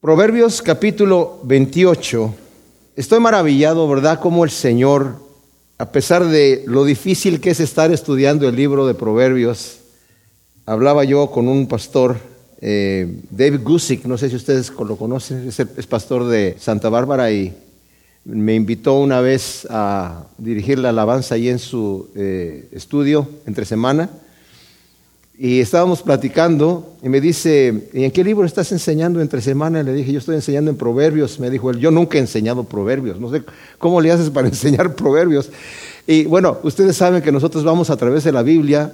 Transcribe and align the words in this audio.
Proverbios 0.00 0.62
capítulo 0.62 1.40
28. 1.42 2.32
Estoy 2.94 3.18
maravillado, 3.18 3.88
¿verdad? 3.88 4.20
Como 4.20 4.44
el 4.44 4.50
Señor, 4.50 5.16
a 5.76 5.90
pesar 5.90 6.24
de 6.24 6.62
lo 6.68 6.84
difícil 6.84 7.40
que 7.40 7.50
es 7.50 7.58
estar 7.58 7.90
estudiando 7.90 8.48
el 8.48 8.54
libro 8.54 8.86
de 8.86 8.94
Proverbios, 8.94 9.78
hablaba 10.66 11.02
yo 11.02 11.32
con 11.32 11.48
un 11.48 11.66
pastor, 11.66 12.16
eh, 12.60 13.22
David 13.28 13.62
Gusick, 13.64 14.04
no 14.04 14.16
sé 14.16 14.30
si 14.30 14.36
ustedes 14.36 14.70
lo 14.70 14.94
conocen, 14.94 15.48
es, 15.48 15.86
pastor 15.88 16.28
de 16.28 16.54
Santa 16.60 16.88
Bárbara 16.90 17.32
y 17.32 17.52
me 18.24 18.54
invitó 18.54 19.00
una 19.00 19.20
vez 19.20 19.66
a 19.68 20.28
dirigir 20.38 20.78
la 20.78 20.90
alabanza 20.90 21.34
ahí 21.34 21.48
en 21.48 21.58
su 21.58 22.08
eh, 22.14 22.68
estudio 22.70 23.28
entre 23.46 23.64
semana. 23.64 24.08
Y 25.40 25.60
estábamos 25.60 26.02
platicando 26.02 26.96
y 27.00 27.08
me 27.08 27.20
dice, 27.20 27.88
¿y 27.92 28.02
en 28.02 28.10
qué 28.10 28.24
libro 28.24 28.44
estás 28.44 28.72
enseñando 28.72 29.20
entre 29.20 29.40
semana? 29.40 29.84
Le 29.84 29.92
dije, 29.92 30.10
yo 30.10 30.18
estoy 30.18 30.34
enseñando 30.34 30.68
en 30.68 30.76
Proverbios. 30.76 31.38
Me 31.38 31.48
dijo 31.48 31.70
él, 31.70 31.78
yo 31.78 31.92
nunca 31.92 32.18
he 32.18 32.20
enseñado 32.20 32.64
Proverbios. 32.64 33.20
No 33.20 33.30
sé 33.30 33.44
cómo 33.78 34.00
le 34.00 34.10
haces 34.10 34.30
para 34.30 34.48
enseñar 34.48 34.96
Proverbios. 34.96 35.50
Y 36.08 36.24
bueno, 36.24 36.58
ustedes 36.64 36.96
saben 36.96 37.22
que 37.22 37.30
nosotros 37.30 37.62
vamos 37.62 37.88
a 37.88 37.96
través 37.96 38.24
de 38.24 38.32
la 38.32 38.42
Biblia, 38.42 38.92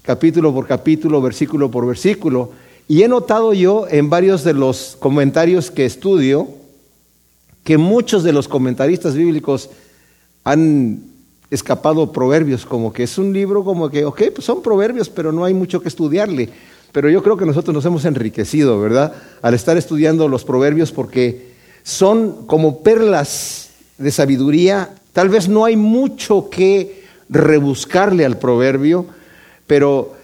capítulo 0.00 0.54
por 0.54 0.66
capítulo, 0.66 1.20
versículo 1.20 1.70
por 1.70 1.86
versículo. 1.86 2.52
Y 2.88 3.02
he 3.02 3.08
notado 3.08 3.52
yo 3.52 3.86
en 3.90 4.08
varios 4.08 4.44
de 4.44 4.54
los 4.54 4.96
comentarios 4.98 5.70
que 5.70 5.84
estudio 5.84 6.48
que 7.64 7.76
muchos 7.76 8.22
de 8.22 8.32
los 8.32 8.48
comentaristas 8.48 9.14
bíblicos 9.14 9.68
han 10.42 11.02
escapado 11.50 12.12
proverbios, 12.12 12.66
como 12.66 12.92
que 12.92 13.04
es 13.04 13.18
un 13.18 13.32
libro 13.32 13.64
como 13.64 13.88
que, 13.88 14.04
ok, 14.04 14.22
pues 14.34 14.44
son 14.44 14.62
proverbios, 14.62 15.08
pero 15.08 15.32
no 15.32 15.44
hay 15.44 15.54
mucho 15.54 15.80
que 15.80 15.88
estudiarle. 15.88 16.48
Pero 16.92 17.10
yo 17.10 17.22
creo 17.22 17.36
que 17.36 17.46
nosotros 17.46 17.74
nos 17.74 17.84
hemos 17.84 18.04
enriquecido, 18.04 18.80
¿verdad? 18.80 19.12
Al 19.42 19.54
estar 19.54 19.76
estudiando 19.76 20.28
los 20.28 20.44
proverbios 20.44 20.92
porque 20.92 21.52
son 21.82 22.46
como 22.46 22.82
perlas 22.82 23.70
de 23.98 24.10
sabiduría. 24.10 24.90
Tal 25.12 25.28
vez 25.28 25.48
no 25.48 25.64
hay 25.64 25.76
mucho 25.76 26.48
que 26.50 27.04
rebuscarle 27.28 28.24
al 28.24 28.38
proverbio, 28.38 29.06
pero 29.66 30.14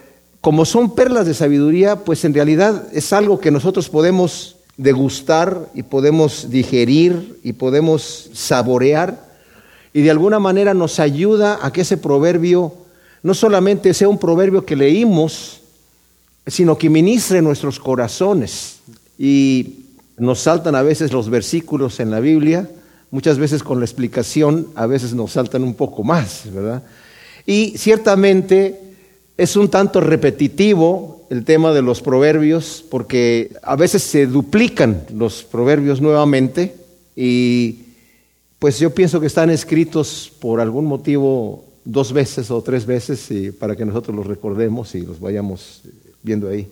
como 0.40 0.64
son 0.64 0.94
perlas 0.94 1.26
de 1.26 1.34
sabiduría, 1.34 2.04
pues 2.04 2.24
en 2.24 2.34
realidad 2.34 2.88
es 2.92 3.12
algo 3.12 3.38
que 3.38 3.50
nosotros 3.50 3.88
podemos 3.88 4.56
degustar 4.76 5.68
y 5.74 5.82
podemos 5.82 6.50
digerir 6.50 7.38
y 7.44 7.52
podemos 7.52 8.30
saborear 8.32 9.31
y 9.94 10.02
de 10.02 10.10
alguna 10.10 10.38
manera 10.38 10.74
nos 10.74 10.98
ayuda 11.00 11.58
a 11.62 11.72
que 11.72 11.82
ese 11.82 11.96
proverbio 11.96 12.74
no 13.22 13.34
solamente 13.34 13.94
sea 13.94 14.08
un 14.08 14.18
proverbio 14.18 14.64
que 14.64 14.76
leímos, 14.76 15.60
sino 16.46 16.76
que 16.76 16.90
ministre 16.90 17.42
nuestros 17.42 17.78
corazones. 17.78 18.80
Y 19.18 19.84
nos 20.16 20.40
saltan 20.40 20.74
a 20.74 20.82
veces 20.82 21.12
los 21.12 21.28
versículos 21.28 22.00
en 22.00 22.10
la 22.10 22.20
Biblia, 22.20 22.68
muchas 23.10 23.38
veces 23.38 23.62
con 23.62 23.78
la 23.78 23.84
explicación, 23.84 24.68
a 24.74 24.86
veces 24.86 25.14
nos 25.14 25.32
saltan 25.32 25.62
un 25.62 25.74
poco 25.74 26.02
más, 26.02 26.42
¿verdad? 26.52 26.82
Y 27.46 27.74
ciertamente 27.76 28.80
es 29.36 29.56
un 29.56 29.68
tanto 29.68 30.00
repetitivo 30.00 31.26
el 31.30 31.44
tema 31.44 31.72
de 31.72 31.82
los 31.82 32.02
proverbios, 32.02 32.84
porque 32.90 33.52
a 33.62 33.76
veces 33.76 34.02
se 34.02 34.26
duplican 34.26 35.04
los 35.14 35.44
proverbios 35.44 36.00
nuevamente 36.00 36.74
y 37.16 37.76
pues 38.62 38.78
yo 38.78 38.94
pienso 38.94 39.20
que 39.20 39.26
están 39.26 39.50
escritos 39.50 40.30
por 40.38 40.60
algún 40.60 40.84
motivo 40.84 41.64
dos 41.84 42.12
veces 42.12 42.48
o 42.52 42.62
tres 42.62 42.86
veces 42.86 43.28
y 43.32 43.50
para 43.50 43.74
que 43.74 43.84
nosotros 43.84 44.14
los 44.14 44.24
recordemos 44.24 44.94
y 44.94 45.00
los 45.00 45.18
vayamos 45.18 45.82
viendo 46.22 46.48
ahí. 46.48 46.68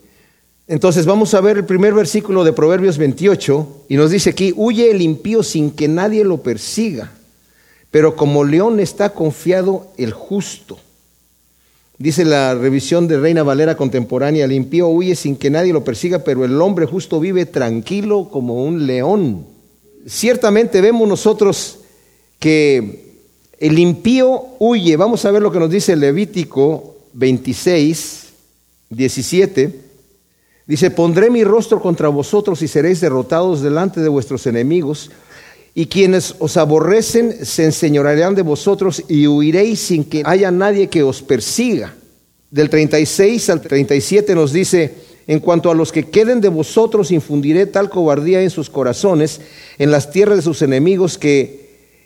Entonces 0.69 1.05
vamos 1.05 1.35
a 1.35 1.41
ver 1.41 1.57
el 1.57 1.65
primer 1.65 1.93
versículo 1.93 2.45
de 2.45 2.53
Proverbios 2.53 2.97
28 2.97 3.87
y 3.89 3.97
nos 3.97 4.13
dice 4.13 4.31
aquí, 4.31 4.55
huye 4.57 4.93
el 4.93 5.03
impío 5.03 5.43
sin 5.43 5.73
que 5.73 5.89
nadie 5.89 6.23
lo 6.23 6.45
persiga, 6.45 7.11
pero 7.91 8.15
como 8.15 8.45
león 8.45 8.79
está 8.79 9.13
confiado 9.13 9.89
el 9.99 10.13
justo. 10.13 10.79
Dice 11.99 12.25
la 12.25 12.55
revisión 12.55 13.09
de 13.09 13.19
Reina 13.19 13.43
Valera 13.43 13.77
contemporánea, 13.77 14.45
el 14.45 14.53
impío 14.53 14.87
huye 14.87 15.17
sin 15.17 15.35
que 15.35 15.51
nadie 15.51 15.73
lo 15.73 15.83
persiga, 15.83 16.21
pero 16.21 16.45
el 16.45 16.63
hombre 16.63 16.87
justo 16.87 17.19
vive 17.19 17.47
tranquilo 17.47 18.29
como 18.31 18.63
un 18.63 18.87
león. 18.87 19.45
Ciertamente 20.07 20.81
vemos 20.81 21.09
nosotros 21.09 21.80
que 22.41 23.21
el 23.61 23.79
impío 23.79 24.43
huye. 24.59 24.97
Vamos 24.97 25.25
a 25.25 25.31
ver 25.31 25.43
lo 25.43 25.53
que 25.53 25.61
nos 25.61 25.71
dice 25.71 25.95
Levítico 25.95 26.97
26, 27.13 28.29
17. 28.89 29.81
Dice, 30.67 30.91
pondré 30.91 31.31
mi 31.31 31.45
rostro 31.45 31.81
contra 31.81 32.09
vosotros 32.09 32.63
y 32.63 32.69
seréis 32.69 33.01
derrotados 33.01 33.61
delante 33.61 34.01
de 34.01 34.09
vuestros 34.09 34.47
enemigos, 34.47 35.11
y 35.75 35.87
quienes 35.87 36.35
os 36.39 36.57
aborrecen 36.57 37.45
se 37.45 37.65
enseñorearán 37.65 38.35
de 38.35 38.43
vosotros 38.43 39.05
y 39.09 39.27
huiréis 39.27 39.81
sin 39.81 40.05
que 40.05 40.23
haya 40.25 40.51
nadie 40.51 40.89
que 40.89 41.03
os 41.03 41.23
persiga. 41.23 41.95
Del 42.51 42.71
36 42.71 43.51
al 43.51 43.61
37 43.61 44.35
nos 44.35 44.53
dice, 44.53 44.95
en 45.27 45.39
cuanto 45.41 45.71
a 45.71 45.75
los 45.75 45.93
que 45.93 46.09
queden 46.09 46.41
de 46.41 46.49
vosotros, 46.49 47.13
infundiré 47.13 47.67
tal 47.67 47.91
cobardía 47.91 48.43
en 48.43 48.51
sus 48.51 48.71
corazones, 48.71 49.41
en 49.79 49.91
las 49.91 50.11
tierras 50.11 50.37
de 50.37 50.43
sus 50.43 50.63
enemigos, 50.63 51.19
que 51.19 51.60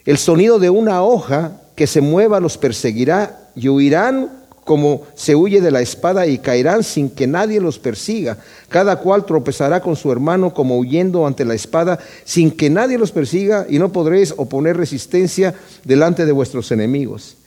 el 0.05 0.17
sonido 0.17 0.59
de 0.59 0.69
una 0.69 1.03
hoja 1.03 1.61
que 1.75 1.87
se 1.87 2.01
mueva 2.01 2.39
los 2.39 2.57
perseguirá 2.57 3.49
y 3.55 3.67
huirán 3.69 4.45
como 4.65 5.03
se 5.13 5.35
huye 5.35 5.61
de 5.61 5.69
la 5.69 5.81
espada 5.81 6.25
y 6.25 6.39
caerán 6.39 6.83
sin 6.83 7.09
que 7.11 7.27
nadie 7.27 7.61
los 7.61 7.77
persiga. 7.77 8.37
Cada 8.67 8.95
cual 8.97 9.25
tropezará 9.25 9.79
con 9.79 9.95
su 9.95 10.11
hermano 10.11 10.53
como 10.53 10.79
huyendo 10.79 11.27
ante 11.27 11.45
la 11.45 11.53
espada 11.53 11.99
sin 12.23 12.49
que 12.49 12.71
nadie 12.71 12.97
los 12.97 13.11
persiga 13.11 13.67
y 13.69 13.77
no 13.77 13.91
podréis 13.91 14.33
oponer 14.35 14.75
resistencia 14.75 15.53
delante 15.83 16.25
de 16.25 16.31
vuestros 16.31 16.71
enemigos. 16.71 17.37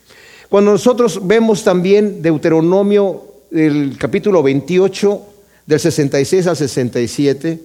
Cuando 0.49 0.71
nosotros 0.71 1.27
vemos 1.27 1.65
también 1.65 2.23
Deuteronomio, 2.23 3.25
el 3.51 3.97
capítulo 3.99 4.43
28, 4.43 5.23
del 5.67 5.81
66 5.81 6.47
al 6.47 6.57
67, 6.57 7.61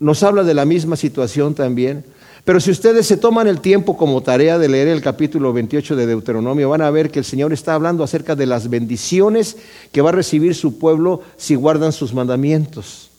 nos 0.00 0.22
habla 0.22 0.42
de 0.42 0.54
la 0.54 0.64
misma 0.64 0.96
situación 0.96 1.54
también. 1.54 2.04
Pero 2.48 2.60
si 2.60 2.70
ustedes 2.70 3.06
se 3.06 3.18
toman 3.18 3.46
el 3.46 3.60
tiempo 3.60 3.94
como 3.94 4.22
tarea 4.22 4.58
de 4.58 4.70
leer 4.70 4.88
el 4.88 5.02
capítulo 5.02 5.52
28 5.52 5.94
de 5.96 6.06
Deuteronomio, 6.06 6.70
van 6.70 6.80
a 6.80 6.90
ver 6.90 7.10
que 7.10 7.18
el 7.18 7.24
Señor 7.26 7.52
está 7.52 7.74
hablando 7.74 8.02
acerca 8.02 8.34
de 8.36 8.46
las 8.46 8.70
bendiciones 8.70 9.58
que 9.92 10.00
va 10.00 10.08
a 10.08 10.12
recibir 10.12 10.54
su 10.54 10.78
pueblo 10.78 11.20
si 11.36 11.56
guardan 11.56 11.92
sus 11.92 12.14
mandamientos. 12.14 13.10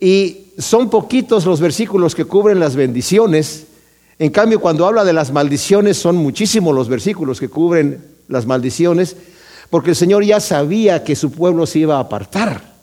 Y 0.00 0.48
son 0.58 0.90
poquitos 0.90 1.46
los 1.46 1.60
versículos 1.60 2.16
que 2.16 2.24
cubren 2.24 2.58
las 2.58 2.74
bendiciones. 2.74 3.66
En 4.18 4.32
cambio, 4.32 4.60
cuando 4.60 4.86
habla 4.86 5.04
de 5.04 5.12
las 5.12 5.30
maldiciones, 5.30 5.96
son 5.96 6.16
muchísimos 6.16 6.74
los 6.74 6.88
versículos 6.88 7.38
que 7.38 7.48
cubren 7.48 8.04
las 8.26 8.44
maldiciones, 8.44 9.16
porque 9.70 9.90
el 9.90 9.96
Señor 9.96 10.24
ya 10.24 10.40
sabía 10.40 11.04
que 11.04 11.14
su 11.14 11.30
pueblo 11.30 11.66
se 11.66 11.78
iba 11.78 11.98
a 11.98 12.00
apartar. 12.00 12.74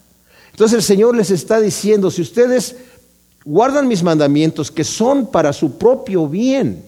Entonces 0.51 0.77
el 0.77 0.83
Señor 0.83 1.17
les 1.17 1.31
está 1.31 1.59
diciendo, 1.59 2.11
si 2.11 2.21
ustedes 2.21 2.77
guardan 3.43 3.87
mis 3.87 4.03
mandamientos 4.03 4.71
que 4.71 4.83
son 4.83 5.31
para 5.31 5.53
su 5.53 5.77
propio 5.77 6.27
bien. 6.27 6.83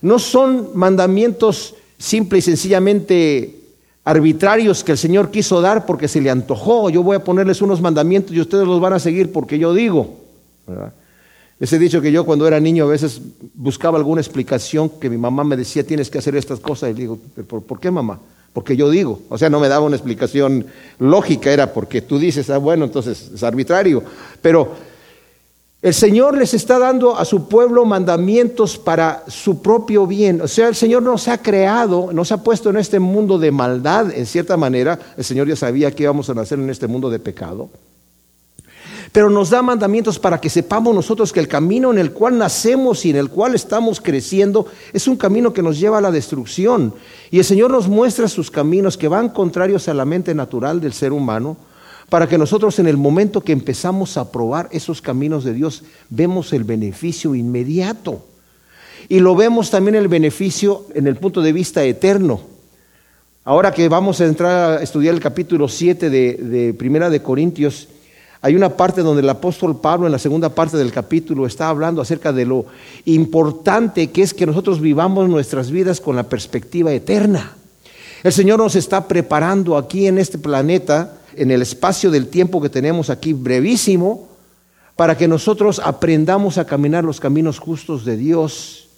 No 0.00 0.18
son 0.18 0.70
mandamientos 0.74 1.74
simple 1.98 2.38
y 2.38 2.42
sencillamente 2.42 3.58
arbitrarios 4.04 4.82
que 4.82 4.92
el 4.92 4.98
Señor 4.98 5.30
quiso 5.30 5.60
dar 5.60 5.86
porque 5.86 6.08
se 6.08 6.20
le 6.20 6.30
antojó. 6.30 6.90
Yo 6.90 7.02
voy 7.02 7.16
a 7.16 7.24
ponerles 7.24 7.62
unos 7.62 7.80
mandamientos 7.80 8.34
y 8.34 8.40
ustedes 8.40 8.66
los 8.66 8.80
van 8.80 8.94
a 8.94 8.98
seguir 8.98 9.30
porque 9.30 9.58
yo 9.58 9.72
digo. 9.72 10.18
Les 11.58 11.72
he 11.72 11.78
dicho 11.78 12.00
que 12.00 12.10
yo 12.10 12.24
cuando 12.24 12.46
era 12.46 12.58
niño 12.58 12.84
a 12.84 12.88
veces 12.88 13.20
buscaba 13.54 13.96
alguna 13.96 14.20
explicación 14.20 14.88
que 14.88 15.08
mi 15.08 15.16
mamá 15.16 15.44
me 15.44 15.56
decía 15.56 15.86
tienes 15.86 16.10
que 16.10 16.18
hacer 16.18 16.34
estas 16.34 16.58
cosas 16.58 16.90
y 16.90 16.94
digo, 16.94 17.18
¿por, 17.46 17.62
¿por 17.62 17.78
qué 17.78 17.90
mamá? 17.90 18.18
Porque 18.52 18.76
yo 18.76 18.90
digo, 18.90 19.22
o 19.28 19.38
sea, 19.38 19.48
no 19.48 19.60
me 19.60 19.68
daba 19.68 19.86
una 19.86 19.96
explicación 19.96 20.66
lógica, 20.98 21.52
era 21.52 21.72
porque 21.72 22.02
tú 22.02 22.18
dices, 22.18 22.50
ah, 22.50 22.58
bueno, 22.58 22.84
entonces 22.84 23.30
es 23.34 23.42
arbitrario. 23.42 24.02
Pero 24.42 24.72
el 25.82 25.94
Señor 25.94 26.38
les 26.38 26.54
está 26.54 26.78
dando 26.78 27.18
a 27.18 27.24
su 27.24 27.48
pueblo 27.48 27.84
mandamientos 27.84 28.78
para 28.78 29.24
su 29.26 29.60
propio 29.60 30.06
bien. 30.06 30.40
O 30.40 30.46
sea, 30.46 30.68
el 30.68 30.76
Señor 30.76 31.02
nos 31.02 31.26
ha 31.26 31.38
creado, 31.38 32.12
nos 32.12 32.30
ha 32.30 32.44
puesto 32.44 32.70
en 32.70 32.76
este 32.76 33.00
mundo 33.00 33.36
de 33.36 33.50
maldad, 33.50 34.12
en 34.12 34.26
cierta 34.26 34.56
manera. 34.56 34.96
El 35.16 35.24
Señor 35.24 35.48
ya 35.48 35.56
sabía 35.56 35.90
que 35.90 36.04
íbamos 36.04 36.30
a 36.30 36.34
nacer 36.34 36.60
en 36.60 36.70
este 36.70 36.86
mundo 36.86 37.10
de 37.10 37.18
pecado. 37.18 37.68
Pero 39.10 39.28
nos 39.28 39.50
da 39.50 39.60
mandamientos 39.60 40.20
para 40.20 40.40
que 40.40 40.48
sepamos 40.48 40.94
nosotros 40.94 41.32
que 41.32 41.40
el 41.40 41.48
camino 41.48 41.90
en 41.90 41.98
el 41.98 42.12
cual 42.12 42.38
nacemos 42.38 43.04
y 43.04 43.10
en 43.10 43.16
el 43.16 43.28
cual 43.28 43.56
estamos 43.56 44.00
creciendo 44.00 44.66
es 44.92 45.08
un 45.08 45.16
camino 45.16 45.52
que 45.52 45.62
nos 45.62 45.80
lleva 45.80 45.98
a 45.98 46.00
la 46.00 46.12
destrucción. 46.12 46.94
Y 47.32 47.38
el 47.38 47.44
Señor 47.44 47.72
nos 47.72 47.88
muestra 47.88 48.28
sus 48.28 48.52
caminos 48.52 48.96
que 48.96 49.08
van 49.08 49.30
contrarios 49.30 49.88
a 49.88 49.94
la 49.94 50.04
mente 50.04 50.32
natural 50.32 50.80
del 50.80 50.92
ser 50.92 51.12
humano 51.12 51.56
para 52.08 52.28
que 52.28 52.38
nosotros 52.38 52.78
en 52.78 52.86
el 52.86 52.96
momento 52.96 53.40
que 53.40 53.52
empezamos 53.52 54.16
a 54.16 54.30
probar 54.30 54.68
esos 54.72 55.00
caminos 55.00 55.44
de 55.44 55.54
Dios, 55.54 55.84
vemos 56.10 56.52
el 56.52 56.64
beneficio 56.64 57.34
inmediato. 57.34 58.24
Y 59.08 59.20
lo 59.20 59.34
vemos 59.34 59.70
también 59.70 59.94
el 59.94 60.08
beneficio 60.08 60.86
en 60.94 61.06
el 61.06 61.16
punto 61.16 61.42
de 61.42 61.52
vista 61.52 61.82
eterno. 61.84 62.40
Ahora 63.44 63.72
que 63.72 63.88
vamos 63.88 64.20
a 64.20 64.26
entrar 64.26 64.78
a 64.78 64.82
estudiar 64.82 65.14
el 65.14 65.20
capítulo 65.20 65.68
7 65.68 66.10
de, 66.10 66.34
de 66.34 66.74
Primera 66.74 67.10
de 67.10 67.22
Corintios, 67.22 67.88
Hay 68.44 68.56
una 68.56 68.70
parte 68.70 69.02
donde 69.02 69.22
el 69.22 69.28
apóstol 69.28 69.80
Pablo 69.80 70.06
en 70.06 70.12
la 70.12 70.18
segunda 70.18 70.48
parte 70.48 70.76
del 70.76 70.90
capítulo 70.90 71.46
está 71.46 71.68
hablando 71.68 72.02
acerca 72.02 72.32
de 72.32 72.44
lo 72.44 72.66
importante 73.04 74.10
que 74.10 74.22
es 74.22 74.34
que 74.34 74.46
nosotros 74.46 74.80
vivamos 74.80 75.28
nuestras 75.28 75.70
vidas 75.70 76.00
con 76.00 76.16
la 76.16 76.24
perspectiva 76.24 76.92
eterna. 76.92 77.54
El 78.24 78.32
Señor 78.32 78.58
nos 78.58 78.74
está 78.74 79.06
preparando 79.06 79.76
aquí 79.76 80.08
en 80.08 80.18
este 80.18 80.38
planeta, 80.38 81.20
en 81.36 81.50
el 81.50 81.62
espacio 81.62 82.10
del 82.10 82.28
tiempo 82.28 82.60
que 82.60 82.68
tenemos 82.68 83.10
aquí 83.10 83.32
brevísimo, 83.32 84.28
para 84.96 85.16
que 85.16 85.28
nosotros 85.28 85.80
aprendamos 85.82 86.58
a 86.58 86.66
caminar 86.66 87.04
los 87.04 87.20
caminos 87.20 87.58
justos 87.58 88.04
de 88.04 88.16
Dios, 88.16 88.88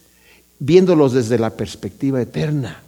viéndolos 0.59 1.13
desde 1.13 1.39
la 1.39 1.51
perspectiva 1.51 2.21
eterna. 2.21 2.83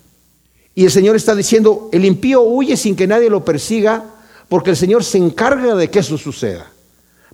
Y 0.75 0.85
el 0.85 0.91
Señor 0.91 1.17
está 1.17 1.35
diciendo, 1.35 1.89
el 1.93 2.05
impío 2.05 2.43
huye 2.43 2.77
sin 2.77 2.97
que 2.97 3.07
nadie 3.07 3.31
lo 3.31 3.45
persiga, 3.45 4.05
porque 4.49 4.71
el 4.71 4.77
Señor 4.77 5.05
se 5.05 5.19
encarga 5.19 5.75
de 5.75 5.89
que 5.89 6.01
eso 6.01 6.19
suceda. 6.19 6.71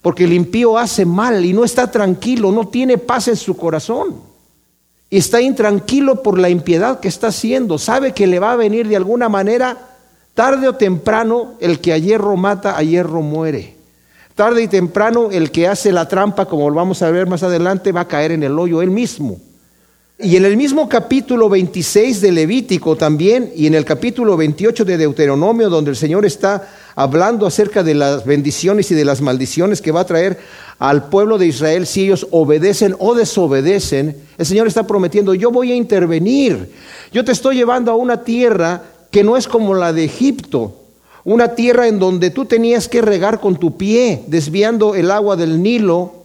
Porque 0.01 0.25
el 0.25 0.33
impío 0.33 0.79
hace 0.79 1.05
mal 1.05 1.45
y 1.45 1.53
no 1.53 1.65
está 1.65 1.91
tranquilo, 1.91 2.53
no 2.53 2.69
tiene 2.69 2.99
paz 2.99 3.29
en 3.29 3.37
su 3.37 3.57
corazón. 3.57 4.21
Y 5.11 5.19
está 5.19 5.41
intranquilo 5.41 6.23
por 6.23 6.39
la 6.39 6.49
impiedad 6.49 7.01
que 7.01 7.09
está 7.09 7.29
haciendo. 7.29 7.79
Sabe 7.79 8.13
que 8.13 8.27
le 8.27 8.39
va 8.39 8.53
a 8.53 8.57
venir 8.57 8.89
de 8.89 8.97
alguna 8.97 9.29
manera, 9.29 9.92
tarde 10.35 10.69
o 10.69 10.75
temprano, 10.75 11.55
el 11.61 11.81
que 11.81 11.93
a 11.93 11.99
hierro 11.99 12.37
mata, 12.37 12.77
a 12.77 12.83
hierro 12.83 13.23
muere. 13.23 13.77
Tarde 14.35 14.63
y 14.63 14.69
temprano, 14.69 15.31
el 15.31 15.51
que 15.51 15.69
hace 15.69 15.93
la 15.93 16.09
trampa, 16.09 16.47
como 16.47 16.69
lo 16.71 16.77
vamos 16.77 17.03
a 17.03 17.11
ver 17.11 17.27
más 17.27 17.43
adelante, 17.43 17.93
va 17.93 18.03
a 18.03 18.09
caer 18.09 18.33
en 18.33 18.43
el 18.43 18.59
hoyo 18.59 18.81
él 18.81 18.91
mismo. 18.91 19.39
Y 20.19 20.37
en 20.37 20.45
el 20.45 20.57
mismo 20.57 20.89
capítulo 20.89 21.49
26 21.49 22.21
de 22.21 22.33
Levítico 22.33 22.97
también, 22.97 23.51
y 23.57 23.67
en 23.67 23.75
el 23.75 23.85
capítulo 23.85 24.37
28 24.37 24.85
de 24.85 24.97
Deuteronomio, 24.97 25.69
donde 25.69 25.91
el 25.91 25.97
Señor 25.97 26.25
está 26.25 26.69
hablando 26.95 27.45
acerca 27.45 27.83
de 27.83 27.95
las 27.95 28.25
bendiciones 28.25 28.91
y 28.91 28.95
de 28.95 29.05
las 29.05 29.21
maldiciones 29.21 29.83
que 29.83 29.91
va 29.91 30.01
a 30.01 30.07
traer 30.07 30.39
al 30.79 31.09
pueblo 31.09 31.39
de 31.39 31.47
Israel 31.47 31.87
si 31.87 32.05
ellos 32.05 32.27
obedecen 32.31 32.95
o 32.99 33.15
desobedecen, 33.15 34.17
el 34.39 34.47
Señor 34.47 34.67
está 34.67 34.87
prometiendo, 34.87 35.35
yo 35.35 35.51
voy 35.51 35.73
a 35.73 35.77
intervenir, 35.77 36.71
yo 37.13 37.25
te 37.25 37.33
estoy 37.33 37.57
llevando 37.57 37.91
a 37.91 37.97
una 37.97 38.23
tierra 38.23 38.83
que 39.13 39.23
no 39.23 39.37
es 39.37 39.47
como 39.47 39.75
la 39.75 39.93
de 39.93 40.05
Egipto, 40.05 40.73
una 41.23 41.55
tierra 41.55 41.87
en 41.87 42.01
donde 42.01 42.31
tú 42.31 42.47
tenías 42.47 42.89
que 42.89 43.01
regar 43.01 43.39
con 43.39 43.55
tu 43.57 43.77
pie, 43.77 44.25
desviando 44.27 44.97
el 44.97 45.13
agua 45.13 45.37
del 45.37 45.63
Nilo 45.63 46.22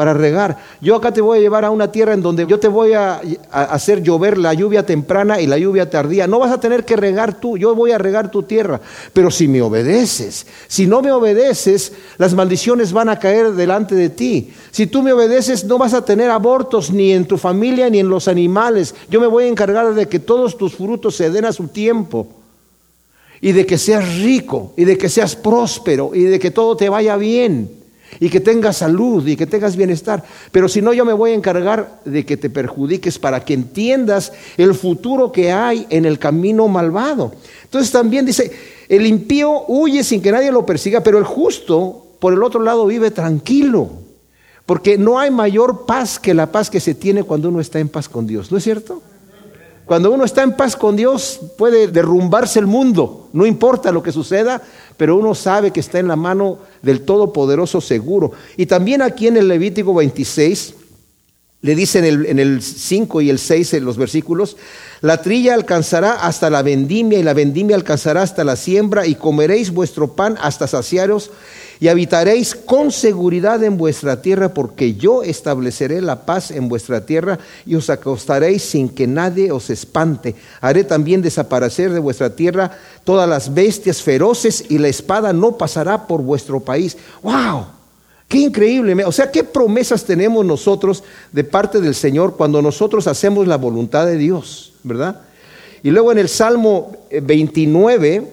para 0.00 0.14
regar. 0.14 0.56
Yo 0.80 0.96
acá 0.96 1.12
te 1.12 1.20
voy 1.20 1.36
a 1.36 1.40
llevar 1.42 1.62
a 1.66 1.70
una 1.70 1.92
tierra 1.92 2.14
en 2.14 2.22
donde 2.22 2.46
yo 2.46 2.58
te 2.58 2.68
voy 2.68 2.94
a, 2.94 3.20
hacer 3.50 4.02
llover 4.02 4.38
la 4.38 4.54
lluvia 4.54 4.86
temprana 4.86 5.42
y 5.42 5.46
la 5.46 5.58
lluvia 5.58 5.90
tardía. 5.90 6.26
No 6.26 6.38
vas 6.38 6.50
a 6.52 6.58
tener 6.58 6.86
que 6.86 6.96
regar 6.96 7.38
tú, 7.38 7.58
yo 7.58 7.74
voy 7.74 7.92
a 7.92 7.98
regar 7.98 8.30
tu 8.30 8.42
tierra. 8.44 8.80
Pero 9.12 9.30
si 9.30 9.46
me 9.46 9.60
obedeces, 9.60 10.46
si 10.68 10.86
no 10.86 11.02
me 11.02 11.12
obedeces, 11.12 11.92
las 12.16 12.32
maldiciones 12.32 12.94
van 12.94 13.10
a 13.10 13.18
caer 13.18 13.52
delante 13.52 13.94
de 13.94 14.08
ti. 14.08 14.54
Si 14.70 14.86
tú 14.86 15.02
me 15.02 15.12
obedeces, 15.12 15.64
no 15.64 15.76
vas 15.76 15.92
a 15.92 16.02
tener 16.02 16.30
abortos 16.30 16.90
ni 16.90 17.12
en 17.12 17.26
tu 17.26 17.36
familia 17.36 17.90
ni 17.90 17.98
en 17.98 18.08
los 18.08 18.26
animales. 18.26 18.94
Yo 19.10 19.20
me 19.20 19.26
voy 19.26 19.44
a 19.44 19.48
encargar 19.48 19.92
de 19.92 20.08
que 20.08 20.18
todos 20.18 20.56
tus 20.56 20.76
frutos 20.76 21.14
se 21.14 21.28
den 21.28 21.44
a 21.44 21.52
su 21.52 21.68
tiempo. 21.68 22.26
Y 23.42 23.52
de 23.52 23.66
que 23.66 23.76
seas 23.76 24.16
rico, 24.16 24.72
y 24.78 24.86
de 24.86 24.96
que 24.96 25.10
seas 25.10 25.36
próspero, 25.36 26.12
y 26.14 26.22
de 26.22 26.38
que 26.38 26.50
todo 26.50 26.74
te 26.74 26.88
vaya 26.88 27.16
bien 27.16 27.79
y 28.18 28.28
que 28.28 28.40
tengas 28.40 28.78
salud 28.78 29.26
y 29.26 29.36
que 29.36 29.46
tengas 29.46 29.76
bienestar. 29.76 30.24
Pero 30.50 30.68
si 30.68 30.82
no, 30.82 30.92
yo 30.92 31.04
me 31.04 31.12
voy 31.12 31.30
a 31.30 31.34
encargar 31.34 32.00
de 32.04 32.24
que 32.24 32.36
te 32.36 32.50
perjudiques 32.50 33.18
para 33.18 33.44
que 33.44 33.54
entiendas 33.54 34.32
el 34.56 34.74
futuro 34.74 35.30
que 35.30 35.52
hay 35.52 35.86
en 35.90 36.04
el 36.04 36.18
camino 36.18 36.66
malvado. 36.66 37.32
Entonces 37.64 37.92
también 37.92 38.26
dice, 38.26 38.50
el 38.88 39.06
impío 39.06 39.64
huye 39.68 40.02
sin 40.02 40.20
que 40.20 40.32
nadie 40.32 40.50
lo 40.50 40.66
persiga, 40.66 41.02
pero 41.02 41.18
el 41.18 41.24
justo, 41.24 42.06
por 42.18 42.32
el 42.32 42.42
otro 42.42 42.60
lado, 42.62 42.86
vive 42.86 43.10
tranquilo. 43.10 43.90
Porque 44.66 44.98
no 44.98 45.18
hay 45.18 45.30
mayor 45.30 45.86
paz 45.86 46.18
que 46.18 46.34
la 46.34 46.50
paz 46.52 46.70
que 46.70 46.80
se 46.80 46.94
tiene 46.94 47.24
cuando 47.24 47.48
uno 47.48 47.60
está 47.60 47.78
en 47.78 47.88
paz 47.88 48.08
con 48.08 48.26
Dios. 48.26 48.50
¿No 48.52 48.58
es 48.58 48.64
cierto? 48.64 49.02
Cuando 49.90 50.12
uno 50.12 50.24
está 50.24 50.44
en 50.44 50.52
paz 50.52 50.76
con 50.76 50.94
Dios 50.94 51.40
puede 51.58 51.88
derrumbarse 51.88 52.60
el 52.60 52.68
mundo, 52.68 53.28
no 53.32 53.44
importa 53.44 53.90
lo 53.90 54.04
que 54.04 54.12
suceda, 54.12 54.62
pero 54.96 55.16
uno 55.16 55.34
sabe 55.34 55.72
que 55.72 55.80
está 55.80 55.98
en 55.98 56.06
la 56.06 56.14
mano 56.14 56.60
del 56.80 57.00
Todopoderoso 57.00 57.80
seguro. 57.80 58.30
Y 58.56 58.66
también 58.66 59.02
aquí 59.02 59.26
en 59.26 59.36
el 59.36 59.48
Levítico 59.48 59.92
26, 59.92 60.74
le 61.62 61.74
dicen 61.74 62.04
en 62.04 62.14
el, 62.14 62.26
en 62.26 62.38
el 62.38 62.62
5 62.62 63.20
y 63.20 63.30
el 63.30 63.40
6 63.40 63.74
en 63.74 63.84
los 63.84 63.96
versículos, 63.96 64.56
la 65.00 65.22
trilla 65.22 65.54
alcanzará 65.54 66.24
hasta 66.24 66.50
la 66.50 66.62
vendimia 66.62 67.18
y 67.18 67.24
la 67.24 67.34
vendimia 67.34 67.74
alcanzará 67.74 68.22
hasta 68.22 68.44
la 68.44 68.54
siembra 68.54 69.08
y 69.08 69.16
comeréis 69.16 69.72
vuestro 69.72 70.12
pan 70.12 70.38
hasta 70.40 70.68
saciaros 70.68 71.32
y 71.80 71.88
habitaréis 71.88 72.54
con 72.54 72.92
seguridad 72.92 73.64
en 73.64 73.78
vuestra 73.78 74.20
tierra, 74.20 74.52
porque 74.52 74.94
yo 74.94 75.22
estableceré 75.22 76.02
la 76.02 76.26
paz 76.26 76.50
en 76.50 76.68
vuestra 76.68 77.06
tierra 77.06 77.38
y 77.64 77.74
os 77.74 77.88
acostaréis 77.88 78.62
sin 78.62 78.90
que 78.90 79.06
nadie 79.06 79.50
os 79.50 79.70
espante. 79.70 80.34
Haré 80.60 80.84
también 80.84 81.22
desaparecer 81.22 81.90
de 81.90 81.98
vuestra 81.98 82.36
tierra 82.36 82.70
todas 83.02 83.26
las 83.26 83.54
bestias 83.54 84.02
feroces 84.02 84.66
y 84.68 84.76
la 84.76 84.88
espada 84.88 85.32
no 85.32 85.56
pasará 85.56 86.06
por 86.06 86.20
vuestro 86.20 86.60
país. 86.60 86.98
¡Wow! 87.22 87.64
Qué 88.28 88.38
increíble. 88.38 89.02
O 89.06 89.10
sea, 89.10 89.30
qué 89.30 89.42
promesas 89.42 90.04
tenemos 90.04 90.44
nosotros 90.44 91.02
de 91.32 91.44
parte 91.44 91.80
del 91.80 91.94
Señor 91.94 92.36
cuando 92.36 92.60
nosotros 92.60 93.06
hacemos 93.06 93.46
la 93.48 93.56
voluntad 93.56 94.04
de 94.04 94.18
Dios, 94.18 94.74
¿verdad? 94.82 95.22
Y 95.82 95.90
luego 95.90 96.12
en 96.12 96.18
el 96.18 96.28
Salmo 96.28 96.92
29, 97.10 98.30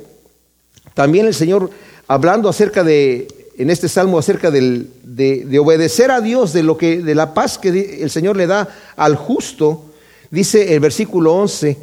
también 0.93 1.25
el 1.25 1.33
Señor, 1.33 1.69
hablando 2.07 2.49
acerca 2.49 2.83
de 2.83 3.27
en 3.57 3.69
este 3.71 3.89
salmo 3.89 4.19
acerca 4.19 4.51
de, 4.51 4.85
de, 5.03 5.59
obedecer 5.59 6.11
a 6.11 6.21
Dios, 6.21 6.53
de, 6.53 6.61
lo 6.61 6.77
que, 6.77 7.01
de 7.01 7.15
la 7.15 7.33
paz 7.33 7.57
que 7.57 8.01
el 8.01 8.11
Señor 8.11 8.37
le 8.37 8.45
da 8.45 8.69
al 8.95 9.15
justo, 9.15 9.85
dice 10.29 10.75
el 10.75 10.79
versículo 10.79 11.33
11, 11.33 11.77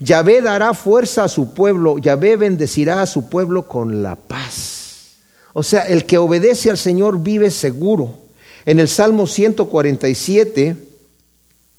Yahvé 0.00 0.42
dará 0.42 0.74
fuerza 0.74 1.24
a 1.24 1.28
su 1.28 1.54
pueblo, 1.54 1.98
Yahvé 1.98 2.36
bendecirá 2.36 3.02
a 3.02 3.06
su 3.06 3.28
pueblo 3.28 3.68
con 3.68 4.02
la 4.02 4.16
paz. 4.16 5.18
O 5.52 5.62
sea, 5.62 5.82
el 5.82 6.04
que 6.04 6.18
obedece 6.18 6.70
al 6.70 6.78
Señor 6.78 7.22
vive 7.22 7.50
seguro. 7.50 8.14
En 8.66 8.80
el 8.80 8.88
Salmo 8.88 9.26
147 9.26 10.76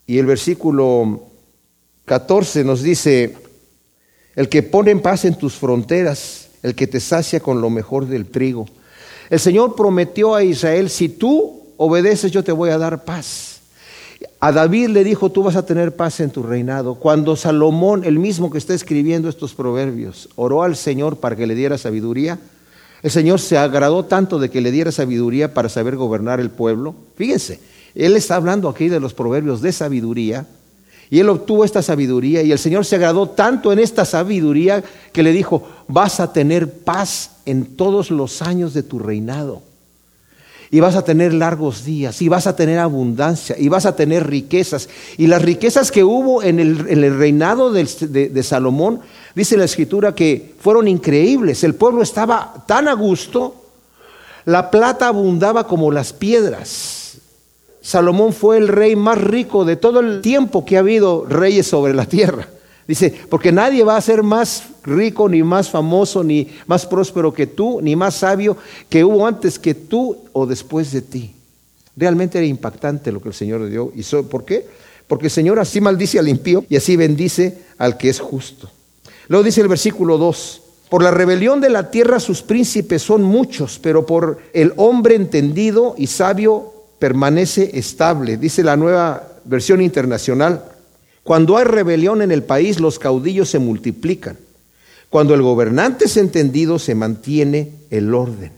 y 0.07 0.17
el 0.17 0.25
versículo 0.25 1.23
14 2.05 2.63
nos 2.63 2.81
dice, 2.81 3.35
el 4.35 4.49
que 4.49 4.63
pone 4.63 4.91
en 4.91 5.01
paz 5.01 5.25
en 5.25 5.35
tus 5.35 5.55
fronteras, 5.55 6.49
el 6.63 6.75
que 6.75 6.87
te 6.87 6.99
sacia 6.99 7.39
con 7.39 7.59
lo 7.59 7.69
mejor 7.69 8.07
del 8.07 8.27
trigo. 8.27 8.67
El 9.31 9.39
Señor 9.39 9.77
prometió 9.77 10.35
a 10.35 10.43
Israel, 10.43 10.89
si 10.89 11.07
tú 11.07 11.61
obedeces 11.77 12.33
yo 12.33 12.43
te 12.43 12.51
voy 12.51 12.69
a 12.69 12.77
dar 12.77 13.05
paz. 13.05 13.61
A 14.41 14.51
David 14.51 14.89
le 14.89 15.05
dijo, 15.05 15.31
tú 15.31 15.41
vas 15.41 15.55
a 15.55 15.65
tener 15.65 15.95
paz 15.95 16.19
en 16.19 16.31
tu 16.31 16.43
reinado. 16.43 16.95
Cuando 16.95 17.37
Salomón, 17.37 18.03
el 18.03 18.19
mismo 18.19 18.51
que 18.51 18.57
está 18.57 18.73
escribiendo 18.73 19.29
estos 19.29 19.53
proverbios, 19.53 20.27
oró 20.35 20.63
al 20.63 20.75
Señor 20.75 21.15
para 21.15 21.37
que 21.37 21.47
le 21.47 21.55
diera 21.55 21.77
sabiduría, 21.77 22.39
el 23.03 23.09
Señor 23.09 23.39
se 23.39 23.57
agradó 23.57 24.03
tanto 24.03 24.37
de 24.37 24.49
que 24.49 24.59
le 24.59 24.69
diera 24.69 24.91
sabiduría 24.91 25.53
para 25.53 25.69
saber 25.69 25.95
gobernar 25.95 26.41
el 26.41 26.49
pueblo. 26.49 26.93
Fíjense, 27.15 27.61
Él 27.95 28.17
está 28.17 28.35
hablando 28.35 28.67
aquí 28.67 28.89
de 28.89 28.99
los 28.99 29.13
proverbios 29.13 29.61
de 29.61 29.71
sabiduría, 29.71 30.45
y 31.11 31.19
él 31.19 31.27
obtuvo 31.27 31.65
esta 31.65 31.81
sabiduría 31.81 32.41
y 32.41 32.53
el 32.53 32.57
Señor 32.57 32.85
se 32.85 32.95
agradó 32.95 33.27
tanto 33.27 33.73
en 33.73 33.79
esta 33.79 34.05
sabiduría 34.05 34.81
que 35.11 35.23
le 35.23 35.33
dijo, 35.33 35.67
vas 35.89 36.21
a 36.21 36.31
tener 36.31 36.71
paz 36.71 37.31
en 37.45 37.75
todos 37.75 38.11
los 38.11 38.41
años 38.41 38.73
de 38.73 38.81
tu 38.81 38.97
reinado. 38.97 39.61
Y 40.71 40.79
vas 40.79 40.95
a 40.95 41.03
tener 41.03 41.33
largos 41.33 41.83
días, 41.83 42.21
y 42.21 42.29
vas 42.29 42.47
a 42.47 42.55
tener 42.55 42.79
abundancia, 42.79 43.57
y 43.59 43.67
vas 43.67 43.85
a 43.85 43.93
tener 43.93 44.25
riquezas. 44.25 44.87
Y 45.17 45.27
las 45.27 45.41
riquezas 45.41 45.91
que 45.91 46.05
hubo 46.05 46.41
en 46.43 46.61
el, 46.61 47.17
reinado 47.17 47.73
de, 47.73 47.83
de 47.83 48.43
Salomón, 48.43 49.01
dice 49.35 49.57
la 49.57 49.65
escritura 49.65 50.15
que 50.15 50.55
fueron 50.61 50.87
increíbles. 50.87 51.65
El 51.65 51.75
pueblo 51.75 52.03
estaba 52.03 52.63
tan 52.65 52.87
a 52.87 52.93
gusto, 52.93 53.65
la 54.45 54.71
plata 54.71 55.09
abundaba 55.09 55.67
como 55.67 55.91
las 55.91 56.13
piedras 56.13 57.00
Salomón 57.81 58.31
fue 58.31 58.57
el 58.57 58.67
rey 58.67 58.95
más 58.95 59.19
rico 59.19 59.65
de 59.65 59.75
todo 59.75 59.99
el 59.99 60.21
tiempo 60.21 60.63
que 60.63 60.77
ha 60.77 60.81
habido 60.81 61.25
reyes 61.25 61.67
sobre 61.67 61.93
la 61.93 62.05
tierra. 62.05 62.47
Dice, 62.87 63.13
porque 63.29 63.51
nadie 63.51 63.83
va 63.83 63.95
a 63.95 64.01
ser 64.01 64.23
más 64.23 64.63
rico, 64.83 65.29
ni 65.29 65.43
más 65.43 65.69
famoso, 65.69 66.23
ni 66.23 66.49
más 66.67 66.85
próspero 66.85 67.33
que 67.33 67.47
tú, 67.47 67.79
ni 67.81 67.95
más 67.95 68.15
sabio 68.15 68.57
que 68.89 69.03
hubo 69.03 69.25
antes 69.25 69.57
que 69.57 69.73
tú 69.73 70.17
o 70.33 70.45
después 70.45 70.91
de 70.91 71.01
ti. 71.01 71.33
Realmente 71.95 72.37
era 72.37 72.47
impactante 72.47 73.11
lo 73.11 73.21
que 73.21 73.29
el 73.29 73.35
Señor 73.35 73.67
dio. 73.69 73.91
¿Y 73.95 74.03
por 74.23 74.45
qué? 74.45 74.67
Porque 75.07 75.27
el 75.27 75.31
Señor 75.31 75.59
así 75.59 75.81
maldice 75.81 76.19
al 76.19 76.27
impío 76.27 76.65
y 76.69 76.75
así 76.75 76.95
bendice 76.95 77.59
al 77.77 77.97
que 77.97 78.09
es 78.09 78.19
justo. 78.19 78.69
Luego 79.27 79.43
dice 79.43 79.61
el 79.61 79.67
versículo 79.67 80.17
2, 80.17 80.61
por 80.89 81.03
la 81.03 81.11
rebelión 81.11 81.61
de 81.61 81.69
la 81.69 81.89
tierra 81.89 82.19
sus 82.19 82.41
príncipes 82.41 83.01
son 83.01 83.23
muchos, 83.23 83.79
pero 83.79 84.05
por 84.05 84.39
el 84.53 84.73
hombre 84.75 85.15
entendido 85.15 85.95
y 85.97 86.07
sabio 86.07 86.73
permanece 87.01 87.71
estable. 87.73 88.37
Dice 88.37 88.63
la 88.63 88.77
nueva 88.77 89.27
versión 89.43 89.81
internacional, 89.81 90.63
cuando 91.23 91.57
hay 91.57 91.63
rebelión 91.63 92.21
en 92.21 92.31
el 92.31 92.43
país, 92.43 92.79
los 92.79 92.99
caudillos 92.99 93.49
se 93.49 93.57
multiplican. 93.57 94.37
Cuando 95.09 95.33
el 95.33 95.41
gobernante 95.41 96.05
es 96.05 96.15
entendido, 96.15 96.77
se 96.77 96.93
mantiene 96.93 97.71
el 97.89 98.13
orden. 98.13 98.51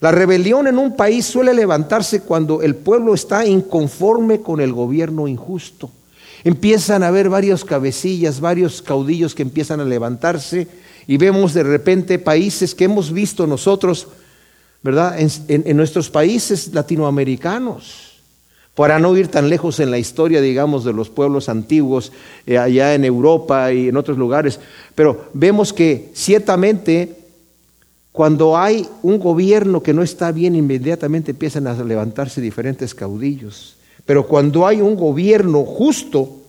La 0.00 0.12
rebelión 0.12 0.66
en 0.66 0.78
un 0.78 0.96
país 0.96 1.26
suele 1.26 1.52
levantarse 1.52 2.22
cuando 2.22 2.62
el 2.62 2.74
pueblo 2.74 3.12
está 3.12 3.44
inconforme 3.44 4.40
con 4.40 4.62
el 4.62 4.72
gobierno 4.72 5.28
injusto. 5.28 5.90
Empiezan 6.42 7.02
a 7.02 7.08
haber 7.08 7.28
varios 7.28 7.66
cabecillas, 7.66 8.40
varios 8.40 8.80
caudillos 8.80 9.34
que 9.34 9.42
empiezan 9.42 9.78
a 9.78 9.84
levantarse 9.84 10.68
y 11.06 11.18
vemos 11.18 11.52
de 11.52 11.64
repente 11.64 12.18
países 12.18 12.74
que 12.74 12.84
hemos 12.84 13.12
visto 13.12 13.46
nosotros, 13.46 14.08
¿verdad? 14.82 15.16
En, 15.18 15.76
nuestros 15.76 16.10
países 16.10 16.72
latinoamericanos. 16.72 18.08
Para 18.74 18.98
no 18.98 19.14
ir 19.16 19.28
tan 19.28 19.48
lejos 19.48 19.80
en 19.80 19.90
la 19.90 19.98
historia, 19.98 20.40
digamos, 20.40 20.84
de 20.84 20.92
los 20.92 21.10
pueblos 21.10 21.48
antiguos, 21.48 22.12
eh, 22.46 22.56
allá 22.56 22.94
en 22.94 23.04
Europa 23.04 23.72
y 23.72 23.88
en 23.88 23.96
otros 23.96 24.16
lugares, 24.16 24.58
pero 24.94 25.28
vemos 25.34 25.72
que 25.72 26.10
ciertamente 26.14 27.16
cuando 28.12 28.56
hay 28.56 28.88
un 29.02 29.18
gobierno 29.18 29.82
que 29.82 29.94
no 29.94 30.02
está 30.02 30.32
bien, 30.32 30.54
inmediatamente 30.54 31.30
empiezan 31.30 31.66
a 31.66 31.74
levantarse 31.74 32.40
diferentes 32.40 32.94
caudillos. 32.94 33.76
Pero 34.04 34.26
cuando 34.26 34.66
hay 34.66 34.80
un 34.80 34.96
gobierno 34.96 35.64
justo, 35.64 36.40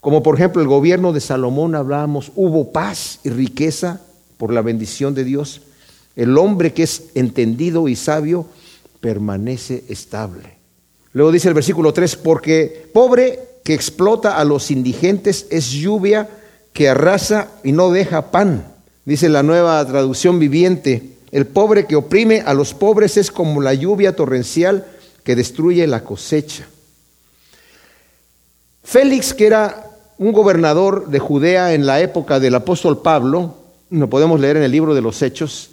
como 0.00 0.22
por 0.22 0.34
ejemplo 0.34 0.60
el 0.60 0.68
gobierno 0.68 1.12
de 1.12 1.20
Salomón 1.20 1.74
hablábamos, 1.74 2.32
hubo 2.34 2.72
paz 2.72 3.20
y 3.22 3.30
riqueza 3.30 4.00
por 4.36 4.52
la 4.52 4.62
bendición 4.62 5.14
de 5.14 5.24
Dios. 5.24 5.62
El 6.16 6.36
hombre 6.38 6.72
que 6.72 6.84
es 6.84 7.04
entendido 7.14 7.88
y 7.88 7.96
sabio 7.96 8.46
permanece 9.00 9.84
estable. 9.88 10.54
Luego 11.12 11.32
dice 11.32 11.48
el 11.48 11.54
versículo 11.54 11.92
3, 11.92 12.16
porque 12.16 12.88
pobre 12.92 13.40
que 13.64 13.74
explota 13.74 14.36
a 14.36 14.44
los 14.44 14.70
indigentes 14.70 15.46
es 15.50 15.70
lluvia 15.70 16.28
que 16.72 16.88
arrasa 16.88 17.50
y 17.62 17.72
no 17.72 17.90
deja 17.90 18.30
pan 18.30 18.74
Dice 19.04 19.28
la 19.28 19.42
nueva 19.42 19.84
traducción 19.86 20.38
viviente, 20.38 21.10
el 21.30 21.46
pobre 21.46 21.86
que 21.86 21.96
oprime 21.96 22.40
a 22.40 22.54
los 22.54 22.72
pobres 22.72 23.18
es 23.18 23.30
como 23.30 23.60
la 23.60 23.74
lluvia 23.74 24.16
torrencial 24.16 24.86
que 25.22 25.36
destruye 25.36 25.86
la 25.86 26.02
cosecha. 26.02 26.66
Félix, 28.82 29.34
que 29.34 29.46
era 29.46 29.90
un 30.16 30.32
gobernador 30.32 31.08
de 31.08 31.18
Judea 31.18 31.74
en 31.74 31.84
la 31.84 32.00
época 32.00 32.40
del 32.40 32.54
apóstol 32.54 33.02
Pablo, 33.02 33.56
lo 33.90 34.08
podemos 34.08 34.40
leer 34.40 34.56
en 34.56 34.62
el 34.62 34.72
libro 34.72 34.94
de 34.94 35.02
los 35.02 35.20
Hechos, 35.20 35.70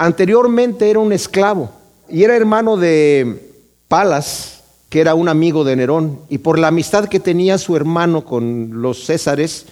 anteriormente 0.00 0.90
era 0.90 0.98
un 0.98 1.12
esclavo 1.12 1.70
y 2.08 2.24
era 2.24 2.34
hermano 2.34 2.76
de 2.76 3.52
Palas, 3.86 4.62
que 4.88 5.00
era 5.00 5.14
un 5.14 5.28
amigo 5.28 5.62
de 5.62 5.76
Nerón, 5.76 6.18
y 6.28 6.38
por 6.38 6.58
la 6.58 6.68
amistad 6.68 7.08
que 7.08 7.20
tenía 7.20 7.58
su 7.58 7.76
hermano 7.76 8.24
con 8.24 8.82
los 8.82 9.06
césares, 9.06 9.66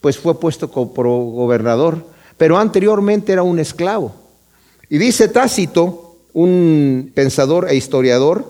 pues 0.00 0.18
fue 0.18 0.40
puesto 0.40 0.70
como 0.70 1.30
gobernador 1.30 2.04
pero 2.38 2.56
anteriormente 2.56 3.32
era 3.32 3.42
un 3.42 3.58
esclavo. 3.58 4.14
Y 4.88 4.96
dice 4.96 5.28
Tácito, 5.28 6.16
un 6.32 7.10
pensador 7.14 7.68
e 7.68 7.74
historiador 7.74 8.46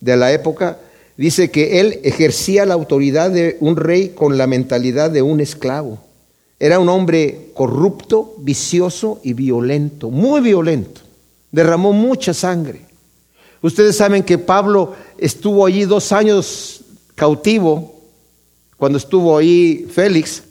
de 0.00 0.16
la 0.16 0.32
época, 0.32 0.78
dice 1.16 1.50
que 1.50 1.78
él 1.78 2.00
ejercía 2.02 2.66
la 2.66 2.74
autoridad 2.74 3.30
de 3.30 3.58
un 3.60 3.76
rey 3.76 4.08
con 4.08 4.38
la 4.38 4.46
mentalidad 4.46 5.10
de 5.10 5.22
un 5.22 5.40
esclavo. 5.40 6.00
Era 6.60 6.80
un 6.80 6.88
hombre 6.88 7.50
corrupto, 7.54 8.34
vicioso 8.38 9.20
y 9.22 9.32
violento, 9.32 10.10
muy 10.10 10.40
violento. 10.40 11.00
Derramó 11.52 11.92
mucha 11.92 12.34
sangre. 12.34 12.86
Ustedes 13.62 13.96
saben 13.96 14.22
que 14.22 14.38
Pablo 14.38 14.94
estuvo 15.18 15.66
allí 15.66 15.84
dos 15.84 16.12
años 16.12 16.80
cautivo, 17.14 17.94
cuando 18.76 18.98
estuvo 18.98 19.36
ahí 19.36 19.86
Félix, 19.90 20.44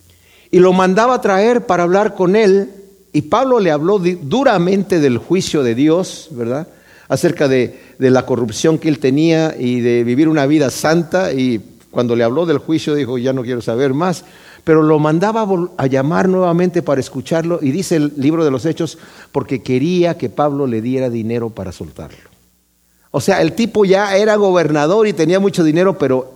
y 0.52 0.60
lo 0.60 0.74
mandaba 0.74 1.16
a 1.16 1.22
traer 1.22 1.66
para 1.66 1.84
hablar 1.84 2.16
con 2.16 2.36
él. 2.36 2.72
Y 3.14 3.24
Pablo 3.24 3.60
le 3.60 3.72
habló 3.72 4.00
duramente 4.00 5.00
del 5.00 5.18
juicio 5.18 5.64
de 5.64 5.76
Dios, 5.76 6.28
¿verdad? 6.32 6.68
Acerca 7.10 7.48
de, 7.48 7.80
la 8.00 8.26
corrupción 8.26 8.78
que 8.78 8.90
él 8.90 9.00
tenía 9.00 9.56
y 9.58 9.80
de 9.80 10.04
vivir 10.04 10.28
una 10.30 10.46
vida 10.46 10.70
santa. 10.70 11.34
Y 11.34 11.62
cuando 11.90 12.16
le 12.16 12.24
habló 12.24 12.46
del 12.46 12.60
juicio 12.60 12.96
dijo, 12.96 13.18
ya 13.18 13.34
no 13.34 13.44
quiero 13.44 13.62
saber 13.62 13.94
más. 13.94 14.24
Pero 14.67 14.83
lo 14.83 15.00
mandaba 15.00 15.47
a 15.77 15.88
llamar 15.88 16.27
nuevamente 16.27 16.81
para 16.83 17.00
escucharlo. 17.00 17.59
Y 17.62 17.71
dice 17.71 17.95
el 17.95 18.12
libro 18.17 18.43
de 18.43 18.51
los 18.51 18.65
Hechos, 18.65 18.97
porque 19.31 19.63
quería 19.63 20.17
que 20.17 20.29
Pablo 20.29 20.67
le 20.67 20.81
diera 20.81 21.09
dinero 21.09 21.50
para 21.50 21.71
soltarlo. 21.71 22.29
O 23.12 23.21
sea, 23.21 23.41
el 23.41 23.53
tipo 23.53 23.86
ya 23.86 24.17
era 24.17 24.36
gobernador 24.36 25.07
y 25.07 25.13
tenía 25.13 25.39
mucho 25.39 25.63
dinero, 25.63 25.97
pero 25.97 26.33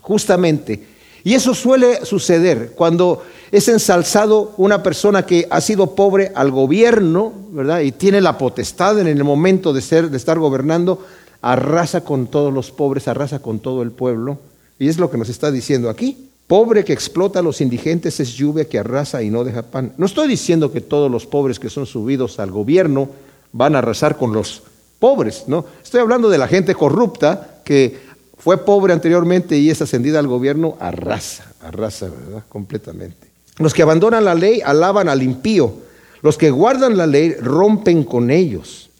justamente 0.00 0.90
y 1.22 1.34
eso 1.34 1.54
suele 1.54 2.04
suceder 2.04 2.72
cuando 2.74 3.22
es 3.52 3.68
ensalzado 3.68 4.54
una 4.56 4.82
persona 4.82 5.26
que 5.26 5.46
ha 5.50 5.60
sido 5.60 5.94
pobre 5.94 6.32
al 6.34 6.50
gobierno, 6.50 7.32
¿verdad? 7.50 7.80
Y 7.80 7.92
tiene 7.92 8.20
la 8.20 8.38
potestad 8.38 8.98
en 8.98 9.06
el 9.06 9.22
momento 9.24 9.72
de 9.72 9.82
ser 9.82 10.10
de 10.10 10.16
estar 10.16 10.38
gobernando, 10.38 11.04
arrasa 11.42 12.02
con 12.02 12.26
todos 12.26 12.52
los 12.52 12.70
pobres, 12.70 13.08
arrasa 13.08 13.40
con 13.40 13.58
todo 13.58 13.82
el 13.82 13.90
pueblo. 13.90 14.38
Y 14.78 14.88
es 14.88 14.98
lo 14.98 15.10
que 15.10 15.18
nos 15.18 15.28
está 15.28 15.50
diciendo 15.50 15.90
aquí. 15.90 16.29
Pobre 16.50 16.84
que 16.84 16.92
explota 16.92 17.38
a 17.38 17.42
los 17.42 17.60
indigentes 17.60 18.18
es 18.18 18.34
lluvia 18.34 18.64
que 18.64 18.76
arrasa 18.76 19.22
y 19.22 19.30
no 19.30 19.44
deja 19.44 19.62
pan. 19.62 19.92
No 19.96 20.04
estoy 20.04 20.26
diciendo 20.26 20.72
que 20.72 20.80
todos 20.80 21.08
los 21.08 21.24
pobres 21.24 21.60
que 21.60 21.70
son 21.70 21.86
subidos 21.86 22.40
al 22.40 22.50
gobierno 22.50 23.08
van 23.52 23.76
a 23.76 23.78
arrasar 23.78 24.16
con 24.16 24.32
los 24.32 24.64
pobres, 24.98 25.44
¿no? 25.46 25.64
Estoy 25.80 26.00
hablando 26.00 26.28
de 26.28 26.38
la 26.38 26.48
gente 26.48 26.74
corrupta 26.74 27.60
que 27.64 28.00
fue 28.36 28.64
pobre 28.64 28.92
anteriormente 28.92 29.56
y 29.58 29.70
es 29.70 29.80
ascendida 29.80 30.18
al 30.18 30.26
gobierno, 30.26 30.76
arrasa, 30.80 31.52
arrasa, 31.62 32.08
¿verdad? 32.08 32.42
Completamente. 32.48 33.28
Los 33.58 33.72
que 33.72 33.82
abandonan 33.82 34.24
la 34.24 34.34
ley 34.34 34.60
alaban 34.60 35.08
al 35.08 35.22
impío. 35.22 35.72
Los 36.20 36.36
que 36.36 36.50
guardan 36.50 36.96
la 36.96 37.06
ley 37.06 37.32
rompen 37.34 38.02
con 38.02 38.28
ellos. 38.32 38.90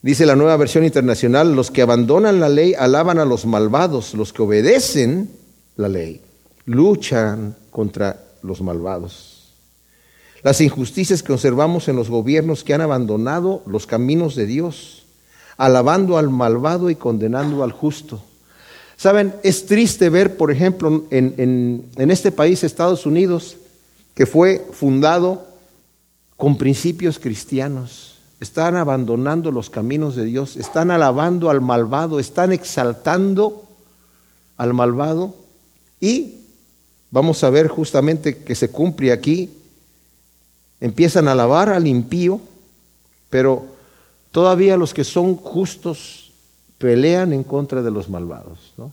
Dice 0.00 0.24
la 0.26 0.36
nueva 0.36 0.56
versión 0.56 0.84
internacional, 0.84 1.56
los 1.56 1.72
que 1.72 1.82
abandonan 1.82 2.38
la 2.38 2.48
ley 2.48 2.74
alaban 2.74 3.18
a 3.18 3.24
los 3.24 3.46
malvados. 3.46 4.14
Los 4.14 4.32
que 4.32 4.42
obedecen 4.42 5.28
la 5.74 5.88
ley 5.88 6.22
luchan 6.68 7.56
contra 7.70 8.22
los 8.42 8.60
malvados. 8.60 9.54
Las 10.42 10.60
injusticias 10.60 11.22
que 11.22 11.32
observamos 11.32 11.88
en 11.88 11.96
los 11.96 12.10
gobiernos 12.10 12.62
que 12.62 12.74
han 12.74 12.80
abandonado 12.80 13.62
los 13.66 13.86
caminos 13.86 14.36
de 14.36 14.46
Dios, 14.46 15.06
alabando 15.56 16.18
al 16.18 16.28
malvado 16.30 16.90
y 16.90 16.94
condenando 16.94 17.64
al 17.64 17.72
justo. 17.72 18.22
Saben, 18.96 19.34
es 19.42 19.66
triste 19.66 20.10
ver, 20.10 20.36
por 20.36 20.50
ejemplo, 20.50 21.04
en, 21.10 21.90
este 21.96 22.30
país, 22.30 22.62
Estados 22.62 23.06
Unidos, 23.06 23.56
que 24.14 24.26
fue 24.26 24.64
fundado 24.72 25.46
con 26.36 26.58
principios 26.58 27.18
cristianos. 27.18 28.18
Están 28.40 28.76
abandonando 28.76 29.50
los 29.50 29.70
caminos 29.70 30.14
de 30.14 30.24
Dios, 30.24 30.56
están 30.56 30.90
alabando 30.90 31.50
al 31.50 31.60
malvado, 31.60 32.20
están 32.20 32.52
exaltando 32.52 33.64
al 34.56 34.74
malvado 34.74 35.34
y 36.00 36.37
vamos 37.10 37.42
a 37.44 37.50
ver 37.50 37.68
justamente 37.68 38.38
que 38.38 38.54
se 38.54 38.70
cumple 38.70 39.12
aquí. 39.12 39.50
Empiezan 40.80 41.28
a 41.28 41.32
alabar 41.32 41.68
al 41.68 41.86
impío, 41.86 42.40
pero 43.30 43.66
todavía 44.30 44.76
los 44.76 44.94
que 44.94 45.04
son 45.04 45.36
justos 45.36 46.32
pelean 46.78 47.32
en 47.32 47.42
contra 47.42 47.82
de 47.82 47.90
los 47.90 48.08
malvados. 48.08 48.72
¿no? 48.76 48.92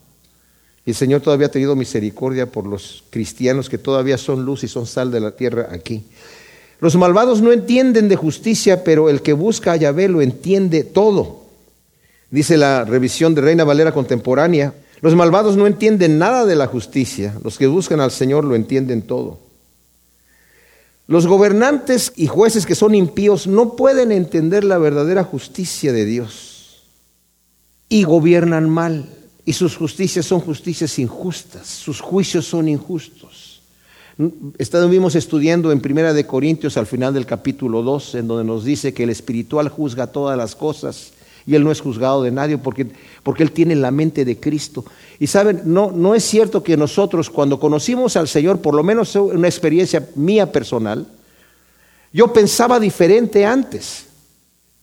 Y 0.85 0.91
el 0.91 0.95
Señor 0.95 1.21
todavía 1.21 1.47
ha 1.47 1.51
tenido 1.51 1.75
misericordia 1.75 2.51
por 2.51 2.65
los 2.67 3.03
cristianos 3.09 3.69
que 3.69 3.77
todavía 3.77 4.17
son 4.17 4.45
luz 4.45 4.63
y 4.63 4.67
son 4.67 4.85
sal 4.85 5.11
de 5.11 5.19
la 5.19 5.31
tierra 5.31 5.69
aquí. 5.71 6.03
Los 6.79 6.95
malvados 6.95 7.41
no 7.41 7.51
entienden 7.51 8.09
de 8.09 8.15
justicia, 8.15 8.83
pero 8.83 9.09
el 9.09 9.21
que 9.21 9.33
busca 9.33 9.71
a 9.71 9.77
Yahvé 9.77 10.09
lo 10.09 10.21
entiende 10.21 10.83
todo. 10.83 11.45
Dice 12.29 12.57
la 12.57 12.83
revisión 12.83 13.33
de 13.33 13.41
Reina 13.41 13.63
Valera 13.63 13.93
contemporánea, 13.93 14.73
los 15.05 15.13
malvados 15.13 15.55
no 15.55 15.67
entienden 15.67 16.17
nada 16.17 16.47
de 16.47 16.55
la 16.55 16.65
justicia, 16.65 17.35
los 17.43 17.59
que 17.59 17.67
buscan 17.67 17.99
al 17.99 18.09
Señor 18.09 18.43
lo 18.43 18.55
entienden 18.55 19.03
todo. 19.03 19.37
Los 21.05 21.27
gobernantes 21.27 22.11
y 22.15 22.25
jueces 22.25 22.65
que 22.65 22.73
son 22.73 22.95
impíos 22.95 23.45
no 23.45 23.75
pueden 23.75 24.11
entender 24.11 24.63
la 24.63 24.79
verdadera 24.79 25.23
justicia 25.23 25.93
de 25.93 26.05
Dios 26.05 26.85
y 27.87 28.01
gobiernan 28.01 28.67
mal. 28.67 29.07
Y 29.45 29.53
sus 29.53 29.77
justicias 29.77 30.25
son 30.25 30.39
justicias 30.39 30.97
injustas, 30.97 31.67
sus 31.67 32.01
juicios 32.01 32.47
son 32.47 32.67
injustos. 32.67 33.61
Estuvimos 34.57 35.13
estudiando 35.13 35.71
en 35.71 35.81
Primera 35.81 36.15
de 36.15 36.25
Corintios 36.25 36.77
al 36.77 36.87
final 36.87 37.13
del 37.13 37.27
capítulo 37.27 37.83
2, 37.83 38.15
en 38.15 38.27
donde 38.27 38.43
nos 38.43 38.65
dice 38.65 38.91
que 38.95 39.03
el 39.03 39.11
espiritual 39.11 39.69
juzga 39.69 40.07
todas 40.07 40.35
las 40.35 40.55
cosas 40.55 41.11
y 41.47 41.55
él 41.55 41.63
no 41.63 41.71
es 41.71 41.81
juzgado 41.81 42.23
de 42.23 42.31
nadie 42.31 42.57
porque, 42.57 42.87
porque 43.23 43.43
él 43.43 43.51
tiene 43.51 43.75
la 43.75 43.91
mente 43.91 44.25
de 44.25 44.39
Cristo. 44.39 44.83
Y 45.19 45.27
saben, 45.27 45.61
no, 45.65 45.91
no 45.91 46.15
es 46.15 46.23
cierto 46.23 46.63
que 46.63 46.75
nosotros 46.75 47.29
cuando 47.29 47.59
conocimos 47.59 48.15
al 48.17 48.27
Señor, 48.27 48.61
por 48.61 48.73
lo 48.73 48.83
menos 48.83 49.15
una 49.15 49.47
experiencia 49.47 50.07
mía 50.15 50.51
personal, 50.51 51.07
yo 52.11 52.31
pensaba 52.33 52.79
diferente 52.79 53.45
antes. 53.45 54.05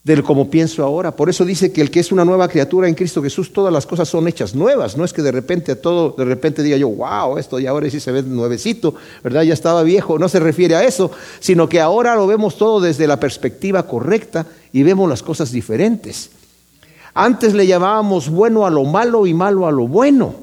del 0.05 0.25
como 0.25 0.51
pienso 0.51 0.83
ahora. 0.83 1.15
Por 1.15 1.31
eso 1.31 1.45
dice 1.45 1.73
que 1.73 1.81
el 1.81 1.91
que 1.91 2.01
es 2.01 2.11
una 2.11 2.25
nueva 2.25 2.49
criatura 2.49 2.89
en 2.89 2.95
Cristo 2.95 3.23
Jesús, 3.23 3.53
todas 3.53 3.73
las 3.73 3.87
cosas 3.87 4.09
son 4.09 4.27
hechas 4.27 4.55
nuevas. 4.55 4.97
No 4.97 5.05
es 5.05 5.13
que 5.13 5.23
de 5.23 5.31
repente 5.31 5.73
a 5.73 5.81
todo, 5.81 6.15
de 6.19 6.25
repente 6.25 6.63
diga 6.63 6.77
yo, 6.77 6.89
wow, 6.89 7.39
esto 7.39 7.61
ya 7.61 7.71
ahora 7.71 7.89
sí 7.89 8.01
se 8.01 8.11
ve 8.11 8.23
nuevecito, 8.23 8.95
¿verdad? 9.23 9.43
Ya 9.43 9.55
estaba 9.55 9.83
viejo. 9.85 10.19
No 10.19 10.29
se 10.29 10.41
refiere 10.41 10.75
a 10.75 10.85
eso, 10.85 11.13
sino 11.39 11.69
que 11.69 11.81
ahora 11.81 12.17
lo 12.17 12.27
vemos 12.27 12.57
todo 12.57 12.81
desde 12.81 13.07
la 13.07 13.21
perspectiva 13.21 13.87
correcta 13.87 14.47
y 14.73 14.83
vemos 14.83 15.09
las 15.09 15.23
cosas 15.23 15.53
diferentes. 15.53 16.31
Antes 17.15 17.55
le 17.55 17.67
llamábamos 17.67 18.31
bueno 18.31 18.65
a 18.65 18.71
lo 18.71 18.85
malo 18.85 19.27
y 19.27 19.35
malo 19.35 19.67
a 19.67 19.73
lo 19.73 19.87
bueno. 19.87 20.35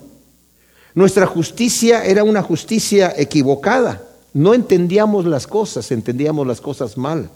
Nuestra 0.94 1.26
justicia 1.26 2.04
era 2.06 2.24
una 2.24 2.44
justicia 2.44 3.14
equivocada. 3.16 4.04
No 4.34 4.54
entendíamos 4.54 5.26
las 5.26 5.48
cosas, 5.48 5.92
entendíamos 5.92 6.46
las 6.46 6.62
cosas 6.62 6.98
mal. 6.98 7.30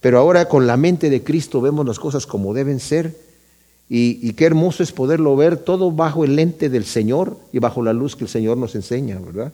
Pero 0.00 0.18
ahora 0.18 0.48
con 0.48 0.66
la 0.66 0.76
mente 0.76 1.10
de 1.10 1.22
Cristo 1.22 1.60
vemos 1.60 1.86
las 1.86 1.98
cosas 1.98 2.26
como 2.26 2.54
deben 2.54 2.80
ser. 2.80 3.16
Y, 3.88 4.32
qué 4.32 4.46
hermoso 4.46 4.82
es 4.82 4.90
poderlo 4.90 5.36
ver 5.36 5.58
todo 5.58 5.92
bajo 5.92 6.24
el 6.24 6.34
lente 6.34 6.68
del 6.68 6.84
Señor 6.84 7.36
y 7.52 7.60
bajo 7.60 7.82
la 7.82 7.92
luz 7.92 8.16
que 8.16 8.24
el 8.24 8.30
Señor 8.30 8.56
nos 8.56 8.74
enseña, 8.74 9.18
¿verdad? 9.20 9.52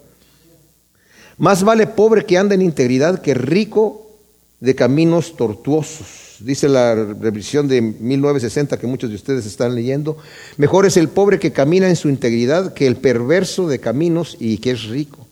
Más 1.37 1.63
vale 1.65 1.87
pobre 1.87 2.25
que 2.25 2.39
anda 2.39 2.55
en 2.55 2.63
integridad 2.63 3.21
que 3.21 3.35
rico 3.35 4.07
de 4.61 4.75
caminos 4.75 5.37
tortuosos. 5.37 6.32
Dice 6.45 6.69
la 6.69 6.95
revisión 6.95 7.69
de 7.69 7.81
1960 7.81 8.79
que 8.79 8.87
muchos 8.87 9.11
de 9.11 9.17
ustedes 9.17 9.47
están 9.47 9.75
leyendo. 9.75 10.17
Mejor 10.57 10.87
es 10.87 10.97
el 10.97 11.09
pobre 11.09 11.39
que 11.39 11.53
camina 11.53 11.89
en 11.89 11.97
su 11.97 12.09
integridad 12.09 12.75
que 12.75 12.87
el 12.87 12.97
perverso 12.97 13.69
de 13.69 13.79
caminos 13.79 14.37
y 14.41 14.59
que 14.59 14.73
es 14.73 14.85
rico. 14.85 15.27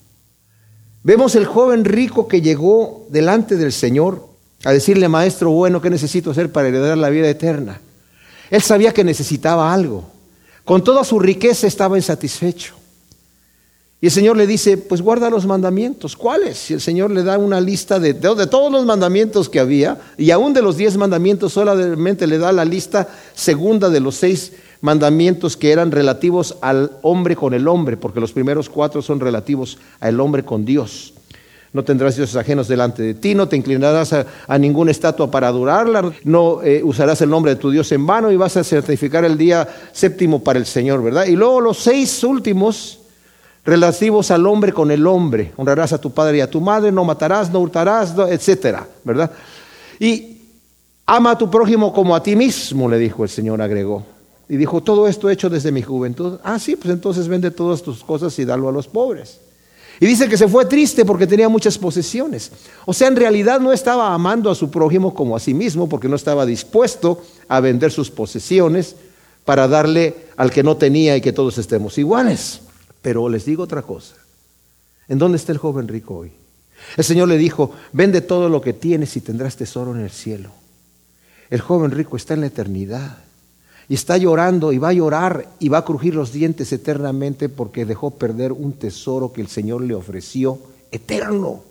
Vemos 1.03 1.35
el 1.35 1.47
joven 1.47 1.85
rico 1.85 2.29
que 2.29 2.43
llegó 2.43 3.07
delante 3.11 3.57
del 3.57 3.73
Señor 3.73 4.29
a 4.65 4.73
decirle, 4.73 5.09
maestro 5.09 5.51
bueno, 5.51 5.81
¿qué 5.81 5.91
necesito 5.91 6.31
hacer 6.31 6.53
para 6.53 6.69
heredar 6.69 6.99
la 6.99 7.11
vida 7.11 7.29
eterna? 7.29 7.81
Él 8.51 8.61
sabía 8.63 8.93
que 8.93 9.05
necesitaba 9.05 9.73
algo. 9.73 10.11
Con 10.65 10.85
toda 10.85 11.05
su 11.05 11.19
riqueza 11.19 11.67
estaba 11.67 11.97
insatisfecho. 11.97 12.80
Y 14.03 14.07
el 14.07 14.13
Señor 14.13 14.37
le 14.39 14.47
dice, 14.47 14.79
pues 14.79 15.03
guarda 15.03 15.29
los 15.29 15.45
mandamientos. 15.47 16.17
¿Cuáles? 16.17 16.71
Y 16.71 16.75
el 16.75 16.81
Señor 16.81 17.11
le 17.11 17.23
da 17.23 17.37
una 17.37 17.61
lista 17.61 18.01
de, 18.01 18.15
de, 18.15 18.47
todos 18.47 18.73
los 18.73 18.87
mandamientos 18.87 19.51
que 19.51 19.61
había, 19.61 19.99
y 20.17 20.31
aún 20.31 20.55
de 20.55 20.63
los 20.63 20.79
diez 20.79 20.97
mandamientos 20.97 21.53
solamente 21.53 22.27
le 22.27 22.39
da 22.39 22.51
la 22.51 22.65
lista 22.65 23.09
segunda 23.35 23.91
de 23.91 24.01
los 24.01 24.15
seis 24.15 24.53
mandamientos 24.81 25.59
que 25.59 25.73
eran 25.73 25.91
relativos 25.91 26.57
al 26.63 26.93
hombre 27.03 27.37
con 27.37 27.53
el 27.53 27.69
hombre, 27.69 27.99
porque 27.99 28.21
los 28.21 28.33
primeros 28.33 28.71
cuatro 28.71 29.03
son 29.03 29.21
relativos 29.21 29.77
al 30.01 30.19
hombre 30.19 30.45
con 30.45 30.65
Dios. 30.65 31.13
No 31.75 31.85
tendrás 31.85 32.17
dioses 32.17 32.35
ajenos 32.37 32.69
delante 32.69 33.03
de 33.03 33.15
ti, 33.15 33.35
no 33.35 33.49
te 33.49 33.57
inclinarás 33.57 34.15
a, 34.15 34.59
ninguna 34.59 34.91
estatua 34.91 35.31
para 35.31 35.49
adorarla, 35.49 36.11
no 36.25 36.63
eh, 36.63 36.83
usarás 36.83 37.21
el 37.21 37.29
nombre 37.29 37.55
de 37.55 37.61
tu 37.61 37.71
Dios 37.71 37.93
en 37.93 38.07
vano 38.07 38.33
y 38.33 38.37
vas 38.37 38.57
a 38.57 38.65
certificar 38.65 39.27
el 39.27 39.37
día 39.37 39.69
séptimo 39.93 40.43
para 40.43 40.59
el 40.59 40.67
Señor, 40.67 41.03
¿verdad? 41.03 41.27
Y 41.27 41.37
luego 41.37 41.61
los 41.61 41.79
seis 41.79 42.25
últimos 42.25 43.00
relativos 43.65 44.31
al 44.31 44.47
hombre 44.47 44.73
con 44.73 44.91
el 44.91 45.07
hombre. 45.07 45.53
Honrarás 45.57 45.93
a 45.93 46.01
tu 46.01 46.11
padre 46.11 46.39
y 46.39 46.41
a 46.41 46.51
tu 46.51 46.61
madre, 46.61 46.91
no 46.93 47.05
matarás, 47.05 47.51
no 47.51 47.61
hurtarás, 47.61 48.15
etcétera, 48.29 48.87
¿verdad? 49.05 49.31
Y 49.99 50.39
ama 51.07 51.33
a 51.33 51.39
tu 51.39 51.51
prójimo 51.51 51.93
como 51.93 52.15
a 52.15 52.23
ti 52.23 52.37
mismo, 52.37 52.89
le 52.89 52.99
dijo 52.99 53.23
el 53.23 53.29
Señor, 53.29 53.61
agregó. 53.61 54.05
Y 54.49 54.57
dijo, 54.57 54.83
todo 54.83 55.07
esto 55.07 55.31
hecho 55.31 55.49
desde 55.49 55.71
mi 55.71 55.83
juventud. 55.83 56.39
Ah, 56.43 56.59
sí, 56.59 56.75
pues 56.75 56.93
entonces 56.93 57.29
vende 57.29 57.53
todas 57.53 57.83
tus 57.83 58.03
cosas 58.03 58.37
y 58.39 58.45
dalo 58.45 58.69
a 58.69 58.73
los 58.73 58.89
pobres. 58.89 59.39
Y 60.01 60.07
dice 60.07 60.29
que 60.29 60.39
se 60.39 60.49
fue 60.49 60.65
triste 60.65 61.05
porque 61.05 61.27
tenía 61.27 61.49
muchas 61.49 61.77
posesiones. 61.77 62.51
O 62.87 62.93
sea, 62.93 63.07
en 63.09 63.17
realidad 63.17 63.61
no 63.61 63.71
estaba 63.71 64.15
amando 64.15 64.51
a 64.51 64.55
su 64.55 64.71
prójimo 64.71 65.15
como 65.15 65.37
a 65.37 65.41
sí 65.41 65.53
mismo 65.53 65.89
porque 65.89 66.09
no 66.09 66.17
estaba 66.17 66.47
dispuesto 66.47 67.23
a 67.49 67.61
vender 67.61 67.93
sus 67.93 68.11
posesiones 68.11 68.97
para 69.45 69.69
darle 69.69 70.17
al 70.37 70.51
que 70.51 70.63
no 70.63 70.77
tenía 70.77 71.17
y 71.17 71.21
que 71.21 71.33
todos 71.33 71.59
estemos 71.59 71.99
iguales. 71.99 72.61
Pero 73.03 73.29
les 73.29 73.45
digo 73.45 73.63
otra 73.63 73.83
cosa. 73.83 74.17
¿En 75.09 75.19
dónde 75.19 75.37
está 75.37 75.53
el 75.53 75.59
joven 75.59 75.89
rico 75.89 76.17
hoy? 76.17 76.33
El 76.97 77.05
Señor 77.05 77.29
le 77.29 77.39
dijo, 77.39 77.73
vende 77.93 78.21
todo 78.21 78.49
lo 78.49 78.61
que 78.61 78.73
tienes 78.73 79.17
y 79.17 79.21
tendrás 79.21 79.57
tesoro 79.57 79.95
en 79.95 80.01
el 80.01 80.11
cielo. 80.11 80.51
El 81.51 81.61
joven 81.61 81.91
rico 81.91 82.17
está 82.17 82.35
en 82.35 82.41
la 82.41 82.47
eternidad 82.47 83.19
y 83.89 83.95
está 83.95 84.17
llorando 84.17 84.73
y 84.73 84.79
va 84.79 84.91
a 84.91 84.93
llorar 84.93 85.49
y 85.59 85.69
va 85.69 85.79
a 85.79 85.85
crujir 85.85 86.15
los 86.15 86.33
dientes 86.33 86.73
eternamente 86.73 87.49
porque 87.49 87.85
dejó 87.85 88.13
perder 88.13 88.53
un 88.53 88.73
tesoro 88.75 89.33
que 89.33 89.41
el 89.41 89.49
Señor 89.49 89.83
le 89.83 89.95
ofreció 89.95 90.61
eterno, 90.93 91.65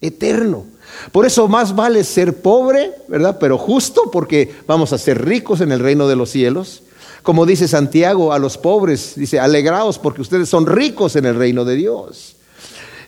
eterno. 0.00 0.66
Por 1.12 1.24
eso 1.24 1.48
más 1.48 1.74
vale 1.74 2.04
ser 2.04 2.42
pobre, 2.42 2.92
¿verdad? 3.08 3.38
Pero 3.40 3.56
justo 3.56 4.10
porque 4.12 4.54
vamos 4.66 4.92
a 4.92 4.98
ser 4.98 5.24
ricos 5.24 5.62
en 5.62 5.72
el 5.72 5.80
reino 5.80 6.06
de 6.08 6.16
los 6.16 6.30
cielos. 6.30 6.82
Como 7.26 7.44
dice 7.44 7.66
Santiago 7.66 8.32
a 8.32 8.38
los 8.38 8.56
pobres, 8.56 9.14
dice, 9.16 9.40
alegraos 9.40 9.98
porque 9.98 10.20
ustedes 10.20 10.48
son 10.48 10.64
ricos 10.64 11.16
en 11.16 11.24
el 11.24 11.34
reino 11.34 11.64
de 11.64 11.74
Dios. 11.74 12.36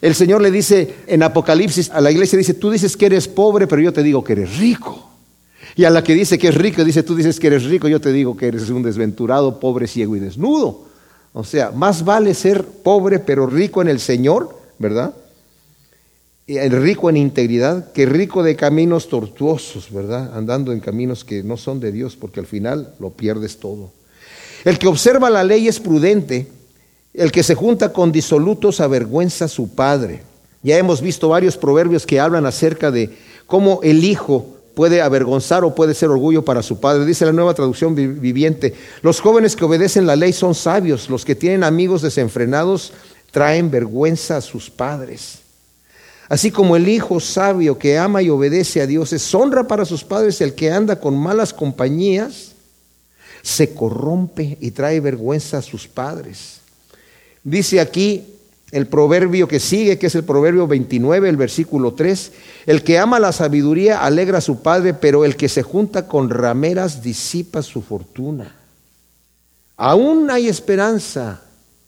El 0.00 0.12
Señor 0.16 0.42
le 0.42 0.50
dice 0.50 0.92
en 1.06 1.22
Apocalipsis 1.22 1.88
a 1.90 2.00
la 2.00 2.10
iglesia, 2.10 2.36
dice, 2.36 2.54
tú 2.54 2.68
dices 2.68 2.96
que 2.96 3.06
eres 3.06 3.28
pobre, 3.28 3.68
pero 3.68 3.80
yo 3.80 3.92
te 3.92 4.02
digo 4.02 4.24
que 4.24 4.32
eres 4.32 4.58
rico. 4.58 5.08
Y 5.76 5.84
a 5.84 5.90
la 5.90 6.02
que 6.02 6.16
dice 6.16 6.36
que 6.36 6.48
es 6.48 6.56
rico, 6.56 6.82
dice, 6.82 7.04
tú 7.04 7.14
dices 7.14 7.38
que 7.38 7.46
eres 7.46 7.62
rico, 7.66 7.86
yo 7.86 8.00
te 8.00 8.10
digo 8.10 8.36
que 8.36 8.48
eres 8.48 8.68
un 8.70 8.82
desventurado, 8.82 9.60
pobre, 9.60 9.86
ciego 9.86 10.16
y 10.16 10.18
desnudo. 10.18 10.86
O 11.32 11.44
sea, 11.44 11.70
más 11.70 12.04
vale 12.04 12.34
ser 12.34 12.64
pobre 12.64 13.20
pero 13.20 13.46
rico 13.46 13.82
en 13.82 13.86
el 13.86 14.00
Señor, 14.00 14.58
¿verdad? 14.80 15.14
Rico 16.48 17.08
en 17.08 17.18
integridad 17.18 17.92
que 17.92 18.04
rico 18.04 18.42
de 18.42 18.56
caminos 18.56 19.08
tortuosos, 19.08 19.92
¿verdad? 19.92 20.36
Andando 20.36 20.72
en 20.72 20.80
caminos 20.80 21.24
que 21.24 21.44
no 21.44 21.56
son 21.56 21.78
de 21.78 21.92
Dios, 21.92 22.16
porque 22.16 22.40
al 22.40 22.46
final 22.46 22.94
lo 22.98 23.10
pierdes 23.10 23.58
todo. 23.58 23.96
El 24.68 24.78
que 24.78 24.86
observa 24.86 25.30
la 25.30 25.44
ley 25.44 25.66
es 25.66 25.80
prudente, 25.80 26.46
el 27.14 27.32
que 27.32 27.42
se 27.42 27.54
junta 27.54 27.90
con 27.90 28.12
disolutos 28.12 28.82
avergüenza 28.82 29.46
a 29.46 29.48
su 29.48 29.74
padre. 29.74 30.20
Ya 30.62 30.76
hemos 30.76 31.00
visto 31.00 31.30
varios 31.30 31.56
proverbios 31.56 32.04
que 32.04 32.20
hablan 32.20 32.44
acerca 32.44 32.90
de 32.90 33.16
cómo 33.46 33.80
el 33.82 34.04
hijo 34.04 34.58
puede 34.74 35.00
avergonzar 35.00 35.64
o 35.64 35.74
puede 35.74 35.94
ser 35.94 36.10
orgullo 36.10 36.44
para 36.44 36.62
su 36.62 36.80
padre. 36.80 37.06
Dice 37.06 37.24
la 37.24 37.32
nueva 37.32 37.54
traducción 37.54 37.94
viviente, 37.94 38.74
los 39.00 39.22
jóvenes 39.22 39.56
que 39.56 39.64
obedecen 39.64 40.06
la 40.06 40.16
ley 40.16 40.34
son 40.34 40.54
sabios, 40.54 41.08
los 41.08 41.24
que 41.24 41.34
tienen 41.34 41.64
amigos 41.64 42.02
desenfrenados 42.02 42.92
traen 43.30 43.70
vergüenza 43.70 44.36
a 44.36 44.42
sus 44.42 44.68
padres. 44.68 45.38
Así 46.28 46.50
como 46.50 46.76
el 46.76 46.90
hijo 46.90 47.20
sabio 47.20 47.78
que 47.78 47.96
ama 47.96 48.20
y 48.20 48.28
obedece 48.28 48.82
a 48.82 48.86
Dios 48.86 49.14
es 49.14 49.34
honra 49.34 49.66
para 49.66 49.86
sus 49.86 50.04
padres, 50.04 50.42
el 50.42 50.54
que 50.54 50.70
anda 50.70 51.00
con 51.00 51.16
malas 51.16 51.54
compañías 51.54 52.47
se 53.42 53.74
corrompe 53.74 54.58
y 54.60 54.70
trae 54.70 55.00
vergüenza 55.00 55.58
a 55.58 55.62
sus 55.62 55.88
padres. 55.88 56.60
Dice 57.42 57.80
aquí 57.80 58.24
el 58.70 58.86
proverbio 58.86 59.48
que 59.48 59.60
sigue, 59.60 59.98
que 59.98 60.08
es 60.08 60.14
el 60.14 60.24
proverbio 60.24 60.66
29, 60.66 61.28
el 61.28 61.36
versículo 61.36 61.94
3, 61.94 62.32
el 62.66 62.82
que 62.82 62.98
ama 62.98 63.18
la 63.18 63.32
sabiduría 63.32 64.04
alegra 64.04 64.38
a 64.38 64.42
su 64.42 64.60
padre, 64.60 64.92
pero 64.92 65.24
el 65.24 65.36
que 65.36 65.48
se 65.48 65.62
junta 65.62 66.06
con 66.06 66.28
rameras 66.28 67.02
disipa 67.02 67.62
su 67.62 67.80
fortuna. 67.80 68.54
Aún 69.76 70.30
hay 70.30 70.48
esperanza 70.48 71.40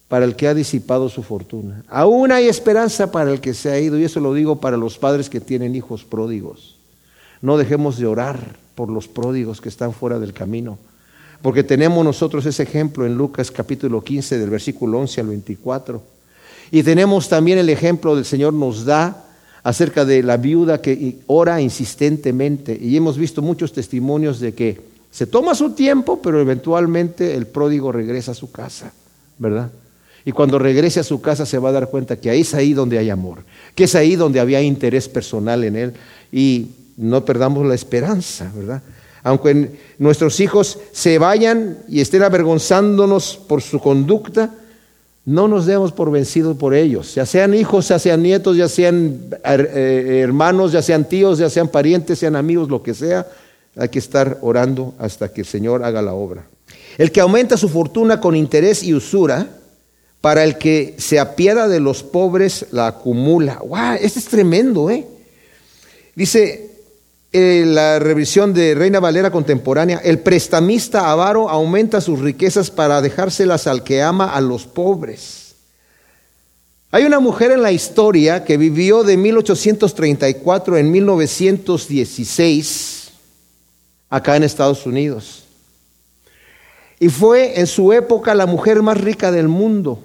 para 0.07 0.25
el 0.25 0.35
que 0.35 0.47
ha 0.47 0.53
disipado 0.53 1.07
su 1.07 1.23
fortuna. 1.23 1.83
Aún 1.87 2.31
hay 2.31 2.47
esperanza 2.47 3.11
para 3.11 3.31
el 3.31 3.39
que 3.39 3.53
se 3.53 3.69
ha 3.69 3.79
ido, 3.79 3.99
y 3.99 4.03
eso 4.03 4.19
lo 4.19 4.33
digo 4.33 4.59
para 4.59 4.77
los 4.77 4.97
padres 4.97 5.29
que 5.29 5.39
tienen 5.39 5.75
hijos 5.75 6.03
pródigos. 6.03 6.77
No 7.41 7.57
dejemos 7.57 7.97
de 7.97 8.07
orar 8.07 8.57
por 8.75 8.89
los 8.89 9.07
pródigos 9.07 9.61
que 9.61 9.69
están 9.69 9.93
fuera 9.93 10.19
del 10.19 10.33
camino, 10.33 10.79
porque 11.41 11.63
tenemos 11.63 12.03
nosotros 12.03 12.45
ese 12.45 12.63
ejemplo 12.63 13.05
en 13.05 13.15
Lucas 13.15 13.51
capítulo 13.51 14.03
15 14.03 14.37
del 14.37 14.49
versículo 14.49 14.99
11 14.99 15.21
al 15.21 15.27
24 15.27 16.01
y 16.71 16.83
tenemos 16.83 17.27
también 17.27 17.59
el 17.59 17.69
ejemplo 17.69 18.15
del 18.15 18.25
Señor 18.25 18.53
nos 18.53 18.85
da 18.85 19.25
acerca 19.61 20.05
de 20.05 20.23
la 20.23 20.37
viuda 20.37 20.81
que 20.81 21.17
ora 21.27 21.61
insistentemente. 21.61 22.77
Y 22.79 22.95
hemos 22.95 23.17
visto 23.17 23.41
muchos 23.41 23.73
testimonios 23.73 24.39
de 24.39 24.53
que 24.53 24.79
se 25.11 25.27
toma 25.27 25.53
su 25.53 25.71
tiempo, 25.71 26.21
pero 26.21 26.39
eventualmente 26.39 27.35
el 27.35 27.45
pródigo 27.45 27.91
regresa 27.91 28.31
a 28.31 28.35
su 28.35 28.51
casa, 28.51 28.93
¿verdad? 29.37 29.69
Y 30.23 30.31
cuando 30.31 30.57
regrese 30.59 31.01
a 31.01 31.03
su 31.03 31.19
casa 31.19 31.45
se 31.45 31.57
va 31.57 31.69
a 31.69 31.73
dar 31.73 31.89
cuenta 31.89 32.15
que 32.15 32.29
ahí 32.29 32.41
es 32.41 32.53
ahí 32.53 32.73
donde 32.73 32.97
hay 32.97 33.09
amor, 33.09 33.39
que 33.75 33.83
es 33.83 33.95
ahí 33.95 34.15
donde 34.15 34.39
había 34.39 34.61
interés 34.61 35.09
personal 35.09 35.63
en 35.65 35.75
él. 35.75 35.93
Y 36.31 36.69
no 36.95 37.25
perdamos 37.25 37.65
la 37.65 37.75
esperanza, 37.75 38.49
¿verdad? 38.55 38.81
Aunque 39.23 39.71
nuestros 39.99 40.39
hijos 40.39 40.79
se 40.91 41.19
vayan 41.19 41.77
y 41.87 42.01
estén 42.01 42.23
avergonzándonos 42.23 43.39
por 43.47 43.61
su 43.61 43.79
conducta, 43.79 44.53
no 45.25 45.47
nos 45.47 45.67
demos 45.67 45.91
por 45.91 46.09
vencidos 46.09 46.57
por 46.57 46.73
ellos, 46.73 47.13
ya 47.13 47.27
sean 47.27 47.53
hijos, 47.53 47.87
ya 47.87 47.99
sean 47.99 48.23
nietos, 48.23 48.57
ya 48.57 48.67
sean 48.67 49.19
eh, 49.45 50.21
hermanos, 50.23 50.71
ya 50.71 50.81
sean 50.81 51.07
tíos, 51.07 51.37
ya 51.37 51.49
sean 51.49 51.67
parientes, 51.67 52.17
sean 52.17 52.35
amigos, 52.35 52.69
lo 52.69 52.81
que 52.81 52.95
sea, 52.95 53.27
hay 53.75 53.89
que 53.89 53.99
estar 53.99 54.39
orando 54.41 54.95
hasta 54.97 55.31
que 55.31 55.41
el 55.41 55.47
Señor 55.47 55.83
haga 55.83 56.01
la 56.01 56.13
obra. 56.13 56.47
El 56.97 57.11
que 57.11 57.21
aumenta 57.21 57.55
su 57.55 57.69
fortuna 57.69 58.19
con 58.19 58.35
interés 58.35 58.81
y 58.83 58.93
usura, 58.95 59.47
para 60.21 60.43
el 60.43 60.57
que 60.57 60.95
se 60.97 61.19
apiada 61.19 61.67
de 61.67 61.79
los 61.79 62.03
pobres, 62.03 62.67
la 62.71 62.87
acumula. 62.87 63.59
¡Wow! 63.65 63.97
Este 63.99 64.19
es 64.19 64.25
tremendo, 64.25 64.89
¿eh? 64.89 65.07
Dice, 66.15 66.70
eh, 67.33 67.63
la 67.65 67.97
revisión 67.99 68.53
de 68.53 68.75
Reina 68.75 68.99
Valera 68.99 69.31
contemporánea, 69.31 70.01
el 70.03 70.19
prestamista 70.19 71.09
avaro 71.09 71.49
aumenta 71.49 72.01
sus 72.01 72.19
riquezas 72.19 72.69
para 72.69 73.01
dejárselas 73.01 73.67
al 73.67 73.83
que 73.83 74.01
ama 74.01 74.33
a 74.33 74.41
los 74.41 74.67
pobres. 74.67 75.55
Hay 76.91 77.05
una 77.05 77.21
mujer 77.21 77.51
en 77.51 77.61
la 77.61 77.71
historia 77.71 78.43
que 78.43 78.57
vivió 78.57 79.03
de 79.03 79.15
1834 79.15 80.77
en 80.77 80.91
1916 80.91 83.11
acá 84.09 84.35
en 84.35 84.43
Estados 84.43 84.85
Unidos. 84.85 85.45
Y 86.99 87.07
fue 87.07 87.61
en 87.61 87.67
su 87.67 87.93
época 87.93 88.35
la 88.35 88.45
mujer 88.45 88.81
más 88.81 88.99
rica 88.99 89.31
del 89.31 89.47
mundo. 89.47 90.03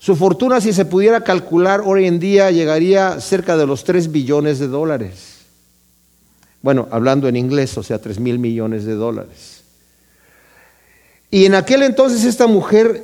Su 0.00 0.16
fortuna, 0.16 0.60
si 0.60 0.72
se 0.72 0.84
pudiera 0.84 1.22
calcular 1.22 1.82
hoy 1.84 2.06
en 2.06 2.18
día, 2.18 2.50
llegaría 2.50 3.20
cerca 3.20 3.56
de 3.56 3.66
los 3.66 3.84
3 3.84 4.10
billones 4.10 4.58
de 4.58 4.66
dólares. 4.66 5.37
Bueno, 6.60 6.88
hablando 6.90 7.28
en 7.28 7.36
inglés, 7.36 7.76
o 7.78 7.82
sea, 7.82 8.00
3 8.00 8.18
mil 8.18 8.38
millones 8.38 8.84
de 8.84 8.94
dólares. 8.94 9.62
Y 11.30 11.44
en 11.44 11.54
aquel 11.54 11.82
entonces 11.82 12.24
esta 12.24 12.46
mujer, 12.46 13.02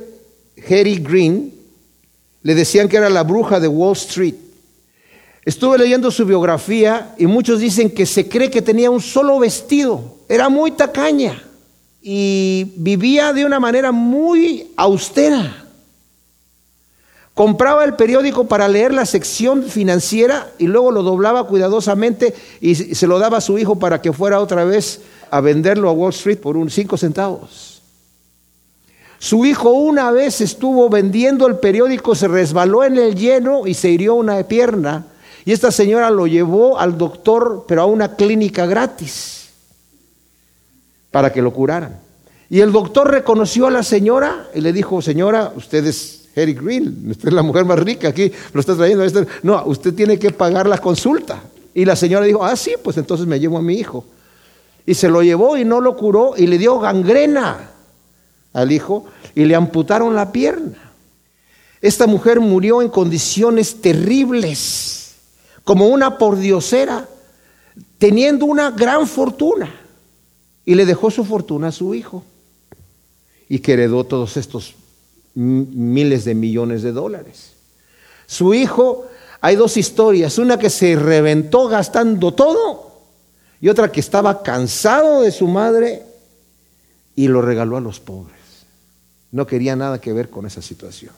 Harry 0.67 0.97
Green, 0.97 1.53
le 2.43 2.55
decían 2.55 2.89
que 2.89 2.97
era 2.97 3.09
la 3.09 3.23
bruja 3.23 3.59
de 3.59 3.67
Wall 3.67 3.93
Street. 3.93 4.35
Estuve 5.43 5.77
leyendo 5.77 6.09
su 6.11 6.25
biografía 6.25 7.13
y 7.17 7.27
muchos 7.27 7.59
dicen 7.59 7.91
que 7.91 8.05
se 8.05 8.27
cree 8.27 8.49
que 8.49 8.61
tenía 8.61 8.89
un 8.89 9.01
solo 9.01 9.37
vestido. 9.39 10.17
Era 10.27 10.49
muy 10.49 10.71
tacaña 10.71 11.41
y 12.01 12.73
vivía 12.77 13.31
de 13.31 13.45
una 13.45 13.59
manera 13.59 13.91
muy 13.91 14.71
austera. 14.75 15.64
Compraba 17.35 17.83
el 17.83 17.95
periódico 17.95 18.45
para 18.45 18.69
leer 18.69 18.93
la 18.93 19.05
sección 19.05 19.63
financiera 19.63 20.47
y 20.57 20.67
luego 20.67 20.89
lo 20.89 21.03
doblaba 21.03 21.45
cuidadosamente 21.47 22.33
y 22.61 22.75
se 22.75 23.07
lo 23.07 23.19
daba 23.19 23.37
a 23.39 23.41
su 23.41 23.57
hijo 23.57 23.77
para 23.77 24.01
que 24.01 24.13
fuera 24.13 24.39
otra 24.39 24.63
vez 24.63 25.01
a 25.29 25.41
venderlo 25.41 25.89
a 25.89 25.91
Wall 25.91 26.11
Street 26.11 26.39
por 26.39 26.55
un 26.55 26.69
cinco 26.69 26.95
centavos. 26.95 27.81
Su 29.19 29.45
hijo 29.45 29.71
una 29.71 30.11
vez 30.11 30.39
estuvo 30.39 30.87
vendiendo 30.87 31.45
el 31.47 31.57
periódico, 31.57 32.15
se 32.15 32.29
resbaló 32.29 32.85
en 32.85 32.97
el 32.97 33.15
lleno 33.15 33.67
y 33.67 33.73
se 33.73 33.89
hirió 33.89 34.15
una 34.15 34.41
pierna. 34.43 35.07
Y 35.43 35.51
esta 35.51 35.71
señora 35.71 36.09
lo 36.11 36.27
llevó 36.27 36.79
al 36.79 36.97
doctor, 36.97 37.65
pero 37.67 37.81
a 37.81 37.85
una 37.85 38.15
clínica 38.15 38.65
gratis, 38.65 39.49
para 41.11 41.33
que 41.33 41.41
lo 41.41 41.51
curaran. 41.51 41.99
Y 42.49 42.61
el 42.61 42.71
doctor 42.71 43.11
reconoció 43.11 43.67
a 43.67 43.71
la 43.71 43.83
señora 43.83 44.47
y 44.55 44.61
le 44.61 44.71
dijo, 44.71 45.01
señora, 45.01 45.51
usted 45.55 45.85
es 45.85 46.14
Harry 46.35 46.53
Green, 46.53 47.07
usted 47.09 47.29
es 47.29 47.33
la 47.33 47.43
mujer 47.43 47.65
más 47.65 47.79
rica 47.79 48.09
aquí, 48.09 48.31
lo 48.53 48.59
está 48.59 48.75
trayendo. 48.75 49.05
No, 49.43 49.63
usted 49.65 49.93
tiene 49.93 50.19
que 50.19 50.31
pagar 50.31 50.67
la 50.67 50.77
consulta. 50.77 51.41
Y 51.73 51.85
la 51.85 51.95
señora 51.95 52.25
dijo, 52.25 52.43
ah, 52.43 52.55
sí, 52.55 52.73
pues 52.81 52.97
entonces 52.97 53.25
me 53.25 53.39
llevo 53.39 53.57
a 53.57 53.61
mi 53.61 53.75
hijo. 53.75 54.05
Y 54.85 54.93
se 54.93 55.09
lo 55.09 55.23
llevó 55.23 55.57
y 55.57 55.65
no 55.65 55.81
lo 55.81 55.95
curó 55.95 56.33
y 56.37 56.47
le 56.47 56.57
dio 56.57 56.79
gangrena 56.79 57.71
al 58.53 58.71
hijo 58.71 59.05
y 59.33 59.45
le 59.45 59.55
amputaron 59.55 60.15
la 60.15 60.31
pierna. 60.31 60.93
Esta 61.81 62.07
mujer 62.07 62.39
murió 62.39 62.81
en 62.81 62.89
condiciones 62.89 63.81
terribles, 63.81 65.15
como 65.63 65.87
una 65.87 66.17
pordiosera, 66.17 67.07
teniendo 67.97 68.45
una 68.45 68.71
gran 68.71 69.07
fortuna. 69.07 69.73
Y 70.65 70.75
le 70.75 70.85
dejó 70.85 71.11
su 71.11 71.23
fortuna 71.23 71.67
a 71.67 71.71
su 71.71 71.93
hijo. 71.93 72.23
Y 73.47 73.59
que 73.59 73.73
heredó 73.73 74.03
todos 74.03 74.37
estos 74.37 74.73
miles 75.35 76.25
de 76.25 76.33
millones 76.33 76.81
de 76.81 76.91
dólares. 76.91 77.51
Su 78.25 78.53
hijo, 78.53 79.05
hay 79.41 79.55
dos 79.55 79.77
historias, 79.77 80.37
una 80.37 80.57
que 80.57 80.69
se 80.69 80.95
reventó 80.95 81.67
gastando 81.67 82.33
todo 82.33 83.01
y 83.61 83.69
otra 83.69 83.91
que 83.91 83.99
estaba 83.99 84.41
cansado 84.41 85.21
de 85.21 85.31
su 85.31 85.47
madre 85.47 86.03
y 87.15 87.27
lo 87.27 87.41
regaló 87.41 87.77
a 87.77 87.81
los 87.81 87.99
pobres. 87.99 88.35
No 89.31 89.45
quería 89.45 89.75
nada 89.75 89.99
que 89.99 90.13
ver 90.13 90.29
con 90.29 90.45
esa 90.45 90.61
situación. 90.61 91.11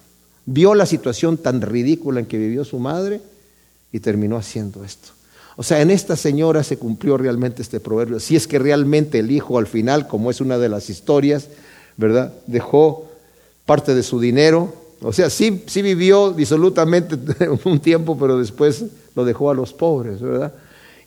Vio 0.45 0.73
la 0.75 0.85
situación 0.85 1.37
tan 1.37 1.61
ridícula 1.61 2.19
en 2.19 2.25
que 2.25 2.37
vivió 2.37 2.65
su 2.65 2.79
madre 2.79 3.21
y 3.91 3.99
terminó 3.99 4.37
haciendo 4.37 4.83
esto. 4.83 5.09
O 5.55 5.63
sea, 5.63 5.81
en 5.81 5.89
esta 5.89 6.15
señora 6.15 6.63
se 6.63 6.77
cumplió 6.77 7.17
realmente 7.17 7.61
este 7.61 7.79
proverbio. 7.79 8.19
Si 8.19 8.35
es 8.35 8.47
que 8.47 8.59
realmente 8.59 9.19
el 9.19 9.31
hijo 9.31 9.57
al 9.57 9.67
final, 9.67 10.07
como 10.07 10.29
es 10.29 10.39
una 10.39 10.57
de 10.57 10.69
las 10.69 10.89
historias, 10.89 11.49
¿verdad? 11.97 12.31
Dejó 12.45 13.09
parte 13.67 13.93
de 13.93 14.01
su 14.01 14.19
dinero. 14.19 14.73
O 15.01 15.13
sea, 15.13 15.29
sí, 15.29 15.63
sí 15.67 15.83
vivió 15.83 16.31
disolutamente 16.31 17.15
un 17.65 17.79
tiempo, 17.79 18.17
pero 18.17 18.39
después 18.39 18.85
lo 19.13 19.23
dejó 19.23 19.51
a 19.51 19.53
los 19.53 19.73
pobres, 19.73 20.19
¿verdad? 20.19 20.53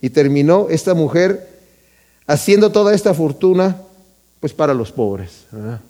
Y 0.01 0.11
terminó 0.11 0.69
esta 0.71 0.95
mujer 0.95 1.49
haciendo 2.29 2.71
toda 2.71 2.95
esta 2.95 3.13
fortuna, 3.15 3.77
pues 4.39 4.53
para 4.53 4.75
los 4.75 4.93
pobres, 4.93 5.47
¿verdad? 5.51 5.81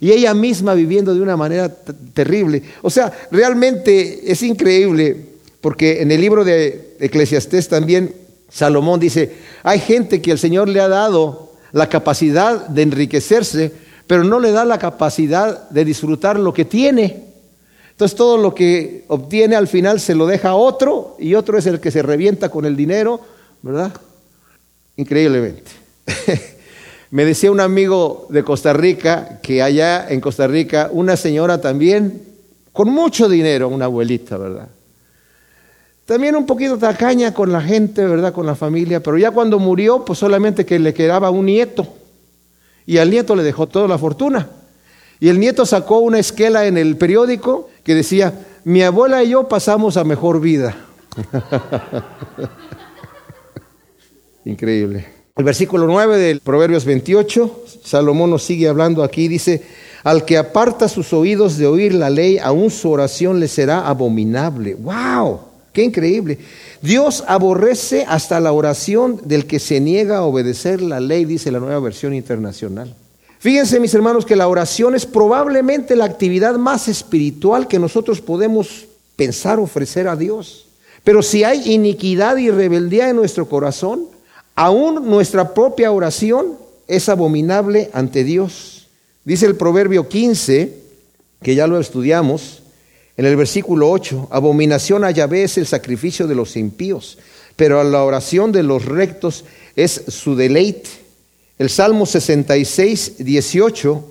Y 0.00 0.10
ella 0.10 0.34
misma 0.34 0.74
viviendo 0.74 1.14
de 1.14 1.20
una 1.20 1.36
manera 1.36 1.72
terrible. 2.12 2.64
O 2.82 2.90
sea, 2.90 3.12
realmente 3.30 4.30
es 4.30 4.42
increíble, 4.42 5.28
porque 5.60 6.02
en 6.02 6.10
el 6.10 6.20
libro 6.20 6.44
de 6.44 6.96
Eclesiastés 6.98 7.68
también 7.68 8.12
Salomón 8.50 9.00
dice, 9.00 9.32
hay 9.62 9.78
gente 9.78 10.20
que 10.20 10.30
el 10.32 10.38
Señor 10.38 10.68
le 10.68 10.80
ha 10.80 10.88
dado 10.88 11.52
la 11.72 11.88
capacidad 11.88 12.68
de 12.68 12.82
enriquecerse, 12.82 13.72
pero 14.06 14.24
no 14.24 14.40
le 14.40 14.52
da 14.52 14.64
la 14.64 14.78
capacidad 14.78 15.68
de 15.70 15.84
disfrutar 15.84 16.38
lo 16.38 16.52
que 16.52 16.64
tiene. 16.64 17.24
Entonces 17.90 18.16
todo 18.16 18.36
lo 18.36 18.54
que 18.54 19.04
obtiene 19.08 19.56
al 19.56 19.68
final 19.68 20.00
se 20.00 20.14
lo 20.14 20.26
deja 20.26 20.50
a 20.50 20.54
otro 20.54 21.16
y 21.18 21.34
otro 21.34 21.56
es 21.56 21.66
el 21.66 21.80
que 21.80 21.90
se 21.90 22.02
revienta 22.02 22.48
con 22.48 22.64
el 22.64 22.76
dinero, 22.76 23.20
¿verdad? 23.62 23.92
Increíblemente. 24.96 25.70
Me 27.10 27.24
decía 27.24 27.52
un 27.52 27.60
amigo 27.60 28.26
de 28.30 28.42
Costa 28.42 28.72
Rica 28.72 29.38
que 29.42 29.62
allá 29.62 30.08
en 30.08 30.20
Costa 30.20 30.48
Rica 30.48 30.90
una 30.92 31.16
señora 31.16 31.60
también 31.60 32.22
con 32.72 32.90
mucho 32.90 33.28
dinero, 33.28 33.68
una 33.68 33.84
abuelita, 33.84 34.36
¿verdad? 34.36 34.68
También 36.04 36.34
un 36.34 36.44
poquito 36.44 36.76
tacaña 36.76 37.32
con 37.32 37.52
la 37.52 37.60
gente, 37.62 38.04
¿verdad? 38.04 38.32
Con 38.32 38.44
la 38.44 38.56
familia, 38.56 39.00
pero 39.00 39.16
ya 39.16 39.30
cuando 39.30 39.58
murió, 39.58 40.04
pues 40.04 40.18
solamente 40.18 40.66
que 40.66 40.78
le 40.78 40.92
quedaba 40.92 41.30
un 41.30 41.46
nieto. 41.46 41.86
Y 42.86 42.98
al 42.98 43.10
nieto 43.10 43.34
le 43.34 43.42
dejó 43.42 43.66
toda 43.66 43.88
la 43.88 43.98
fortuna. 43.98 44.48
Y 45.20 45.28
el 45.28 45.40
nieto 45.40 45.64
sacó 45.64 45.98
una 45.98 46.18
esquela 46.18 46.66
en 46.66 46.76
el 46.76 46.96
periódico 46.96 47.70
que 47.82 47.94
decía, 47.94 48.34
mi 48.64 48.82
abuela 48.82 49.22
y 49.22 49.30
yo 49.30 49.48
pasamos 49.48 49.96
a 49.96 50.04
mejor 50.04 50.40
vida. 50.40 50.76
Increíble. 54.44 55.06
El 55.36 55.44
versículo 55.44 55.86
9 55.86 56.18
del 56.18 56.40
Proverbios 56.40 56.84
28, 56.84 57.64
Salomón 57.82 58.30
nos 58.30 58.42
sigue 58.42 58.68
hablando 58.68 59.02
aquí, 59.02 59.26
dice, 59.26 59.64
al 60.04 60.24
que 60.24 60.36
aparta 60.36 60.88
sus 60.88 61.12
oídos 61.12 61.56
de 61.56 61.66
oír 61.66 61.94
la 61.94 62.10
ley, 62.10 62.38
aún 62.38 62.70
su 62.70 62.90
oración 62.90 63.40
le 63.40 63.48
será 63.48 63.88
abominable. 63.88 64.74
¡Wow! 64.74 65.53
¡Qué 65.74 65.82
increíble! 65.82 66.38
Dios 66.80 67.24
aborrece 67.26 68.06
hasta 68.08 68.38
la 68.38 68.52
oración 68.52 69.20
del 69.24 69.44
que 69.44 69.58
se 69.58 69.80
niega 69.80 70.18
a 70.18 70.24
obedecer 70.24 70.80
la 70.80 71.00
ley, 71.00 71.24
dice 71.24 71.50
la 71.50 71.58
nueva 71.58 71.80
versión 71.80 72.14
internacional. 72.14 72.94
Fíjense 73.40 73.80
mis 73.80 73.92
hermanos 73.92 74.24
que 74.24 74.36
la 74.36 74.46
oración 74.46 74.94
es 74.94 75.04
probablemente 75.04 75.96
la 75.96 76.04
actividad 76.04 76.54
más 76.54 76.86
espiritual 76.86 77.66
que 77.66 77.80
nosotros 77.80 78.20
podemos 78.20 78.86
pensar 79.16 79.58
ofrecer 79.58 80.06
a 80.06 80.14
Dios. 80.14 80.66
Pero 81.02 81.22
si 81.22 81.42
hay 81.42 81.72
iniquidad 81.72 82.36
y 82.36 82.50
rebeldía 82.50 83.10
en 83.10 83.16
nuestro 83.16 83.48
corazón, 83.48 84.06
aún 84.54 85.10
nuestra 85.10 85.54
propia 85.54 85.90
oración 85.90 86.52
es 86.86 87.08
abominable 87.08 87.90
ante 87.92 88.22
Dios. 88.22 88.86
Dice 89.24 89.46
el 89.46 89.56
Proverbio 89.56 90.08
15, 90.08 90.72
que 91.42 91.54
ya 91.56 91.66
lo 91.66 91.80
estudiamos, 91.80 92.62
en 93.16 93.26
el 93.26 93.36
versículo 93.36 93.90
8, 93.90 94.28
abominación 94.30 95.04
a 95.04 95.10
Yahvé 95.10 95.44
es 95.44 95.56
el 95.58 95.66
sacrificio 95.66 96.26
de 96.26 96.34
los 96.34 96.56
impíos, 96.56 97.18
pero 97.56 97.80
a 97.80 97.84
la 97.84 98.02
oración 98.02 98.50
de 98.50 98.64
los 98.64 98.84
rectos 98.84 99.44
es 99.76 100.04
su 100.08 100.34
deleite. 100.34 100.90
El 101.58 101.70
Salmo 101.70 102.06
66, 102.06 103.18
18 103.18 104.04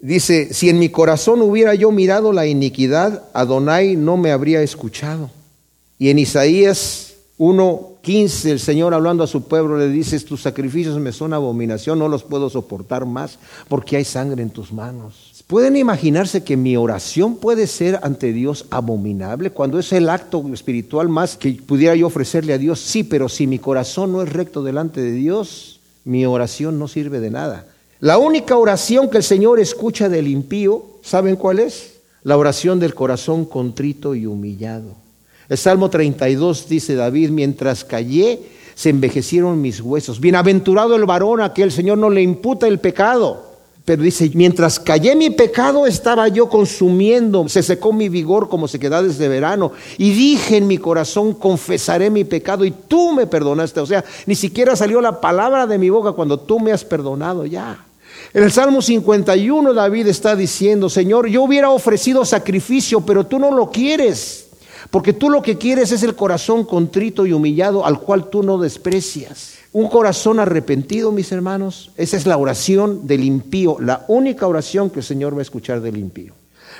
dice, 0.00 0.52
si 0.52 0.68
en 0.68 0.78
mi 0.78 0.90
corazón 0.90 1.40
hubiera 1.40 1.74
yo 1.74 1.90
mirado 1.90 2.32
la 2.32 2.46
iniquidad, 2.46 3.24
Adonai 3.32 3.96
no 3.96 4.18
me 4.18 4.30
habría 4.30 4.60
escuchado. 4.60 5.30
Y 5.98 6.10
en 6.10 6.18
Isaías 6.18 7.14
1, 7.38 7.96
15, 8.02 8.50
el 8.50 8.60
Señor 8.60 8.92
hablando 8.92 9.24
a 9.24 9.26
su 9.26 9.44
pueblo 9.48 9.78
le 9.78 9.88
dice, 9.88 10.20
tus 10.20 10.42
sacrificios 10.42 10.98
me 10.98 11.12
son 11.12 11.32
abominación, 11.32 11.98
no 11.98 12.08
los 12.08 12.22
puedo 12.22 12.50
soportar 12.50 13.06
más 13.06 13.38
porque 13.68 13.96
hay 13.96 14.04
sangre 14.04 14.42
en 14.42 14.50
tus 14.50 14.72
manos. 14.72 15.35
¿Pueden 15.46 15.76
imaginarse 15.76 16.42
que 16.42 16.56
mi 16.56 16.76
oración 16.76 17.36
puede 17.36 17.68
ser 17.68 18.00
ante 18.02 18.32
Dios 18.32 18.66
abominable 18.70 19.50
cuando 19.52 19.78
es 19.78 19.92
el 19.92 20.08
acto 20.08 20.44
espiritual 20.52 21.08
más 21.08 21.36
que 21.36 21.52
pudiera 21.52 21.94
yo 21.94 22.08
ofrecerle 22.08 22.52
a 22.52 22.58
Dios? 22.58 22.80
Sí, 22.80 23.04
pero 23.04 23.28
si 23.28 23.46
mi 23.46 23.60
corazón 23.60 24.10
no 24.10 24.22
es 24.22 24.32
recto 24.32 24.64
delante 24.64 25.00
de 25.00 25.12
Dios, 25.12 25.78
mi 26.04 26.26
oración 26.26 26.80
no 26.80 26.88
sirve 26.88 27.20
de 27.20 27.30
nada. 27.30 27.64
La 28.00 28.18
única 28.18 28.56
oración 28.56 29.08
que 29.08 29.18
el 29.18 29.22
Señor 29.22 29.60
escucha 29.60 30.08
del 30.08 30.26
impío, 30.26 30.84
¿saben 31.02 31.36
cuál 31.36 31.60
es? 31.60 32.00
La 32.24 32.36
oración 32.36 32.80
del 32.80 32.94
corazón 32.94 33.44
contrito 33.44 34.16
y 34.16 34.26
humillado. 34.26 34.96
El 35.48 35.58
Salmo 35.58 35.90
32 35.90 36.68
dice 36.68 36.96
David, 36.96 37.30
mientras 37.30 37.84
callé, 37.84 38.40
se 38.74 38.90
envejecieron 38.90 39.62
mis 39.62 39.80
huesos. 39.80 40.18
Bienaventurado 40.18 40.96
el 40.96 41.04
varón 41.04 41.40
a 41.40 41.54
que 41.54 41.62
el 41.62 41.70
Señor 41.70 41.98
no 41.98 42.10
le 42.10 42.20
imputa 42.20 42.66
el 42.66 42.80
pecado. 42.80 43.55
Pero 43.86 44.02
dice, 44.02 44.28
mientras 44.34 44.80
callé 44.80 45.14
mi 45.14 45.30
pecado, 45.30 45.86
estaba 45.86 46.26
yo 46.26 46.48
consumiendo, 46.48 47.48
se 47.48 47.62
secó 47.62 47.92
mi 47.92 48.08
vigor 48.08 48.48
como 48.48 48.66
se 48.66 48.80
queda 48.80 49.00
desde 49.00 49.28
verano. 49.28 49.70
Y 49.96 50.10
dije 50.10 50.56
en 50.56 50.66
mi 50.66 50.76
corazón, 50.76 51.34
confesaré 51.34 52.10
mi 52.10 52.24
pecado 52.24 52.64
y 52.64 52.72
tú 52.72 53.12
me 53.12 53.28
perdonaste. 53.28 53.78
O 53.78 53.86
sea, 53.86 54.04
ni 54.26 54.34
siquiera 54.34 54.74
salió 54.74 55.00
la 55.00 55.20
palabra 55.20 55.68
de 55.68 55.78
mi 55.78 55.88
boca 55.88 56.10
cuando 56.12 56.36
tú 56.36 56.58
me 56.58 56.72
has 56.72 56.84
perdonado 56.84 57.46
ya. 57.46 57.78
En 58.34 58.42
el 58.42 58.50
Salmo 58.50 58.82
51 58.82 59.72
David 59.72 60.08
está 60.08 60.34
diciendo, 60.34 60.90
Señor, 60.90 61.28
yo 61.28 61.44
hubiera 61.44 61.70
ofrecido 61.70 62.24
sacrificio, 62.24 63.02
pero 63.02 63.24
tú 63.24 63.38
no 63.38 63.52
lo 63.52 63.70
quieres. 63.70 64.45
Porque 64.90 65.12
tú 65.12 65.30
lo 65.30 65.42
que 65.42 65.58
quieres 65.58 65.92
es 65.92 66.02
el 66.02 66.14
corazón 66.14 66.64
contrito 66.64 67.26
y 67.26 67.32
humillado 67.32 67.84
al 67.84 68.00
cual 68.00 68.30
tú 68.30 68.42
no 68.42 68.58
desprecias. 68.58 69.54
Un 69.72 69.88
corazón 69.88 70.40
arrepentido, 70.40 71.12
mis 71.12 71.32
hermanos, 71.32 71.90
esa 71.96 72.16
es 72.16 72.26
la 72.26 72.36
oración 72.36 73.06
del 73.06 73.24
impío, 73.24 73.76
la 73.80 74.04
única 74.08 74.46
oración 74.46 74.90
que 74.90 75.00
el 75.00 75.04
Señor 75.04 75.34
va 75.34 75.40
a 75.40 75.42
escuchar 75.42 75.80
del 75.80 75.96
impío. 75.98 76.34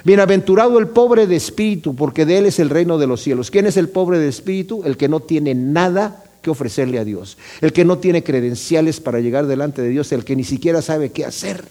Bienaventurado 0.05 0.79
el 0.79 0.89
pobre 0.89 1.27
de 1.27 1.37
espíritu, 1.37 1.95
porque 1.95 2.27
de 2.27 2.39
él 2.39 2.47
es 2.47 2.59
el 2.59 2.71
reino 2.71 2.99
de 2.99 3.07
los 3.07 3.23
cielos. 3.23 3.51
¿Quién 3.51 3.67
es 3.67 3.77
el 3.77 3.89
pobre 3.89 4.19
de 4.19 4.29
espíritu? 4.29 4.83
El 4.85 4.97
que 4.97 5.09
no 5.09 5.21
tiene 5.21 5.55
nada 5.55 6.25
que 6.43 6.51
ofrecerle 6.51 6.99
a 6.99 7.05
Dios, 7.05 7.39
el 7.61 7.73
que 7.73 7.85
no 7.85 7.99
tiene 7.99 8.23
credenciales 8.23 9.01
para 9.01 9.21
llegar 9.21 9.47
delante 9.47 9.83
de 9.83 9.89
Dios, 9.89 10.13
el 10.13 10.25
que 10.25 10.37
ni 10.37 10.45
siquiera 10.45 10.81
sabe 10.81 11.11
qué 11.11 11.25
hacer. 11.25 11.65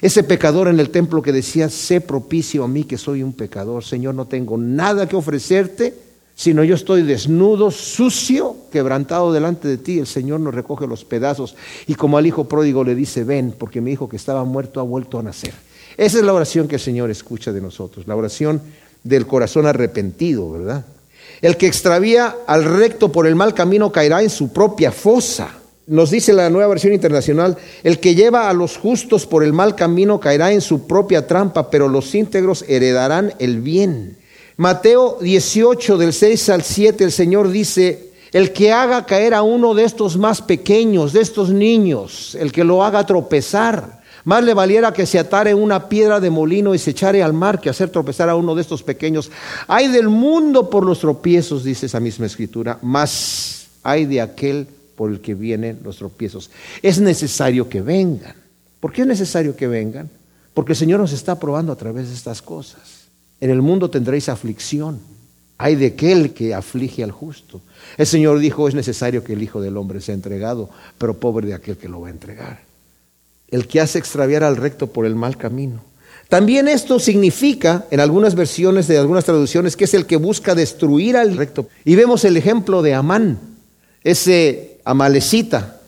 Ese 0.00 0.22
pecador 0.22 0.68
en 0.68 0.80
el 0.80 0.90
templo 0.90 1.22
que 1.22 1.32
decía, 1.32 1.68
sé 1.68 2.00
propicio 2.00 2.64
a 2.64 2.68
mí 2.68 2.84
que 2.84 2.98
soy 2.98 3.22
un 3.22 3.32
pecador, 3.32 3.84
Señor, 3.84 4.14
no 4.14 4.26
tengo 4.26 4.56
nada 4.58 5.08
que 5.08 5.16
ofrecerte, 5.16 5.94
sino 6.34 6.64
yo 6.64 6.74
estoy 6.74 7.02
desnudo, 7.02 7.70
sucio, 7.70 8.56
quebrantado 8.72 9.32
delante 9.32 9.68
de 9.68 9.78
ti. 9.78 9.98
El 9.98 10.06
Señor 10.06 10.40
nos 10.40 10.54
recoge 10.54 10.86
los 10.86 11.04
pedazos 11.04 11.54
y 11.86 11.94
como 11.94 12.18
al 12.18 12.26
hijo 12.26 12.48
pródigo 12.48 12.82
le 12.82 12.94
dice, 12.94 13.24
ven, 13.24 13.54
porque 13.56 13.80
mi 13.80 13.92
hijo 13.92 14.08
que 14.08 14.16
estaba 14.16 14.44
muerto 14.44 14.80
ha 14.80 14.84
vuelto 14.84 15.18
a 15.18 15.22
nacer. 15.22 15.54
Esa 15.96 16.18
es 16.18 16.24
la 16.24 16.32
oración 16.32 16.66
que 16.66 16.76
el 16.76 16.80
Señor 16.80 17.10
escucha 17.10 17.52
de 17.52 17.60
nosotros, 17.60 18.06
la 18.08 18.16
oración 18.16 18.60
del 19.04 19.26
corazón 19.26 19.66
arrepentido, 19.66 20.50
¿verdad? 20.50 20.84
El 21.40 21.56
que 21.56 21.66
extravía 21.66 22.34
al 22.46 22.64
recto 22.64 23.12
por 23.12 23.26
el 23.26 23.36
mal 23.36 23.54
camino 23.54 23.92
caerá 23.92 24.22
en 24.22 24.30
su 24.30 24.52
propia 24.52 24.90
fosa. 24.90 25.50
Nos 25.86 26.10
dice 26.10 26.32
la 26.32 26.48
nueva 26.48 26.68
versión 26.68 26.94
internacional, 26.94 27.58
el 27.82 28.00
que 28.00 28.14
lleva 28.14 28.48
a 28.48 28.54
los 28.54 28.78
justos 28.78 29.26
por 29.26 29.44
el 29.44 29.52
mal 29.52 29.74
camino 29.74 30.18
caerá 30.18 30.50
en 30.52 30.62
su 30.62 30.86
propia 30.86 31.26
trampa, 31.26 31.70
pero 31.70 31.88
los 31.88 32.14
íntegros 32.14 32.64
heredarán 32.68 33.34
el 33.38 33.60
bien. 33.60 34.16
Mateo 34.56 35.18
18 35.20 35.98
del 35.98 36.14
6 36.14 36.48
al 36.48 36.62
7 36.62 37.04
el 37.04 37.12
Señor 37.12 37.50
dice, 37.50 38.12
el 38.32 38.52
que 38.52 38.72
haga 38.72 39.04
caer 39.04 39.34
a 39.34 39.42
uno 39.42 39.74
de 39.74 39.84
estos 39.84 40.16
más 40.16 40.40
pequeños, 40.40 41.12
de 41.12 41.20
estos 41.20 41.50
niños, 41.50 42.34
el 42.40 42.50
que 42.50 42.64
lo 42.64 42.82
haga 42.82 43.04
tropezar, 43.04 44.02
más 44.24 44.42
le 44.42 44.54
valiera 44.54 44.94
que 44.94 45.04
se 45.04 45.18
atare 45.18 45.54
una 45.54 45.88
piedra 45.90 46.18
de 46.18 46.30
molino 46.30 46.74
y 46.74 46.78
se 46.78 46.92
echare 46.92 47.22
al 47.22 47.34
mar 47.34 47.60
que 47.60 47.68
hacer 47.68 47.90
tropezar 47.90 48.30
a 48.30 48.36
uno 48.36 48.54
de 48.54 48.62
estos 48.62 48.82
pequeños. 48.82 49.30
Hay 49.68 49.88
del 49.88 50.08
mundo 50.08 50.70
por 50.70 50.86
los 50.86 51.00
tropiezos, 51.00 51.62
dice 51.62 51.86
esa 51.86 52.00
misma 52.00 52.24
escritura, 52.24 52.78
más 52.80 53.66
hay 53.82 54.06
de 54.06 54.22
aquel 54.22 54.66
por 54.96 55.10
el 55.10 55.20
que 55.20 55.34
vienen 55.34 55.80
los 55.82 55.96
tropiezos. 55.96 56.50
Es 56.82 57.00
necesario 57.00 57.68
que 57.68 57.80
vengan. 57.80 58.34
¿Por 58.80 58.92
qué 58.92 59.02
es 59.02 59.06
necesario 59.06 59.56
que 59.56 59.66
vengan? 59.66 60.10
Porque 60.52 60.72
el 60.72 60.76
Señor 60.76 61.00
nos 61.00 61.12
está 61.12 61.38
probando 61.38 61.72
a 61.72 61.76
través 61.76 62.08
de 62.08 62.14
estas 62.14 62.40
cosas. 62.40 63.08
En 63.40 63.50
el 63.50 63.62
mundo 63.62 63.90
tendréis 63.90 64.28
aflicción. 64.28 65.00
Hay 65.58 65.76
de 65.76 65.86
aquel 65.86 66.32
que 66.32 66.54
aflige 66.54 67.02
al 67.02 67.10
justo. 67.10 67.60
El 67.96 68.06
Señor 68.06 68.38
dijo, 68.38 68.68
es 68.68 68.74
necesario 68.74 69.22
que 69.22 69.34
el 69.34 69.42
Hijo 69.42 69.60
del 69.60 69.76
Hombre 69.76 70.00
sea 70.00 70.14
entregado, 70.14 70.70
pero 70.98 71.18
pobre 71.18 71.46
de 71.46 71.54
aquel 71.54 71.76
que 71.76 71.88
lo 71.88 72.00
va 72.00 72.08
a 72.08 72.12
entregar. 72.12 72.62
El 73.48 73.66
que 73.66 73.80
hace 73.80 73.98
extraviar 73.98 74.42
al 74.42 74.56
recto 74.56 74.88
por 74.88 75.06
el 75.06 75.14
mal 75.14 75.36
camino. 75.36 75.82
También 76.28 76.68
esto 76.68 76.98
significa, 76.98 77.86
en 77.90 78.00
algunas 78.00 78.34
versiones 78.34 78.88
de 78.88 78.98
algunas 78.98 79.24
traducciones, 79.24 79.76
que 79.76 79.84
es 79.84 79.94
el 79.94 80.06
que 80.06 80.16
busca 80.16 80.54
destruir 80.54 81.16
al 81.16 81.36
recto. 81.36 81.68
Y 81.84 81.94
vemos 81.94 82.24
el 82.24 82.36
ejemplo 82.36 82.82
de 82.82 82.94
Amán, 82.94 83.38
ese 84.02 84.73
amalecita 84.84 85.80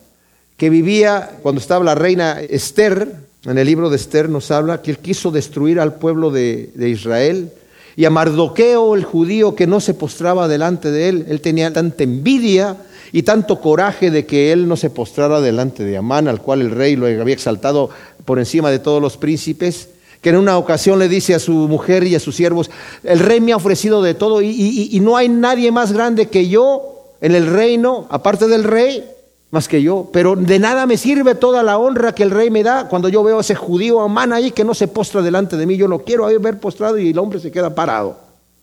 que 0.56 0.70
vivía 0.70 1.38
cuando 1.42 1.60
estaba 1.60 1.84
la 1.84 1.94
reina 1.94 2.40
Esther, 2.40 3.14
en 3.44 3.58
el 3.58 3.66
libro 3.66 3.90
de 3.90 3.96
Esther 3.96 4.28
nos 4.28 4.50
habla 4.50 4.82
que 4.82 4.90
él 4.90 4.98
quiso 4.98 5.30
destruir 5.30 5.78
al 5.78 5.94
pueblo 5.94 6.30
de, 6.30 6.70
Israel. 6.76 7.52
Y 7.94 8.04
a 8.04 8.10
Mardoqueo, 8.10 8.94
el 8.94 9.04
judío 9.04 9.54
que 9.54 9.66
no 9.66 9.80
se 9.80 9.94
postraba 9.94 10.48
delante 10.48 10.90
de 10.90 11.08
él, 11.08 11.26
él 11.28 11.40
tenía 11.40 11.72
tanta 11.72 12.02
envidia 12.02 12.76
y 13.12 13.22
tanto 13.22 13.60
coraje 13.60 14.10
de 14.10 14.26
que 14.26 14.52
él 14.52 14.66
no 14.66 14.76
se 14.76 14.90
postrara 14.90 15.40
delante 15.40 15.84
de 15.84 15.96
Amán, 15.96 16.28
al 16.28 16.42
cual 16.42 16.60
el 16.60 16.72
rey 16.72 16.96
lo 16.96 17.06
había 17.06 17.34
exaltado 17.34 17.88
por 18.24 18.38
encima 18.38 18.70
de 18.70 18.80
todos 18.80 19.00
los 19.00 19.16
príncipes, 19.16 19.90
que 20.20 20.30
en 20.30 20.36
una 20.36 20.58
ocasión 20.58 20.98
le 20.98 21.08
dice 21.08 21.34
a 21.34 21.38
su 21.38 21.52
mujer 21.52 22.04
y 22.04 22.16
a 22.16 22.20
sus 22.20 22.34
siervos, 22.34 22.70
el 23.04 23.20
rey 23.20 23.40
me 23.40 23.52
ha 23.52 23.56
ofrecido 23.56 24.02
de 24.02 24.14
todo 24.14 24.42
y, 24.42 24.88
y 24.90 25.00
no 25.00 25.16
hay 25.16 25.28
nadie 25.28 25.70
más 25.70 25.92
grande 25.92 26.26
que 26.26 26.48
yo 26.48 26.95
en 27.20 27.34
el 27.34 27.46
reino, 27.46 28.06
aparte 28.10 28.46
del 28.46 28.64
rey 28.64 29.04
más 29.50 29.68
que 29.68 29.82
yo, 29.82 30.08
pero 30.12 30.36
de 30.36 30.58
nada 30.58 30.86
me 30.86 30.96
sirve 30.96 31.34
toda 31.34 31.62
la 31.62 31.78
honra 31.78 32.14
que 32.14 32.22
el 32.22 32.30
rey 32.30 32.50
me 32.50 32.62
da 32.62 32.88
cuando 32.88 33.08
yo 33.08 33.22
veo 33.22 33.38
a 33.38 33.40
ese 33.40 33.54
judío 33.54 34.00
Amán 34.00 34.32
ahí 34.32 34.50
que 34.50 34.64
no 34.64 34.74
se 34.74 34.88
postra 34.88 35.22
delante 35.22 35.56
de 35.56 35.66
mí, 35.66 35.76
yo 35.76 35.88
lo 35.88 36.00
quiero 36.04 36.26
ver 36.40 36.58
postrado 36.58 36.98
y 36.98 37.10
el 37.10 37.18
hombre 37.18 37.38
se 37.38 37.50
queda 37.50 37.74
parado. 37.74 38.18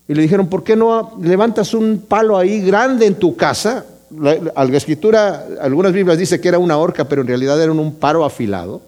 Y 0.07 0.13
le 0.13 0.21
dijeron, 0.21 0.47
¿por 0.47 0.63
qué 0.63 0.75
no 0.75 1.17
levantas 1.21 1.73
un 1.73 2.03
palo 2.07 2.37
ahí 2.37 2.59
grande 2.61 3.05
en 3.05 3.15
tu 3.15 3.37
casa? 3.37 3.85
La, 4.11 4.35
la 4.35 4.77
escritura, 4.77 5.47
algunas 5.61 5.93
Biblias 5.93 6.17
dice 6.17 6.41
que 6.41 6.49
era 6.49 6.59
una 6.59 6.77
horca, 6.77 7.05
pero 7.07 7.21
en 7.21 7.27
realidad 7.27 7.61
era 7.61 7.71
un 7.71 7.95
paro 7.95 8.25
afilado. 8.25 8.81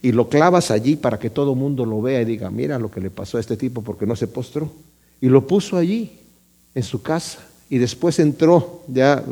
Y 0.00 0.12
lo 0.12 0.28
clavas 0.28 0.70
allí 0.70 0.94
para 0.96 1.18
que 1.18 1.30
todo 1.30 1.52
el 1.52 1.58
mundo 1.58 1.84
lo 1.84 2.00
vea 2.00 2.22
y 2.22 2.24
diga, 2.24 2.50
mira 2.50 2.78
lo 2.78 2.90
que 2.90 3.00
le 3.00 3.10
pasó 3.10 3.38
a 3.38 3.40
este 3.40 3.56
tipo 3.56 3.82
porque 3.82 4.06
no 4.06 4.14
se 4.14 4.28
postró. 4.28 4.70
Y 5.20 5.28
lo 5.28 5.46
puso 5.46 5.76
allí, 5.76 6.12
en 6.74 6.82
su 6.84 7.02
casa 7.02 7.40
y 7.72 7.78
después 7.78 8.18
entró, 8.18 8.82
ya 8.86 9.24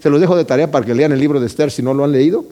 se 0.00 0.08
los 0.08 0.20
dejo 0.20 0.36
de 0.36 0.44
tarea 0.44 0.70
para 0.70 0.86
que 0.86 0.94
lean 0.94 1.10
el 1.10 1.18
libro 1.18 1.40
de 1.40 1.48
Esther 1.48 1.72
si 1.72 1.82
no 1.82 1.92
lo 1.94 2.04
han 2.04 2.12
leído. 2.12 2.44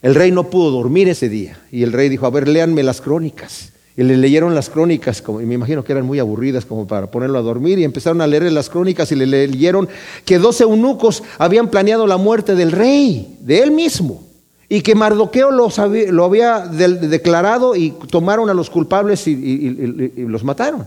El 0.00 0.14
rey 0.14 0.32
no 0.32 0.48
pudo 0.48 0.70
dormir 0.70 1.06
ese 1.06 1.28
día 1.28 1.60
y 1.70 1.82
el 1.82 1.92
rey 1.92 2.08
dijo, 2.08 2.24
a 2.24 2.30
ver, 2.30 2.48
léanme 2.48 2.82
las 2.82 3.02
crónicas. 3.02 3.72
Y 3.94 4.04
le 4.04 4.16
leyeron 4.16 4.54
las 4.54 4.70
crónicas, 4.70 5.22
y 5.28 5.44
me 5.44 5.52
imagino 5.52 5.84
que 5.84 5.92
eran 5.92 6.06
muy 6.06 6.18
aburridas 6.18 6.64
como 6.64 6.86
para 6.86 7.10
ponerlo 7.10 7.38
a 7.38 7.42
dormir, 7.42 7.78
y 7.78 7.84
empezaron 7.84 8.22
a 8.22 8.26
leer 8.26 8.50
las 8.50 8.70
crónicas 8.70 9.12
y 9.12 9.16
le 9.16 9.26
leyeron 9.26 9.86
que 10.24 10.38
doce 10.38 10.62
eunucos 10.62 11.22
habían 11.36 11.68
planeado 11.68 12.06
la 12.06 12.16
muerte 12.16 12.54
del 12.54 12.72
rey, 12.72 13.36
de 13.40 13.62
él 13.62 13.72
mismo, 13.72 14.26
y 14.66 14.80
que 14.80 14.94
Mardoqueo 14.94 15.50
lo 15.50 16.24
había 16.24 16.60
declarado 16.60 17.76
y 17.76 17.90
tomaron 18.10 18.48
a 18.48 18.54
los 18.54 18.70
culpables 18.70 19.28
y 19.28 20.24
los 20.26 20.42
mataron. 20.42 20.86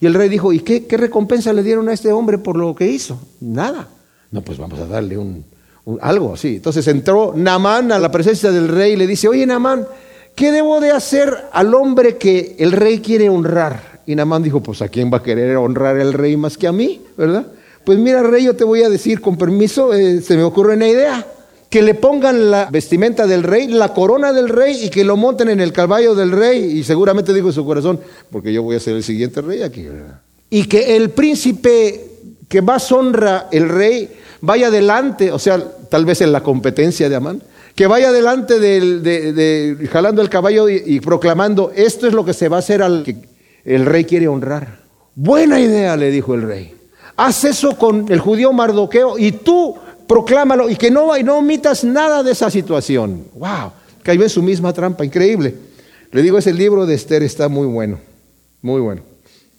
Y 0.00 0.06
el 0.06 0.14
rey 0.14 0.28
dijo, 0.28 0.52
¿y 0.52 0.60
qué, 0.60 0.84
recompensa 0.96 1.52
le 1.52 1.62
dieron 1.62 1.88
a 1.88 1.92
este 1.92 2.12
hombre 2.12 2.38
por 2.38 2.56
lo 2.56 2.74
que 2.74 2.86
hizo? 2.86 3.18
Nada. 3.40 3.88
No, 4.30 4.42
pues 4.42 4.58
vamos 4.58 4.78
a 4.80 4.86
darle 4.86 5.16
un, 5.16 5.44
algo 6.00 6.34
así. 6.34 6.56
Entonces 6.56 6.86
entró 6.88 7.32
Namán 7.34 7.92
a 7.92 7.98
la 7.98 8.10
presencia 8.10 8.50
del 8.50 8.68
rey 8.68 8.92
y 8.92 8.96
le 8.96 9.06
dice, 9.06 9.28
oye 9.28 9.46
Namán, 9.46 9.86
¿qué 10.34 10.52
debo 10.52 10.80
de 10.80 10.90
hacer 10.90 11.32
al 11.52 11.74
hombre 11.74 12.16
que 12.16 12.56
el 12.58 12.72
rey 12.72 13.00
quiere 13.00 13.28
honrar? 13.28 14.02
Y 14.06 14.14
Namán 14.14 14.42
dijo, 14.42 14.62
pues 14.62 14.82
a 14.82 14.88
quién 14.88 15.12
va 15.12 15.18
a 15.18 15.22
querer 15.22 15.56
honrar 15.56 15.98
el 15.98 16.12
rey 16.12 16.36
más 16.36 16.58
que 16.58 16.66
a 16.66 16.72
mí, 16.72 17.00
¿verdad? 17.16 17.46
Pues 17.84 17.98
mira, 17.98 18.22
rey, 18.22 18.44
yo 18.44 18.56
te 18.56 18.64
voy 18.64 18.82
a 18.82 18.88
decir 18.88 19.20
con 19.20 19.36
permiso, 19.36 19.94
eh, 19.94 20.20
se 20.20 20.36
me 20.36 20.42
ocurre 20.42 20.74
una 20.74 20.88
idea 20.88 21.26
que 21.74 21.82
le 21.82 21.94
pongan 21.94 22.52
la 22.52 22.68
vestimenta 22.70 23.26
del 23.26 23.42
rey, 23.42 23.66
la 23.66 23.92
corona 23.92 24.32
del 24.32 24.48
rey 24.48 24.84
y 24.84 24.90
que 24.90 25.02
lo 25.02 25.16
monten 25.16 25.48
en 25.48 25.58
el 25.58 25.72
caballo 25.72 26.14
del 26.14 26.30
rey. 26.30 26.78
Y 26.78 26.84
seguramente 26.84 27.34
dijo 27.34 27.48
en 27.48 27.52
su 27.52 27.64
corazón, 27.64 27.98
porque 28.30 28.52
yo 28.52 28.62
voy 28.62 28.76
a 28.76 28.78
ser 28.78 28.94
el 28.94 29.02
siguiente 29.02 29.40
rey 29.40 29.60
aquí. 29.60 29.84
Y 30.50 30.66
que 30.66 30.94
el 30.94 31.10
príncipe 31.10 32.12
que 32.48 32.62
más 32.62 32.92
honra 32.92 33.48
el 33.50 33.68
rey 33.68 34.08
vaya 34.40 34.68
adelante, 34.68 35.32
o 35.32 35.38
sea, 35.40 35.60
tal 35.90 36.04
vez 36.04 36.20
en 36.20 36.30
la 36.30 36.44
competencia 36.44 37.08
de 37.08 37.16
Amán, 37.16 37.42
que 37.74 37.88
vaya 37.88 38.10
adelante 38.10 38.60
de, 38.60 39.88
jalando 39.90 40.22
el 40.22 40.30
caballo 40.30 40.68
y, 40.68 40.80
y, 40.86 41.00
proclamando, 41.00 41.72
esto 41.74 42.06
es 42.06 42.12
lo 42.12 42.24
que 42.24 42.34
se 42.34 42.48
va 42.48 42.58
a 42.58 42.60
hacer 42.60 42.84
al 42.84 43.02
que 43.02 43.16
el 43.64 43.84
rey 43.84 44.04
quiere 44.04 44.28
honrar. 44.28 44.78
Buena 45.16 45.58
idea, 45.58 45.96
le 45.96 46.12
dijo 46.12 46.34
el 46.34 46.42
rey. 46.42 46.72
Haz 47.16 47.44
eso 47.44 47.76
con 47.76 48.06
el 48.12 48.20
judío 48.20 48.52
Mardoqueo 48.52 49.18
y 49.18 49.32
tú 49.32 49.74
proclámalo 50.06 50.70
y 50.70 50.76
que 50.76 50.90
no, 50.90 51.16
no 51.18 51.38
omitas 51.38 51.84
nada 51.84 52.22
de 52.22 52.32
esa 52.32 52.50
situación. 52.50 53.26
¡Wow! 53.34 53.72
Cayó 54.02 54.22
en 54.22 54.30
su 54.30 54.42
misma 54.42 54.72
trampa, 54.72 55.04
increíble. 55.04 55.54
Le 56.12 56.22
digo, 56.22 56.38
ese 56.38 56.52
libro 56.52 56.86
de 56.86 56.94
Esther 56.94 57.22
está 57.22 57.48
muy 57.48 57.66
bueno, 57.66 57.98
muy 58.62 58.80
bueno. 58.80 59.02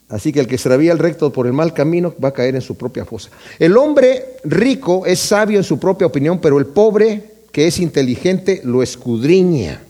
Así 0.08 0.32
que 0.32 0.40
el 0.40 0.48
que 0.48 0.56
extravía 0.56 0.92
el 0.92 1.00
recto 1.00 1.32
por 1.34 1.48
el 1.48 1.54
mal 1.54 1.74
camino 1.74 2.14
va 2.24 2.30
a 2.30 2.34
caer 2.34 2.56
en 2.56 2.62
su 2.62 2.78
propia 2.78 3.06
fosa. 3.06 3.32
El 3.58 3.76
hombre 3.76 4.38
rico 4.44 5.06
es 5.06 5.20
sabio 5.20 5.58
en 5.58 5.64
su 5.64 5.80
propia 5.80 6.08
opinión, 6.08 6.40
pero 6.40 6.60
el 6.60 6.68
pobre 6.68 7.24
que 7.52 7.68
es 7.68 7.80
inteligente 7.80 8.62
lo 8.64 8.84
escudriña. 8.84 9.82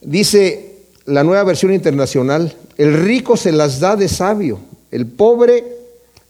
Dice 0.00 0.76
la 1.06 1.24
nueva 1.24 1.44
versión 1.44 1.72
internacional, 1.72 2.54
el 2.76 2.94
rico 2.94 3.36
se 3.36 3.52
las 3.52 3.80
da 3.80 3.96
de 3.96 4.08
sabio, 4.08 4.60
el 4.90 5.06
pobre 5.06 5.64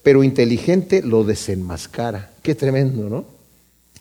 pero 0.03 0.23
inteligente 0.23 1.03
lo 1.03 1.25
desenmascara. 1.25 2.31
Qué 2.41 2.55
tremendo, 2.55 3.09
¿no? 3.11 3.38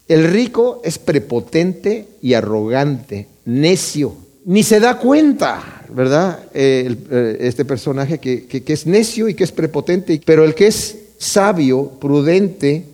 El 0.07 0.25
rico 0.25 0.81
es 0.83 0.99
prepotente 0.99 2.07
y 2.21 2.33
arrogante, 2.33 3.27
necio, 3.45 4.15
ni 4.45 4.63
se 4.63 4.79
da 4.79 4.97
cuenta, 4.97 5.83
¿verdad? 5.89 6.45
Eh, 6.53 6.95
eh, 7.11 7.37
este 7.41 7.65
personaje 7.65 8.19
que, 8.19 8.45
que 8.45 8.73
es 8.73 8.85
necio 8.87 9.27
y 9.27 9.33
que 9.33 9.43
es 9.43 9.51
prepotente, 9.51 10.21
pero 10.25 10.45
el 10.45 10.55
que 10.55 10.67
es 10.67 10.97
sabio, 11.17 11.91
prudente, 11.99 12.85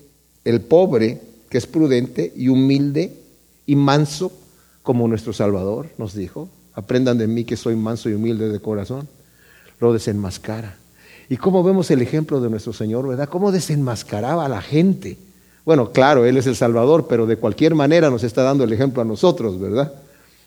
el 0.44 0.62
pobre, 0.62 1.22
que 1.50 1.60
es 1.60 1.68
prudente 1.68 2.34
y 2.36 2.48
humilde 2.48 3.14
y 3.68 3.76
manso, 3.76 4.32
como 4.82 5.08
nuestro 5.08 5.34
Salvador 5.34 5.90
nos 5.98 6.16
dijo, 6.16 6.50
aprendan 6.74 7.18
de 7.18 7.28
mí 7.28 7.44
que 7.44 7.56
soy 7.56 7.76
manso 7.76 8.10
y 8.10 8.14
humilde 8.14 8.50
de 8.50 8.60
corazón, 8.60 9.08
lo 9.80 9.94
desenmascara. 9.94 10.78
¿Y 11.30 11.38
cómo 11.38 11.64
vemos 11.64 11.90
el 11.92 12.02
ejemplo 12.02 12.42
de 12.42 12.50
nuestro 12.50 12.74
Señor, 12.74 13.08
verdad? 13.08 13.30
¿Cómo 13.30 13.52
desenmascaraba 13.52 14.46
a 14.46 14.50
la 14.50 14.62
gente? 14.62 15.18
Bueno, 15.66 15.92
claro, 15.92 16.26
Él 16.26 16.38
es 16.38 16.48
el 16.48 16.56
Salvador, 16.56 17.08
pero 17.08 17.26
de 17.26 17.38
cualquier 17.38 17.74
manera 17.74 18.10
nos 18.10 18.24
está 18.24 18.44
dando 18.44 18.64
el 18.64 18.74
ejemplo 18.74 19.02
a 19.02 19.06
nosotros, 19.06 19.60
¿verdad? 19.60 19.94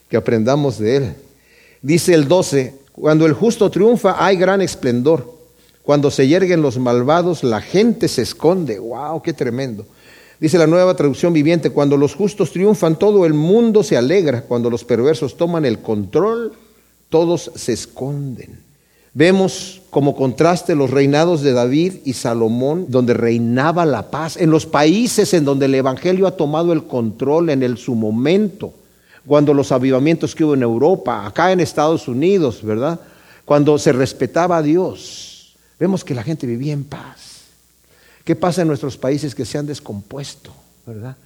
Que 0.09 0.17
aprendamos 0.17 0.79
de 0.79 0.97
Él. 0.97 1.15
Dice 1.81 2.13
el 2.15 2.29
12, 2.29 2.75
cuando 2.93 3.27
el 3.27 3.33
justo 3.33 3.71
triunfa 3.71 4.25
hay 4.25 4.37
gran 4.37 4.61
esplendor. 4.61 5.35
Cuando 5.83 6.11
se 6.11 6.27
yerguen 6.27 6.63
los 6.63 6.79
malvados, 6.79 7.45
la 7.45 7.61
gente 7.61 8.09
se 8.09 8.23
esconde. 8.23 8.79
¡Wow! 8.79 9.23
¡Qué 9.23 9.33
tremendo! 9.33 9.87
Dice 10.41 10.59
la 10.59 10.67
nueva 10.67 10.95
traducción 10.95 11.33
viviente, 11.33 11.71
cuando 11.71 11.97
los 11.97 12.15
justos 12.15 12.51
triunfan, 12.51 12.99
todo 12.99 13.25
el 13.25 13.33
mundo 13.33 13.83
se 13.83 13.97
alegra. 13.97 14.43
Cuando 14.43 14.69
los 14.69 14.85
perversos 14.85 15.37
toman 15.37 15.65
el 15.65 15.79
control, 15.79 16.53
todos 17.09 17.53
se 17.55 17.73
esconden. 17.73 18.66
Vemos 19.17 19.81
como 19.89 20.15
contraste 20.15 20.75
los 20.75 20.91
reinados 20.91 21.41
de 21.41 21.55
David 21.55 21.95
y 22.05 22.13
Salomón, 22.13 22.85
donde 22.91 23.15
reinaba 23.15 23.87
la 23.87 24.11
paz, 24.11 24.37
en 24.37 24.51
los 24.51 24.67
países 24.67 25.33
en 25.33 25.47
donde 25.47 25.65
el 25.65 25.75
Evangelio 25.75 26.27
ha 26.27 26.37
tomado 26.37 26.75
el 26.75 26.85
control 26.85 27.49
en 27.49 27.63
el, 27.63 27.79
su 27.79 27.95
momento, 27.95 28.75
cuando 29.25 29.55
los 29.55 29.73
avivamientos 29.73 30.35
que 30.35 30.45
hubo 30.45 30.53
en 30.53 30.63
Europa, 30.63 31.25
acá 31.25 31.51
en 31.51 31.61
Estados 31.61 32.09
Unidos, 32.09 32.63
¿verdad? 32.63 33.01
Cuando 33.47 33.79
se 33.79 33.91
respetaba 33.91 34.59
a 34.59 34.63
Dios, 34.63 35.57
vemos 35.81 36.05
que 36.05 36.15
la 36.15 36.23
gente 36.23 36.47
vivía 36.47 36.75
en 36.75 36.85
paz. 36.85 37.41
¿Qué 38.23 38.37
pasa 38.37 38.61
en 38.61 38.69
nuestros 38.69 38.99
países 38.99 39.35
que 39.35 39.47
se 39.47 39.57
han 39.57 39.67
descompuesto, 39.67 40.53
¿verdad? 40.87 41.17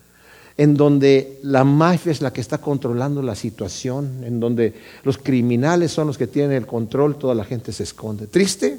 En 0.61 0.75
donde 0.75 1.39
la 1.43 1.65
mafia 1.65 2.13
es 2.13 2.21
la 2.21 2.35
que 2.35 2.43
está 2.43 2.59
controlando 2.59 3.23
la 3.23 3.35
situación, 3.35 4.23
en 4.25 4.41
donde 4.41 4.75
los 5.05 5.17
criminales 5.17 5.91
son 5.91 6.09
los 6.09 6.19
que 6.19 6.27
tienen 6.27 6.53
el 6.53 6.67
control, 6.67 7.17
toda 7.17 7.35
la 7.35 7.45
gente 7.45 7.73
se 7.73 7.85
esconde. 7.85 8.27
Triste, 8.27 8.77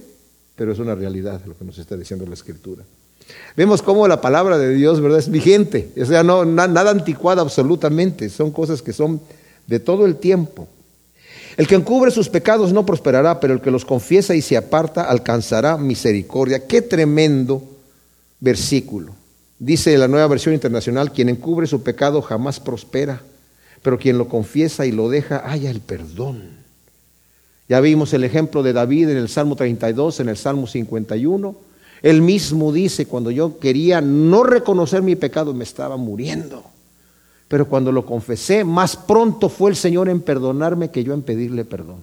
pero 0.56 0.74
es 0.74 0.78
una 0.78 0.94
realidad 0.94 1.41
lo 1.44 1.58
que 1.58 1.65
nos 1.65 1.80
está 1.80 1.98
diciendo 1.98 2.24
la 2.28 2.36
Escritura. 2.36 2.84
Vemos 3.58 3.82
cómo 3.82 4.08
la 4.08 4.22
palabra 4.22 4.60
de 4.60 4.76
Dios, 4.76 5.02
¿verdad? 5.02 5.17
Es 5.17 5.32
vigente, 5.32 5.89
o 6.00 6.06
sea, 6.06 6.22
no, 6.22 6.46
nada 6.46 6.91
anticuada 6.91 7.41
absolutamente, 7.41 8.30
son 8.30 8.52
cosas 8.52 8.84
que 8.84 8.94
son 8.94 9.20
de 9.65 9.80
todo 9.80 10.06
el 10.06 10.17
tiempo. 10.17 10.67
El 11.58 11.65
que 11.65 11.74
encubre 11.74 12.12
sus 12.12 12.30
pecados 12.30 12.72
no 12.74 12.86
prosperará, 12.86 13.39
pero 13.39 13.56
el 13.56 13.62
que 13.62 13.72
los 13.72 13.86
confiesa 13.86 14.36
y 14.36 14.44
se 14.44 14.56
aparta 14.56 15.06
alcanzará 15.06 15.78
misericordia. 15.78 16.67
Qué 16.67 16.84
tremendo 16.84 17.63
versículo. 18.39 19.15
Dice 19.62 19.95
la 20.00 20.08
nueva 20.08 20.26
versión 20.26 20.56
internacional, 20.56 21.12
quien 21.12 21.30
encubre 21.30 21.67
su 21.67 21.84
pecado 21.84 22.24
jamás 22.24 22.60
prospera, 22.60 23.21
pero 23.84 24.00
quien 24.00 24.17
lo 24.17 24.28
confiesa 24.28 24.88
y 24.88 24.91
lo 24.91 25.08
deja, 25.08 25.47
haya 25.47 25.69
el 25.69 25.82
perdón. 25.82 26.50
Ya 27.69 27.80
vimos 27.80 28.12
el 28.15 28.24
ejemplo 28.24 28.63
de 28.63 28.74
David 28.74 29.10
en 29.10 29.17
el 29.17 29.30
Salmo 29.30 29.56
32, 29.56 30.21
en 30.21 30.30
el 30.30 30.38
Salmo 30.38 30.65
51. 30.65 31.56
Él 32.02 32.24
mismo 32.24 32.74
dice, 32.74 33.06
cuando 33.06 33.30
yo 33.30 33.60
quería 33.60 34.02
no 34.02 34.41
reconocer 34.41 35.04
mi 35.04 35.15
pecado, 35.15 35.54
me 35.54 35.63
estaba 35.63 35.95
muriendo. 35.95 36.63
Pero 37.47 37.67
cuando 37.67 37.91
lo 37.91 38.04
confesé, 38.04 38.63
más 38.63 38.95
pronto 38.97 39.47
fue 39.47 39.69
el 39.69 39.76
Señor 39.76 40.10
en 40.10 40.21
perdonarme 40.21 40.89
que 40.89 41.04
yo 41.04 41.13
en 41.13 41.21
pedirle 41.21 41.65
perdón. 41.65 42.00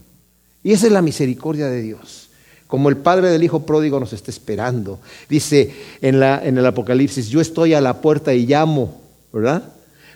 Y 0.62 0.74
esa 0.74 0.86
es 0.86 0.92
la 0.92 1.02
misericordia 1.02 1.66
de 1.66 1.82
Dios 1.82 2.27
como 2.68 2.90
el 2.90 2.98
padre 2.98 3.30
del 3.30 3.42
hijo 3.42 3.66
pródigo 3.66 3.98
nos 3.98 4.12
está 4.12 4.30
esperando. 4.30 5.00
Dice 5.28 5.74
en, 6.00 6.20
la, 6.20 6.46
en 6.46 6.58
el 6.58 6.66
Apocalipsis, 6.66 7.28
yo 7.28 7.40
estoy 7.40 7.74
a 7.74 7.80
la 7.80 8.00
puerta 8.00 8.34
y 8.34 8.46
llamo, 8.46 9.00
¿verdad? 9.32 9.64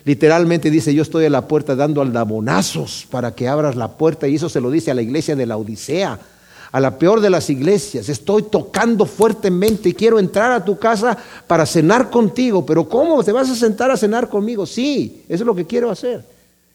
Literalmente 0.05 0.69
dice, 0.69 0.93
yo 0.93 1.01
estoy 1.01 1.25
a 1.25 1.29
la 1.29 1.47
puerta 1.47 1.75
dando 1.75 2.01
aldabonazos 2.01 3.07
para 3.09 3.33
que 3.33 3.47
abras 3.47 3.75
la 3.75 3.97
puerta. 3.97 4.27
Y 4.27 4.35
eso 4.35 4.49
se 4.49 4.61
lo 4.61 4.69
dice 4.69 4.91
a 4.91 4.93
la 4.93 5.01
iglesia 5.01 5.35
de 5.35 5.45
la 5.47 5.57
Odisea, 5.57 6.19
a 6.71 6.79
la 6.79 6.99
peor 6.99 7.21
de 7.21 7.31
las 7.31 7.49
iglesias. 7.49 8.07
Estoy 8.07 8.43
tocando 8.43 9.05
fuertemente 9.05 9.89
y 9.89 9.93
quiero 9.93 10.19
entrar 10.19 10.51
a 10.51 10.63
tu 10.63 10.77
casa 10.77 11.17
para 11.47 11.65
cenar 11.65 12.09
contigo. 12.09 12.65
Pero 12.65 12.87
¿cómo? 12.87 13.23
¿Te 13.23 13.31
vas 13.31 13.49
a 13.49 13.55
sentar 13.55 13.89
a 13.89 13.97
cenar 13.97 14.29
conmigo? 14.29 14.65
Sí, 14.65 15.23
eso 15.27 15.43
es 15.43 15.47
lo 15.47 15.55
que 15.55 15.65
quiero 15.65 15.89
hacer. 15.89 16.23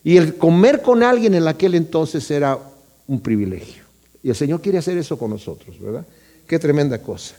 Y 0.03 0.17
el 0.17 0.37
comer 0.37 0.83
con 0.83 1.03
alguien 1.03 1.35
en 1.35 1.47
aquel 1.47 1.75
entonces 1.75 2.29
era 2.31 2.59
un 3.07 3.21
privilegio. 3.21 3.88
Y 4.22 4.31
el 4.31 4.37
Señor 4.37 4.61
quiere 4.61 4.78
hacer 4.78 4.96
eso 4.98 5.18
con 5.18 5.31
nosotros, 5.31 5.78
¿verdad? 5.81 6.04
Qué 6.46 6.59
tremenda 6.59 7.00
cosa. 7.02 7.35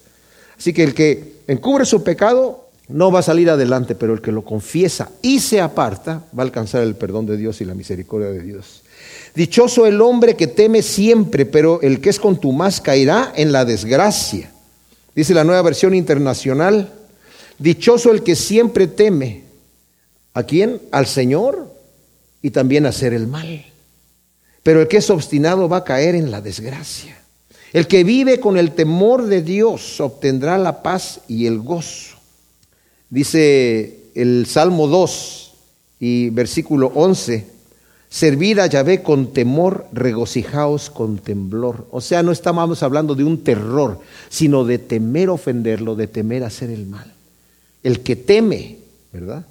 Así 0.58 0.74
que 0.74 0.84
el 0.84 0.94
que 0.94 1.36
encubre 1.48 1.86
su 1.86 2.04
pecado 2.04 2.70
no 2.90 3.12
va 3.12 3.20
a 3.20 3.24
salir 3.24 3.50
adelante, 3.50 3.96
pero 3.96 4.14
el 4.14 4.22
que 4.22 4.32
lo 4.32 4.44
confiesa 4.44 5.10
y 5.22 5.40
se 5.40 5.62
aparta 5.62 6.26
va 6.38 6.44
a 6.44 6.46
alcanzar 6.46 6.84
el 6.84 6.96
perdón 6.96 7.26
de 7.28 7.38
Dios 7.38 7.62
y 7.62 7.66
la 7.66 7.76
misericordia 7.76 8.30
de 8.30 8.42
Dios. 8.42 8.82
Dichoso 9.36 9.86
el 9.86 10.02
hombre 10.02 10.36
que 10.36 10.48
teme 10.48 10.82
siempre, 10.82 11.46
pero 11.46 11.82
el 11.82 12.02
que 12.02 12.10
es 12.10 12.20
contumaz 12.20 12.82
caerá 12.82 13.32
en 13.36 13.52
la 13.52 13.64
desgracia. 13.64 14.52
Dice 15.16 15.34
la 15.34 15.44
nueva 15.44 15.62
versión 15.62 15.94
internacional, 15.94 16.92
dichoso 17.60 18.12
el 18.12 18.24
que 18.24 18.36
siempre 18.36 18.88
teme. 18.88 19.44
¿A 20.34 20.44
quién? 20.44 20.82
Al 20.92 21.06
Señor 21.06 21.74
y 22.42 22.52
también 22.52 22.86
hacer 22.86 23.14
el 23.14 23.28
mal. 23.28 23.69
Pero 24.64 24.82
el 24.82 24.88
que 24.88 24.98
es 24.98 25.10
obstinado 25.10 25.70
va 25.70 25.78
a 25.78 25.84
caer 25.84 26.16
en 26.16 26.32
la 26.32 26.42
desgracia. 26.42 27.18
El 27.72 27.88
que 27.88 28.04
vive 28.04 28.40
con 28.40 28.58
el 28.58 28.72
temor 28.72 29.26
de 29.26 29.42
Dios 29.42 30.00
obtendrá 30.02 30.58
la 30.58 30.82
paz 30.82 31.22
y 31.28 31.46
el 31.46 31.60
gozo. 31.60 32.18
Dice 33.10 34.00
el 34.16 34.46
Salmo 34.48 34.88
2 34.88 35.54
y 36.00 36.30
versículo 36.32 36.92
11, 36.96 37.46
servid 38.10 38.60
a 38.60 38.68
Yahvé 38.68 39.04
con 39.04 39.34
temor, 39.34 39.88
regocijaos 39.92 40.90
con 40.90 41.20
temblor. 41.20 41.88
O 41.92 42.02
sea, 42.02 42.24
no 42.24 42.32
estamos 42.32 42.82
hablando 42.82 43.14
de 43.14 43.24
un 43.24 43.44
terror, 43.44 44.00
sino 44.30 44.66
de 44.66 44.80
temer 44.80 45.30
ofenderlo, 45.30 45.96
de 45.96 46.08
temer 46.08 46.44
hacer 46.44 46.72
el 46.72 46.88
mal. 46.88 47.14
El 47.84 48.02
que 48.02 48.16
teme, 48.16 48.78
¿verdad? 49.14 49.46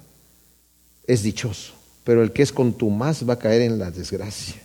Es 1.07 1.23
dichoso, 1.23 1.73
pero 2.03 2.21
el 2.21 2.31
que 2.31 2.43
es 2.43 2.51
contumaz 2.51 3.27
va 3.27 3.33
a 3.33 3.39
caer 3.39 3.61
en 3.61 3.79
la 3.79 3.91
desgracia. 3.91 4.61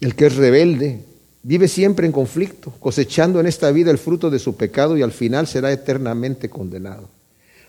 El 0.00 0.14
que 0.14 0.26
es 0.26 0.36
rebelde 0.36 1.00
vive 1.42 1.68
siempre 1.68 2.06
en 2.06 2.12
conflicto, 2.12 2.72
cosechando 2.78 3.40
en 3.40 3.46
esta 3.46 3.70
vida 3.70 3.90
el 3.90 3.98
fruto 3.98 4.30
de 4.30 4.38
su 4.38 4.56
pecado 4.56 4.96
y 4.96 5.02
al 5.02 5.12
final 5.12 5.46
será 5.46 5.72
eternamente 5.72 6.48
condenado. 6.48 7.08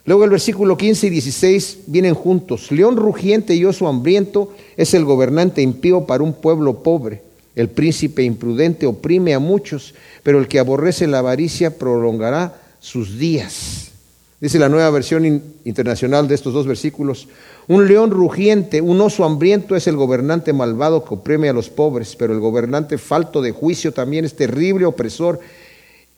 Luego 0.05 0.23
el 0.23 0.29
versículo 0.29 0.77
15 0.77 1.07
y 1.07 1.09
16 1.09 1.77
vienen 1.87 2.13
juntos. 2.13 2.71
León 2.71 2.97
rugiente 2.97 3.55
y 3.55 3.65
oso 3.65 3.87
hambriento 3.87 4.53
es 4.77 4.93
el 4.93 5.05
gobernante 5.05 5.61
impío 5.61 6.05
para 6.05 6.23
un 6.23 6.33
pueblo 6.33 6.81
pobre. 6.81 7.21
El 7.55 7.69
príncipe 7.69 8.23
imprudente 8.23 8.85
oprime 8.85 9.33
a 9.33 9.39
muchos, 9.39 9.93
pero 10.23 10.39
el 10.39 10.47
que 10.47 10.59
aborrece 10.59 11.07
la 11.07 11.19
avaricia 11.19 11.77
prolongará 11.77 12.61
sus 12.79 13.17
días. 13.17 13.91
Dice 14.39 14.57
la 14.57 14.69
nueva 14.69 14.89
versión 14.89 15.25
internacional 15.65 16.27
de 16.27 16.35
estos 16.35 16.53
dos 16.53 16.65
versículos, 16.65 17.27
un 17.69 17.87
león 17.87 18.09
rugiente, 18.09 18.81
un 18.81 18.99
oso 18.99 19.23
hambriento 19.23 19.75
es 19.75 19.85
el 19.85 19.95
gobernante 19.95 20.53
malvado 20.53 21.05
que 21.05 21.13
oprime 21.13 21.49
a 21.49 21.53
los 21.53 21.69
pobres, 21.69 22.15
pero 22.15 22.33
el 22.33 22.39
gobernante 22.39 22.97
falto 22.97 23.43
de 23.43 23.51
juicio 23.51 23.93
también 23.93 24.25
es 24.25 24.35
terrible 24.35 24.87
opresor, 24.87 25.39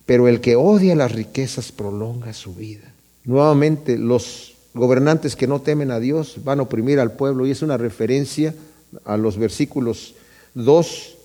pero 0.06 0.30
el 0.30 0.40
que 0.40 0.56
odia 0.56 0.96
las 0.96 1.12
riquezas 1.12 1.74
prolonga 1.74 2.32
su 2.32 2.56
vida. 2.56 2.94
Nuevamente, 3.26 3.98
los 3.98 4.54
gobernantes 4.74 5.36
que 5.36 5.46
no 5.46 5.60
temen 5.60 5.92
a 5.92 6.00
Dios 6.00 6.38
van 6.42 6.60
a 6.60 6.64
oprimir 6.64 7.02
al 7.02 7.12
pueblo 7.12 7.46
y 7.46 7.52
es 7.52 7.62
una 7.62 7.76
referencia 7.76 8.56
a 9.04 9.18
los 9.18 9.38
versículos 9.38 10.16
2 10.54 11.18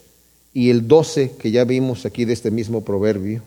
y 0.55 0.71
el 0.71 0.89
12 0.89 1.37
que 1.39 1.53
ya 1.53 1.63
vimos 1.63 2.05
aquí 2.05 2.25
de 2.25 2.33
este 2.33 2.51
mismo 2.51 2.83
proverbio. 2.83 3.43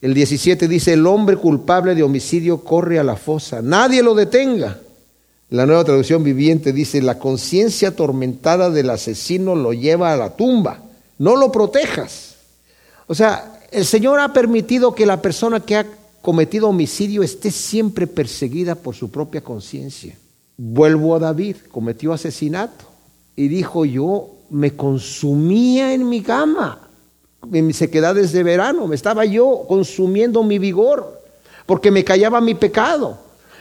El 0.00 0.14
17 0.14 0.66
dice, 0.66 0.94
el 0.94 1.06
hombre 1.06 1.36
culpable 1.36 1.94
de 1.94 2.02
homicidio 2.02 2.64
corre 2.64 2.98
a 2.98 3.04
la 3.04 3.14
fosa, 3.14 3.62
nadie 3.62 4.02
lo 4.02 4.16
detenga. 4.16 4.80
La 5.50 5.66
nueva 5.66 5.84
traducción 5.84 6.22
viviente 6.22 6.72
dice, 6.72 7.02
la 7.02 7.18
conciencia 7.18 7.88
atormentada 7.88 8.70
del 8.70 8.90
asesino 8.90 9.54
lo 9.54 9.72
lleva 9.72 10.12
a 10.12 10.16
la 10.16 10.36
tumba, 10.36 10.82
no 11.18 11.36
lo 11.36 11.50
protejas. 11.50 12.36
O 13.06 13.14
sea, 13.14 13.60
el 13.72 13.84
Señor 13.84 14.20
ha 14.20 14.32
permitido 14.32 14.94
que 14.94 15.06
la 15.06 15.20
persona 15.20 15.60
que 15.60 15.76
ha 15.76 15.86
cometido 16.22 16.68
homicidio 16.68 17.22
esté 17.22 17.50
siempre 17.50 18.06
perseguida 18.06 18.76
por 18.76 18.94
su 18.94 19.10
propia 19.10 19.40
conciencia. 19.40 20.16
Vuelvo 20.56 21.16
a 21.16 21.18
David, 21.18 21.56
cometió 21.70 22.12
asesinato 22.12 22.84
y 23.34 23.48
dijo, 23.48 23.84
yo 23.84 24.28
me 24.50 24.76
consumía 24.76 25.92
en 25.92 26.08
mi 26.08 26.22
cama 26.22 26.90
en 27.52 27.66
mis 27.66 27.76
sequedades 27.76 28.32
de 28.32 28.42
verano, 28.42 28.86
me 28.86 28.94
estaba 28.94 29.24
yo 29.24 29.64
consumiendo 29.68 30.42
mi 30.42 30.58
vigor, 30.58 31.20
porque 31.66 31.90
me 31.90 32.04
callaba 32.04 32.40
mi 32.40 32.54
pecado. 32.54 33.18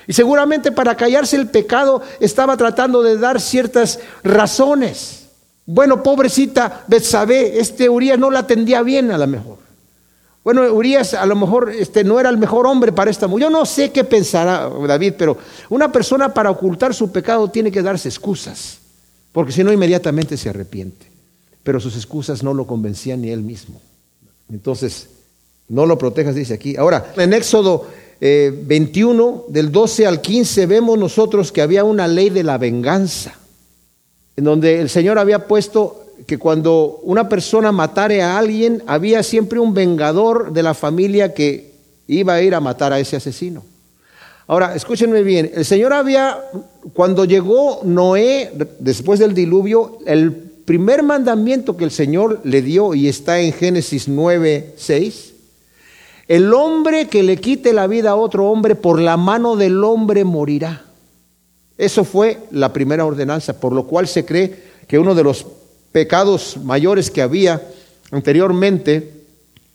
Y 0.09 0.13
seguramente 0.13 0.71
para 0.71 0.97
callarse 0.97 1.35
el 1.35 1.49
pecado 1.49 2.01
estaba 2.19 2.57
tratando 2.57 3.03
de 3.03 3.19
dar 3.19 3.39
ciertas 3.39 3.99
razones. 4.23 5.27
Bueno, 5.67 6.01
pobrecita 6.01 6.83
Betsabé, 6.87 7.59
este 7.59 7.87
Urias 7.87 8.17
no 8.17 8.31
la 8.31 8.39
atendía 8.39 8.81
bien 8.81 9.11
a 9.11 9.19
lo 9.19 9.27
mejor. 9.27 9.59
Bueno, 10.43 10.63
Urias 10.73 11.13
a 11.13 11.27
lo 11.27 11.35
mejor 11.35 11.69
este, 11.69 12.03
no 12.03 12.19
era 12.19 12.31
el 12.31 12.39
mejor 12.39 12.65
hombre 12.65 12.91
para 12.91 13.11
esta 13.11 13.27
mujer. 13.27 13.43
Yo 13.43 13.49
no 13.51 13.67
sé 13.67 13.91
qué 13.91 14.03
pensará 14.03 14.67
David, 14.87 15.13
pero 15.15 15.37
una 15.69 15.91
persona 15.91 16.33
para 16.33 16.49
ocultar 16.49 16.95
su 16.95 17.11
pecado 17.11 17.47
tiene 17.51 17.71
que 17.71 17.83
darse 17.83 18.09
excusas, 18.09 18.79
porque 19.31 19.51
si 19.51 19.63
no 19.63 19.71
inmediatamente 19.71 20.37
se 20.37 20.49
arrepiente. 20.49 21.05
Pero 21.61 21.79
sus 21.79 21.95
excusas 21.95 22.41
no 22.41 22.55
lo 22.55 22.65
convencían 22.65 23.21
ni 23.21 23.29
él 23.29 23.41
mismo. 23.41 23.79
Entonces, 24.51 25.07
no 25.67 25.85
lo 25.85 25.99
protejas, 25.99 26.33
dice 26.33 26.55
aquí. 26.55 26.75
Ahora, 26.77 27.13
en 27.15 27.31
Éxodo 27.31 27.85
21, 28.19 29.45
eh, 29.47 29.51
del 29.51 29.71
12 29.71 30.05
al 30.05 30.21
15, 30.21 30.65
vemos 30.65 30.97
nosotros 30.97 31.51
que 31.51 31.61
había 31.61 31.83
una 31.83 32.07
ley 32.07 32.29
de 32.29 32.43
la 32.43 32.57
venganza, 32.57 33.33
en 34.35 34.43
donde 34.43 34.81
el 34.81 34.89
Señor 34.89 35.17
había 35.19 35.47
puesto 35.47 36.05
que 36.27 36.37
cuando 36.37 36.99
una 37.03 37.29
persona 37.29 37.71
matare 37.71 38.21
a 38.21 38.37
alguien, 38.37 38.83
había 38.87 39.23
siempre 39.23 39.59
un 39.59 39.73
vengador 39.73 40.51
de 40.53 40.63
la 40.63 40.73
familia 40.73 41.33
que 41.33 41.71
iba 42.07 42.33
a 42.33 42.41
ir 42.41 42.53
a 42.55 42.59
matar 42.59 42.91
a 42.91 42.99
ese 42.99 43.15
asesino. 43.15 43.63
Ahora, 44.47 44.75
escúchenme 44.75 45.21
bien, 45.21 45.51
el 45.53 45.63
Señor 45.63 45.93
había, 45.93 46.39
cuando 46.93 47.23
llegó 47.23 47.81
Noé, 47.83 48.51
después 48.79 49.19
del 49.19 49.33
diluvio, 49.33 49.99
el 50.05 50.33
primer 50.33 51.03
mandamiento 51.03 51.77
que 51.77 51.83
el 51.83 51.91
Señor 51.91 52.41
le 52.43 52.61
dio, 52.61 52.95
y 52.95 53.07
está 53.07 53.39
en 53.39 53.53
Génesis 53.53 54.07
9, 54.07 54.73
6, 54.75 55.33
el 56.29 56.53
hombre 56.53 57.07
que 57.07 57.23
le 57.23 57.37
quite 57.37 57.73
la 57.73 57.87
vida 57.87 58.11
a 58.11 58.15
otro 58.15 58.49
hombre, 58.51 58.75
por 58.75 59.01
la 59.01 59.17
mano 59.17 59.55
del 59.55 59.83
hombre 59.83 60.23
morirá. 60.23 60.85
Eso 61.75 62.03
fue 62.03 62.37
la 62.51 62.71
primera 62.71 63.03
ordenanza, 63.03 63.59
por 63.59 63.73
lo 63.73 63.87
cual 63.87 64.07
se 64.07 64.25
cree 64.25 64.63
que 64.87 64.99
uno 64.99 65.15
de 65.15 65.23
los 65.23 65.47
pecados 65.91 66.57
mayores 66.63 67.09
que 67.09 67.23
había 67.23 67.63
anteriormente 68.11 69.11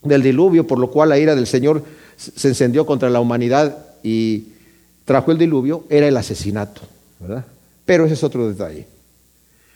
del 0.05 0.23
diluvio, 0.23 0.65
por 0.65 0.79
lo 0.79 0.93
cual 0.93 1.09
la 1.09 1.19
ira 1.19 1.35
del 1.35 1.49
Señor 1.49 1.83
se 2.17 2.47
encendió 2.47 2.87
contra 2.87 3.11
la 3.11 3.19
humanidad 3.19 3.77
y 4.05 4.45
trajo 5.05 5.33
el 5.33 5.39
diluvio, 5.39 5.83
era 5.89 6.07
el 6.07 6.17
asesinato. 6.17 6.83
Pero 7.85 8.05
ese 8.05 8.15
es 8.15 8.23
otro 8.23 8.47
detalle. 8.47 8.87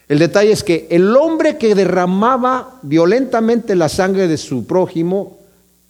El 0.09 0.21
detalle 0.21 0.53
es 0.53 0.63
que 0.63 0.87
el 0.91 1.17
hombre 1.17 1.59
que 1.59 1.75
derramaba 1.75 2.79
violentamente 2.83 3.75
la 3.75 3.89
sangre 3.89 4.29
de 4.29 4.37
su 4.37 4.65
prójimo 4.65 5.38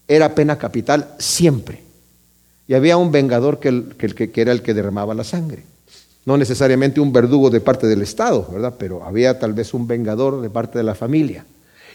era 0.09 0.35
pena 0.35 0.59
capital 0.59 1.15
siempre. 1.19 1.83
Y 2.67 2.75
había 2.75 2.97
un 2.97 3.13
vengador 3.13 3.61
que, 3.61 3.85
que 3.97 4.41
era 4.41 4.53
el 4.53 4.63
que 4.63 4.75
derramaba 4.75 5.15
la 5.15 5.25
sangre 5.25 5.63
no 6.29 6.37
necesariamente 6.37 7.01
un 7.01 7.11
verdugo 7.11 7.49
de 7.49 7.63
parte 7.63 7.87
del 7.87 8.03
Estado, 8.03 8.47
¿verdad? 8.53 8.75
Pero 8.79 9.03
había 9.03 9.39
tal 9.39 9.55
vez 9.55 9.73
un 9.73 9.87
vengador 9.87 10.43
de 10.43 10.51
parte 10.51 10.77
de 10.77 10.85
la 10.85 10.95
familia. 10.95 11.47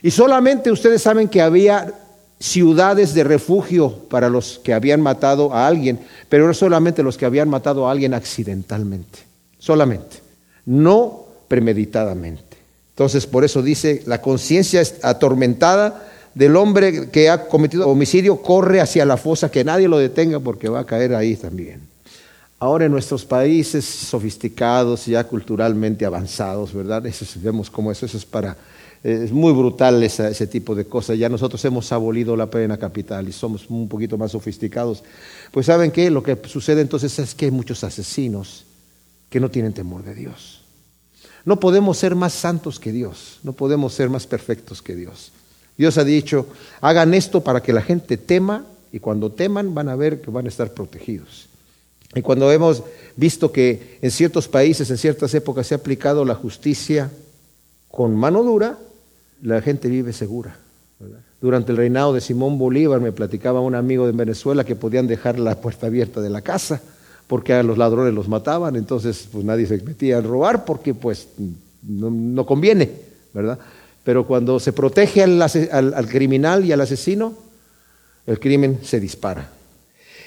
Y 0.01 0.09
solamente 0.09 0.71
ustedes 0.71 1.03
saben 1.03 1.27
que 1.27 1.39
había 1.39 1.93
ciudades 2.39 3.13
de 3.13 3.23
refugio 3.23 3.93
para 4.09 4.29
los 4.31 4.59
que 4.63 4.73
habían 4.73 5.01
matado 5.01 5.53
a 5.53 5.67
alguien, 5.67 5.99
pero 6.29 6.47
no 6.47 6.53
solamente 6.55 7.03
los 7.03 7.15
que 7.15 7.27
habían 7.27 7.47
matado 7.47 7.87
a 7.87 7.91
alguien 7.91 8.15
accidentalmente, 8.15 9.19
solamente, 9.59 10.17
no 10.65 11.25
premeditadamente. 11.47 12.57
Entonces, 12.89 13.27
por 13.27 13.43
eso 13.43 13.61
dice, 13.61 14.01
la 14.07 14.19
conciencia 14.19 14.81
atormentada 15.03 16.07
del 16.33 16.55
hombre 16.55 17.09
que 17.09 17.29
ha 17.29 17.47
cometido 17.47 17.87
homicidio 17.87 18.41
corre 18.41 18.81
hacia 18.81 19.05
la 19.05 19.17
fosa, 19.17 19.51
que 19.51 19.63
nadie 19.63 19.87
lo 19.87 19.97
detenga 19.97 20.39
porque 20.39 20.69
va 20.69 20.79
a 20.79 20.85
caer 20.85 21.13
ahí 21.15 21.35
también. 21.35 21.81
Ahora 22.59 22.85
en 22.85 22.91
nuestros 22.91 23.25
países 23.25 23.83
sofisticados, 23.83 25.05
ya 25.05 25.25
culturalmente 25.25 26.05
avanzados, 26.05 26.73
¿verdad? 26.73 27.05
Eso, 27.05 27.25
vemos 27.41 27.69
como 27.69 27.91
eso, 27.91 28.05
eso 28.05 28.17
es 28.17 28.25
para, 28.25 28.55
es 29.03 29.33
muy 29.33 29.51
brutal 29.51 30.01
ese 30.01 30.47
tipo 30.47 30.73
de 30.73 30.85
cosas. 30.85 31.17
Ya 31.17 31.27
nosotros 31.27 31.63
hemos 31.65 31.91
abolido 31.91 32.37
la 32.37 32.49
pena 32.49 32.77
capital 32.77 33.27
y 33.27 33.33
somos 33.33 33.69
un 33.69 33.89
poquito 33.89 34.17
más 34.17 34.31
sofisticados. 34.31 35.03
Pues 35.51 35.65
saben 35.65 35.91
qué, 35.91 36.09
lo 36.09 36.23
que 36.23 36.37
sucede 36.45 36.81
entonces 36.81 37.19
es 37.19 37.35
que 37.35 37.45
hay 37.45 37.51
muchos 37.51 37.83
asesinos 37.83 38.63
que 39.29 39.41
no 39.41 39.51
tienen 39.51 39.73
temor 39.73 40.03
de 40.03 40.15
Dios. 40.15 40.61
No 41.43 41.59
podemos 41.59 41.97
ser 41.97 42.15
más 42.15 42.31
santos 42.31 42.79
que 42.79 42.93
Dios, 42.93 43.39
no 43.43 43.51
podemos 43.51 43.93
ser 43.93 44.09
más 44.09 44.25
perfectos 44.25 44.81
que 44.81 44.95
Dios. 44.95 45.33
Dios 45.77 45.97
ha 45.97 46.03
dicho, 46.03 46.47
hagan 46.81 47.13
esto 47.13 47.41
para 47.41 47.61
que 47.61 47.73
la 47.73 47.81
gente 47.81 48.17
tema 48.17 48.65
y 48.91 48.99
cuando 48.99 49.31
teman 49.31 49.73
van 49.73 49.89
a 49.89 49.95
ver 49.95 50.21
que 50.21 50.31
van 50.31 50.45
a 50.45 50.49
estar 50.49 50.71
protegidos. 50.73 51.47
Y 52.15 52.21
cuando 52.21 52.51
hemos 52.51 52.83
visto 53.15 53.51
que 53.51 53.97
en 54.01 54.11
ciertos 54.11 54.47
países, 54.47 54.89
en 54.91 54.97
ciertas 54.97 55.33
épocas, 55.33 55.67
se 55.67 55.73
ha 55.73 55.77
aplicado 55.77 56.25
la 56.25 56.35
justicia 56.35 57.09
con 57.89 58.15
mano 58.15 58.43
dura, 58.43 58.77
la 59.41 59.61
gente 59.61 59.87
vive 59.87 60.13
segura. 60.13 60.57
Durante 61.41 61.71
el 61.71 61.77
reinado 61.77 62.13
de 62.13 62.21
Simón 62.21 62.57
Bolívar 62.57 63.01
me 63.01 63.11
platicaba 63.11 63.59
un 63.59 63.75
amigo 63.75 64.05
de 64.05 64.13
Venezuela 64.13 64.63
que 64.63 64.75
podían 64.75 65.07
dejar 65.07 65.39
la 65.39 65.59
puerta 65.59 65.87
abierta 65.87 66.21
de 66.21 66.29
la 66.29 66.41
casa 66.41 66.81
porque 67.27 67.53
a 67.53 67.63
los 67.63 67.77
ladrones 67.77 68.13
los 68.13 68.27
mataban, 68.27 68.75
entonces 68.75 69.27
pues 69.31 69.45
nadie 69.45 69.65
se 69.65 69.77
metía 69.79 70.17
a 70.17 70.21
robar 70.21 70.65
porque 70.65 70.93
pues 70.93 71.27
no, 71.81 72.45
conviene, 72.45 72.91
¿verdad? 73.33 73.59
Pero 74.03 74.25
cuando 74.27 74.59
se 74.59 74.73
protege 74.73 75.23
al 75.23 76.07
criminal 76.09 76.65
y 76.65 76.71
al 76.71 76.81
asesino, 76.81 77.33
el 78.25 78.39
crimen 78.39 78.79
se 78.83 78.99
dispara. 78.99 79.49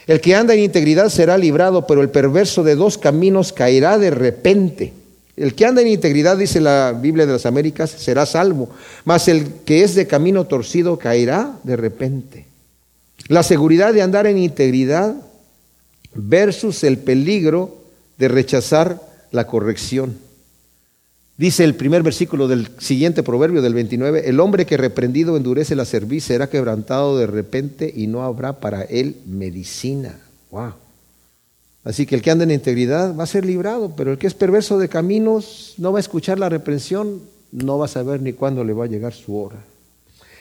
El 0.07 0.21
que 0.21 0.35
anda 0.35 0.55
en 0.55 0.61
integridad 0.61 1.09
será 1.09 1.37
librado, 1.37 1.87
pero 1.87 2.01
el 2.01 2.11
perverso 2.11 2.63
de 2.63 2.77
dos 2.77 2.97
caminos 2.97 3.53
caerá 3.53 3.99
de 3.99 4.11
repente. 4.11 4.93
El 5.37 5.55
que 5.55 5.67
anda 5.67 5.83
en 5.83 5.89
integridad, 5.89 6.39
dice 6.39 6.61
la 6.61 6.97
Biblia 6.99 7.27
de 7.27 7.33
las 7.33 7.45
Américas, 7.45 7.91
será 7.91 8.25
salvo, 8.25 8.71
mas 9.05 9.29
el 9.29 9.49
que 9.67 9.83
es 9.83 9.95
de 9.95 10.07
camino 10.07 10.47
torcido 10.47 10.99
caerá 10.99 11.59
de 11.65 11.77
repente. 11.77 12.47
La 13.29 13.43
seguridad 13.43 13.93
de 13.93 14.03
andar 14.03 14.27
en 14.27 14.39
integridad 14.39 15.15
versus 16.15 16.85
el 16.85 16.99
peligro 16.99 17.77
de 18.17 18.29
rechazar 18.29 19.03
la 19.33 19.47
corrección. 19.47 20.17
Dice 21.39 21.65
el 21.65 21.75
primer 21.75 22.03
versículo 22.03 22.49
del 22.49 22.69
siguiente 22.79 23.23
proverbio 23.23 23.61
del 23.61 23.75
29, 23.75 24.29
el 24.29 24.41
hombre 24.41 24.65
que 24.65 24.79
reprendido 24.79 25.37
endurece 25.37 25.77
la 25.77 25.85
cerviz 25.85 26.25
será 26.25 26.49
quebrantado 26.49 27.19
de 27.19 27.27
repente 27.27 27.93
y 27.95 28.07
no 28.07 28.23
habrá 28.23 28.55
para 28.55 28.83
él 28.83 29.17
medicina. 29.27 30.19
Wow. 30.51 30.73
Así 31.85 32.07
que 32.07 32.15
el 32.15 32.23
que 32.23 32.31
anda 32.31 32.45
en 32.45 32.53
integridad 32.53 33.15
va 33.15 33.25
a 33.25 33.29
ser 33.29 33.45
librado, 33.45 33.93
pero 33.95 34.13
el 34.13 34.19
que 34.19 34.27
es 34.27 34.35
perverso 34.35 34.79
de 34.79 34.89
caminos 34.89 35.75
no 35.77 35.93
va 35.93 35.99
a 35.99 36.01
escuchar 36.01 36.39
la 36.39 36.49
reprensión, 36.49 37.21
no 37.53 37.79
va 37.79 37.85
a 37.85 37.89
saber 37.89 38.23
ni 38.23 38.33
cuándo 38.33 38.65
le 38.65 38.73
va 38.73 38.85
a 38.85 38.89
llegar 38.89 39.13
su 39.13 39.37
hora. 39.37 39.59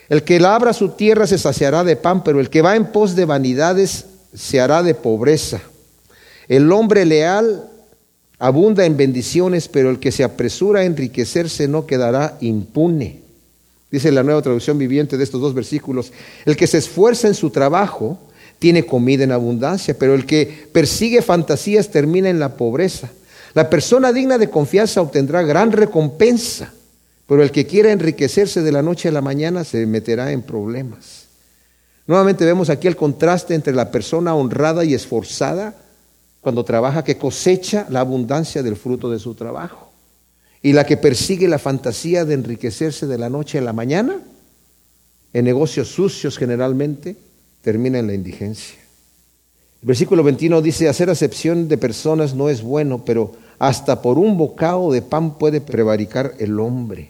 El 0.08 0.24
que 0.24 0.40
labra 0.40 0.72
su 0.72 0.90
tierra 0.90 1.28
se 1.28 1.38
saciará 1.38 1.84
de 1.84 1.98
pan, 1.98 2.24
pero 2.24 2.40
el 2.40 2.50
que 2.50 2.62
va 2.62 2.76
en 2.76 2.86
pos 2.86 3.16
de 3.16 3.26
vanidades 3.26 4.06
se 4.34 4.62
hará 4.62 4.82
de 4.82 4.96
pobreza. 4.96 5.62
El 6.48 6.72
hombre 6.72 7.06
leal 7.06 7.70
abunda 8.40 8.86
en 8.86 8.98
bendiciones, 8.98 9.68
pero 9.68 9.90
el 9.90 10.00
que 10.00 10.12
se 10.12 10.24
apresura 10.24 10.82
a 10.82 10.86
enriquecerse 10.86 11.68
no 11.68 11.86
quedará 11.86 12.38
impune. 12.42 13.22
Dice 13.92 14.12
la 14.12 14.24
nueva 14.24 14.42
traducción 14.42 14.78
viviente 14.78 15.18
de 15.18 15.24
estos 15.24 15.42
dos 15.42 15.54
versículos, 15.54 16.12
el 16.46 16.58
que 16.58 16.68
se 16.68 16.80
esfuerza 16.80 17.28
en 17.28 17.34
su 17.36 17.50
trabajo 17.50 18.20
tiene 18.60 18.86
comida 18.86 19.24
en 19.24 19.32
abundancia, 19.32 19.98
pero 19.98 20.16
el 20.16 20.26
que 20.26 20.68
persigue 20.72 21.22
fantasías 21.22 21.90
termina 21.90 22.30
en 22.30 22.40
la 22.40 22.58
pobreza. 22.58 23.10
La 23.54 23.70
persona 23.70 24.12
digna 24.12 24.38
de 24.38 24.50
confianza 24.50 25.02
obtendrá 25.02 25.44
gran 25.44 25.72
recompensa, 25.72 26.74
pero 27.28 27.42
el 27.42 27.52
que 27.52 27.66
quiera 27.66 27.92
enriquecerse 27.92 28.62
de 28.62 28.72
la 28.72 28.82
noche 28.82 29.10
a 29.10 29.12
la 29.12 29.22
mañana 29.22 29.64
se 29.64 29.86
meterá 29.86 30.32
en 30.32 30.42
problemas. 30.42 31.26
Nuevamente 32.08 32.46
vemos 32.46 32.70
aquí 32.70 32.88
el 32.88 32.96
contraste 32.96 33.56
entre 33.56 33.74
la 33.74 33.92
persona 33.92 34.36
honrada 34.36 34.84
y 34.84 34.94
esforzada 34.94 35.76
cuando 36.46 36.64
trabaja 36.64 37.04
que 37.04 37.18
cosecha 37.18 37.88
la 37.90 38.02
abundancia 38.02 38.62
del 38.62 38.76
fruto 38.76 39.10
de 39.10 39.18
su 39.18 39.34
trabajo. 39.34 39.92
Y 40.62 40.74
la 40.74 40.86
que 40.86 40.96
persigue 40.96 41.48
la 41.48 41.58
fantasía 41.58 42.24
de 42.24 42.36
enriquecerse 42.36 43.08
de 43.08 43.18
la 43.18 43.32
noche 43.32 43.58
a 43.58 43.62
la 43.62 43.74
mañana, 43.74 44.20
en 45.34 45.44
negocios 45.44 45.88
sucios 45.88 46.38
generalmente, 46.38 47.16
termina 47.64 47.98
en 47.98 48.06
la 48.06 48.14
indigencia. 48.14 48.78
El 49.82 49.88
versículo 49.88 50.22
21 50.22 50.62
dice, 50.62 50.88
hacer 50.88 51.10
acepción 51.10 51.68
de 51.68 51.80
personas 51.80 52.36
no 52.36 52.48
es 52.48 52.62
bueno, 52.62 53.04
pero 53.04 53.32
hasta 53.58 54.04
por 54.04 54.20
un 54.20 54.38
bocado 54.38 54.92
de 54.92 55.02
pan 55.02 55.40
puede 55.40 55.62
prevaricar 55.62 56.36
el 56.38 56.60
hombre. 56.60 57.10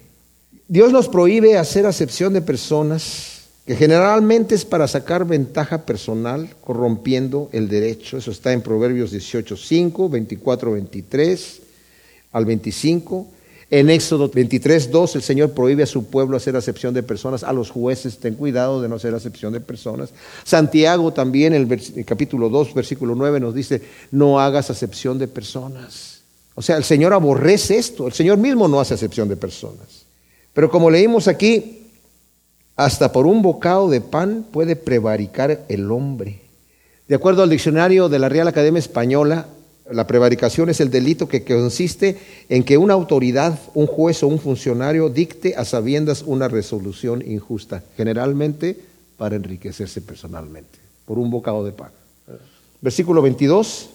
Dios 0.70 0.94
nos 0.94 1.10
prohíbe 1.10 1.58
hacer 1.58 1.86
acepción 1.86 2.32
de 2.32 2.42
personas 2.42 3.35
que 3.66 3.76
generalmente 3.76 4.54
es 4.54 4.64
para 4.64 4.88
sacar 4.88 5.26
ventaja 5.26 5.86
personal, 5.86 6.50
corrompiendo 6.62 7.50
el 7.52 7.68
derecho. 7.68 8.18
Eso 8.18 8.30
está 8.30 8.54
en 8.54 8.62
Proverbios 8.62 9.10
18, 9.10 9.58
5, 9.58 10.10
24, 10.10 10.72
23 10.74 11.62
al 12.32 12.46
25. 12.46 13.28
En 13.72 13.90
Éxodo 13.90 14.30
23, 14.30 14.92
2, 14.92 15.16
el 15.16 15.22
Señor 15.24 15.52
prohíbe 15.54 15.82
a 15.82 15.88
su 15.88 16.06
pueblo 16.06 16.38
hacer 16.38 16.56
acepción 16.56 16.94
de 16.94 17.02
personas. 17.02 17.44
A 17.44 17.54
los 17.54 17.72
jueces, 17.72 18.20
ten 18.20 18.36
cuidado 18.36 18.84
de 18.84 18.88
no 18.88 18.96
hacer 18.96 19.16
acepción 19.16 19.52
de 19.52 19.60
personas. 19.60 20.12
Santiago 20.44 21.12
también, 21.12 21.56
en 21.56 21.72
el, 21.72 22.06
capítulo 22.06 22.50
2, 22.50 22.76
versículo 22.76 23.16
9, 23.16 23.40
nos 23.40 23.56
dice, 23.56 23.82
no 24.12 24.40
hagas 24.40 24.70
acepción 24.70 25.18
de 25.18 25.28
personas. 25.28 26.22
O 26.54 26.62
sea, 26.62 26.78
el 26.78 26.84
Señor 26.84 27.14
aborrece 27.14 27.80
esto. 27.80 28.06
El 28.06 28.14
Señor 28.14 28.38
mismo 28.38 28.68
no 28.68 28.80
hace 28.80 28.94
acepción 28.94 29.28
de 29.28 29.38
personas. 29.38 30.06
Pero 30.54 30.70
como 30.70 30.92
leímos 30.92 31.28
aquí, 31.28 31.85
hasta 32.76 33.12
por 33.12 33.26
un 33.26 33.42
bocado 33.42 33.90
de 33.90 34.02
pan 34.02 34.46
puede 34.52 34.76
prevaricar 34.76 35.66
el 35.70 35.92
hombre. 35.92 36.42
De 37.08 37.16
acuerdo 37.16 37.44
al 37.44 37.50
diccionario 37.50 38.10
de 38.10 38.20
la 38.20 38.30
Real 38.30 38.48
Academia 38.48 38.80
Española, 38.80 39.48
la 39.92 40.08
prevaricación 40.08 40.70
es 40.70 40.80
el 40.80 40.90
delito 40.90 41.28
que 41.28 41.44
consiste 41.44 42.18
en 42.50 42.64
que 42.64 42.78
una 42.78 42.96
autoridad, 42.96 43.60
un 43.76 43.86
juez 43.86 44.24
o 44.24 44.28
un 44.28 44.40
funcionario 44.40 45.10
dicte 45.10 45.56
a 45.56 45.64
sabiendas 45.64 46.24
una 46.24 46.48
resolución 46.48 47.24
injusta, 47.26 47.84
generalmente 47.96 48.78
para 49.18 49.36
enriquecerse 49.36 50.02
personalmente, 50.02 50.80
por 51.06 51.20
un 51.20 51.30
bocado 51.30 51.64
de 51.64 51.72
pan. 51.72 51.92
Versículo 52.82 53.22
22. 53.22 53.90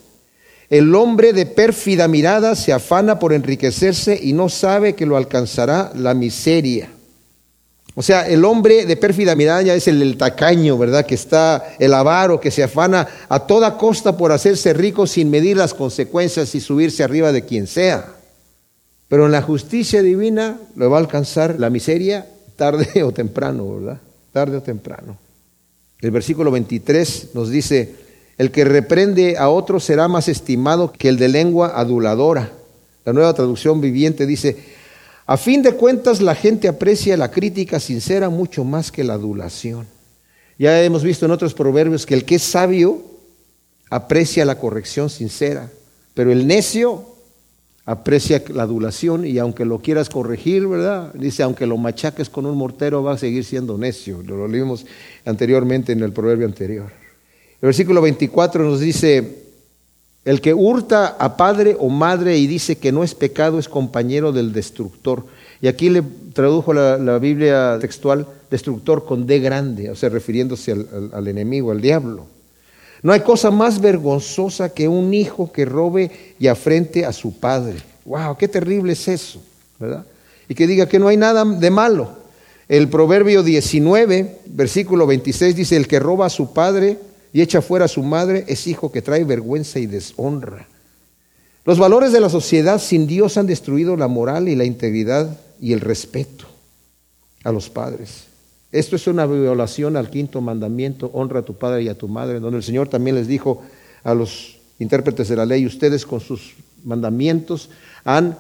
El 0.71 0.95
hombre 0.95 1.33
de 1.33 1.47
pérfida 1.47 2.07
mirada 2.07 2.55
se 2.55 2.73
afana 2.73 3.19
por 3.19 3.33
enriquecerse 3.33 4.19
y 4.23 4.33
no 4.33 4.49
sabe 4.49 4.95
que 4.95 5.07
lo 5.07 5.17
alcanzará 5.17 5.91
la 5.97 6.15
miseria. 6.15 6.89
O 8.01 8.03
sea, 8.03 8.27
el 8.27 8.47
hombre 8.47 8.87
de 8.87 8.97
pérfida 8.97 9.35
mirada 9.35 9.61
ya 9.61 9.75
es 9.75 9.87
el, 9.87 10.17
tacaño, 10.17 10.79
¿verdad? 10.79 11.05
Que 11.05 11.15
está 11.15 11.77
el 11.79 11.93
avaro, 11.93 12.41
que 12.41 12.51
se 12.51 12.63
afana 12.63 13.07
a 13.29 13.41
toda 13.41 13.77
costa 13.77 14.17
por 14.17 14.33
hacerse 14.33 14.73
rico 14.73 15.07
sin 15.07 15.29
medir 15.29 15.59
las 15.59 15.75
consecuencias 15.75 16.55
y 16.55 16.61
subirse 16.61 17.05
arriba 17.05 17.31
de 17.31 17.45
quien 17.45 17.67
sea. 17.67 18.07
Pero 19.07 19.27
en 19.27 19.33
la 19.33 19.43
justicia 19.43 20.01
divina 20.01 20.59
lo 20.77 20.89
va 20.89 20.97
a 20.97 21.01
alcanzar 21.01 21.57
la 21.61 21.69
miseria 21.69 22.27
tarde 22.57 23.03
o 23.03 23.13
temprano, 23.13 23.71
¿verdad? 23.71 24.01
Tarde 24.33 24.57
o 24.57 24.63
temprano. 24.63 25.19
El 26.01 26.11
versículo 26.11 26.51
23 26.51 27.35
nos 27.35 27.51
dice, 27.51 27.97
el 28.39 28.51
que 28.51 28.65
reprende 28.65 29.37
a 29.37 29.51
otro 29.51 29.79
será 29.79 30.09
más 30.09 30.27
estimado 30.29 30.91
que 30.91 31.11
el 31.11 31.19
de 31.19 31.29
lengua 31.29 31.75
aduladora. 31.79 32.51
La 33.05 33.13
nueva 33.13 33.35
traducción 33.35 33.83
viviente 33.83 34.25
dice, 34.25 34.80
a 35.31 35.37
fin 35.37 35.63
de 35.63 35.75
cuentas, 35.75 36.21
la 36.21 36.35
gente 36.35 36.67
aprecia 36.67 37.17
la 37.17 37.31
crítica 37.31 37.79
sincera 37.79 38.31
mucho 38.31 38.65
más 38.65 38.91
que 38.91 39.05
la 39.05 39.13
adulación. 39.13 39.87
Ya 40.59 40.83
hemos 40.83 41.05
visto 41.05 41.25
en 41.25 41.31
otros 41.31 41.55
proverbios 41.55 42.05
que 42.05 42.15
el 42.15 42.25
que 42.25 42.35
es 42.35 42.43
sabio 42.43 43.01
aprecia 43.91 44.45
la 44.45 44.59
corrección 44.59 45.09
sincera, 45.09 45.71
pero 46.15 46.33
el 46.33 46.49
necio 46.49 47.05
aprecia 47.85 48.43
la 48.53 48.65
adulación 48.65 49.25
y 49.25 49.39
aunque 49.39 49.65
lo 49.65 49.79
quieras 49.79 50.09
corregir, 50.09 50.67
¿verdad? 50.67 51.15
Dice, 51.15 51.45
aunque 51.45 51.65
lo 51.65 51.77
machaques 51.77 52.29
con 52.29 52.45
un 52.45 52.59
mortero, 52.59 53.05
va 53.05 53.13
a 53.13 53.17
seguir 53.17 53.45
siendo 53.45 53.79
necio. 53.79 54.25
Lo 54.25 54.49
leímos 54.49 54.85
anteriormente 55.25 55.93
en 55.93 56.03
el 56.03 56.11
proverbio 56.11 56.47
anterior. 56.47 56.91
El 57.63 57.67
versículo 57.69 58.03
24 58.03 58.65
nos 58.65 58.81
dice, 58.81 59.40
el 60.25 60.41
que 60.41 60.53
hurta 60.53 61.09
a 61.19 61.37
padre 61.37 61.77
o 61.79 61.89
madre 61.89 62.37
y 62.39 62.47
dice 62.47 62.77
que 62.77 62.93
no 62.93 63.03
es 63.03 63.15
pecado 63.15 63.59
es 63.59 63.69
compañero 63.69 64.33
del 64.33 64.53
destructor. 64.53 65.25
Y 65.63 65.69
aquí 65.69 65.89
le 65.89 66.03
tradujo 66.33 66.73
la, 66.73 67.19
Biblia 67.19 67.79
textual 67.81 68.27
destructor 68.51 69.05
con 69.05 69.27
D 69.27 69.39
grande, 69.39 69.91
o 69.91 69.97
sea, 69.97 70.09
refiriéndose 70.09 70.73
al, 70.73 71.11
al 71.13 71.29
enemigo, 71.29 71.71
al 71.71 71.81
diablo. 71.81 72.27
No 73.03 73.13
hay 73.13 73.21
cosa 73.21 73.51
más 73.51 73.81
vergonzosa 73.81 74.75
que 74.75 74.89
un 74.89 75.15
hijo 75.15 75.51
que 75.53 75.65
robe 75.65 76.11
y 76.39 76.49
afrente 76.49 77.07
a 77.07 77.13
su 77.13 77.39
padre. 77.39 77.79
¡Wow! 78.05 78.37
¡Qué 78.37 78.49
terrible 78.49 78.93
es 78.93 79.09
eso! 79.09 79.41
¿Verdad? 79.79 80.05
Y 80.49 80.55
que 80.55 80.67
diga 80.67 80.87
que 80.87 80.99
no 80.99 81.09
hay 81.09 81.17
nada 81.17 81.45
de 81.45 81.71
malo. 81.71 82.11
El 82.69 82.89
proverbio 82.89 83.43
19, 83.43 84.41
versículo 84.47 85.07
26 85.07 85.57
dice, 85.57 85.77
el 85.77 85.89
que 85.89 85.99
roba 85.99 86.27
a 86.27 86.31
su 86.31 86.53
padre 86.53 86.99
y 87.33 87.41
echa 87.41 87.63
fuera 87.63 87.85
a 87.85 87.89
su 87.89 88.03
madre 88.03 88.45
es 88.49 88.67
hijo 88.67 88.91
que 88.91 89.03
trae 89.03 89.25
vergüenza 89.25 89.79
y 89.79 89.87
deshonra. 89.87 90.67
Los 91.65 91.79
valores 91.79 92.13
de 92.13 92.21
la 92.21 92.29
sociedad 92.29 92.81
sin 92.81 93.07
Dios 93.07 93.37
han 93.37 93.47
destruido 93.47 93.97
la 93.97 94.09
moral 94.09 94.49
y 94.49 94.57
la 94.57 94.65
integridad 94.65 95.39
y 95.61 95.73
el 95.73 95.81
respeto 95.81 96.47
a 97.45 97.53
los 97.53 97.69
padres. 97.69 98.25
Esto 98.73 98.97
es 98.97 99.07
una 99.07 99.27
violación 99.27 99.97
al 99.97 100.11
quinto 100.11 100.41
mandamiento, 100.41 101.11
honra 101.13 101.41
a 101.41 101.45
tu 101.45 101.55
padre 101.55 101.83
y 101.83 101.89
a 101.89 101.99
tu 101.99 102.09
madre, 102.09 102.41
donde 102.41 102.59
el 102.59 102.63
Señor 102.63 102.89
también 102.89 103.17
les 103.17 103.27
dijo 103.27 103.63
a 104.05 104.15
los 104.15 104.59
intérpretes 104.79 105.29
de 105.29 105.37
la 105.37 105.45
ley, 105.47 105.67
ustedes 105.67 106.07
con 106.07 106.21
sus 106.21 106.55
mandamientos 106.85 107.69
han 108.05 108.39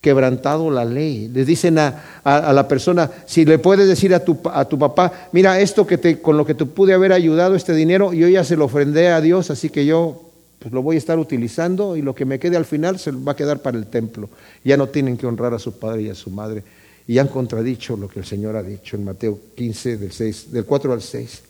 quebrantado 0.00 0.70
la 0.70 0.84
ley. 0.84 1.28
Les 1.28 1.46
dicen 1.46 1.78
a, 1.78 2.02
la 2.24 2.68
persona, 2.68 3.10
si 3.26 3.44
le 3.44 3.58
puedes 3.58 3.88
decir 3.88 4.14
a 4.14 4.24
tu, 4.24 4.38
a 4.44 4.64
tu 4.64 4.78
papá, 4.78 5.28
mira, 5.32 5.60
esto 5.60 5.86
que 5.86 5.98
te, 5.98 6.20
con 6.20 6.36
lo 6.36 6.46
que 6.46 6.54
te 6.54 6.64
pude 6.64 6.92
haber 6.92 7.12
ayudado, 7.12 7.54
este 7.54 7.74
dinero, 7.74 8.12
yo 8.12 8.28
ya 8.28 8.44
se 8.44 8.56
lo 8.56 8.66
ofrendé 8.66 9.08
a 9.08 9.20
Dios, 9.20 9.50
así 9.50 9.68
que 9.70 9.84
yo 9.84 10.22
pues, 10.58 10.72
lo 10.72 10.82
voy 10.82 10.96
a 10.96 10.98
estar 10.98 11.18
utilizando 11.18 11.96
y 11.96 12.02
lo 12.02 12.14
que 12.14 12.24
me 12.24 12.38
quede 12.38 12.56
al 12.56 12.64
final 12.64 12.98
se 12.98 13.10
va 13.10 13.32
a 13.32 13.36
quedar 13.36 13.60
para 13.60 13.78
el 13.78 13.86
templo. 13.86 14.28
Ya 14.64 14.76
no 14.76 14.88
tienen 14.88 15.16
que 15.16 15.26
honrar 15.26 15.54
a 15.54 15.58
su 15.58 15.78
padre 15.78 16.02
y 16.02 16.08
a 16.08 16.14
su 16.14 16.30
madre. 16.30 16.62
Y 17.08 17.18
han 17.18 17.28
contradicho 17.28 17.96
lo 17.96 18.08
que 18.08 18.20
el 18.20 18.26
Señor 18.26 18.56
ha 18.56 18.62
dicho 18.62 18.96
en 18.96 19.04
Mateo 19.04 19.38
15, 19.54 19.96
del, 19.96 20.12
6, 20.12 20.52
del 20.52 20.64
4 20.64 20.92
al 20.92 21.02
6. 21.02 21.42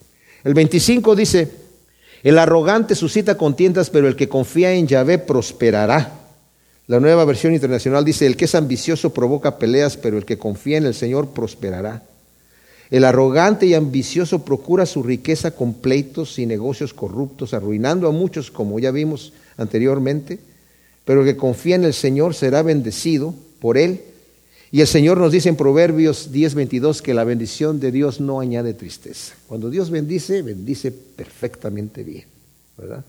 El 0.45 0.55
25 0.55 1.17
dice, 1.17 1.51
el 2.23 2.39
arrogante 2.39 2.95
suscita 2.95 3.37
contiendas, 3.37 3.89
pero 3.89 4.07
el 4.07 4.17
que 4.17 4.29
confía 4.29 4.73
en 4.73 4.87
Yahvé 4.87 5.19
prosperará. 5.19 6.26
La 6.89 7.01
nueva 7.01 7.25
versión 7.25 7.53
internacional 7.53 8.05
dice, 8.05 8.27
el 8.27 8.37
que 8.37 8.45
es 8.45 8.55
ambicioso 8.55 9.13
provoca 9.13 9.59
peleas, 9.59 9.97
pero 9.97 10.19
el 10.19 10.25
que 10.25 10.39
confía 10.39 10.79
en 10.79 10.87
el 10.87 10.95
Señor 10.95 11.31
prosperará. 11.31 12.05
El 12.91 13.05
arrogante 13.05 13.67
y 13.67 13.75
ambicioso 13.75 14.45
procura 14.45 14.87
su 14.87 15.03
riqueza 15.03 15.51
con 15.51 15.75
pleitos 15.75 16.39
y 16.39 16.47
negocios 16.47 16.95
corruptos, 16.95 17.55
arruinando 17.55 18.07
a 18.07 18.13
muchos, 18.13 18.53
como 18.53 18.79
ya 18.79 18.93
vimos 18.93 19.33
anteriormente, 19.57 20.39
pero 21.05 21.23
el 21.23 21.27
que 21.27 21.37
confía 21.37 21.75
en 21.75 21.85
el 21.85 21.95
Señor 21.95 22.35
será 22.35 22.63
bendecido 22.63 23.35
por 23.59 23.79
él. 23.79 24.03
Y 24.71 24.81
el 24.81 24.87
Señor 24.87 25.19
nos 25.19 25.33
dice 25.33 25.49
en 25.49 25.57
Proverbios 25.57 26.31
10:22 26.33 27.03
que 27.03 27.15
la 27.15 27.25
bendición 27.25 27.81
de 27.81 27.91
Dios 27.91 28.21
no 28.21 28.39
añade 28.39 28.75
tristeza. 28.75 29.35
Cuando 29.49 29.71
Dios 29.71 29.91
bendice, 29.91 30.43
bendice 30.43 30.93
perfectamente 30.93 32.05
bien, 32.05 32.27
¿verdad? 32.77 33.05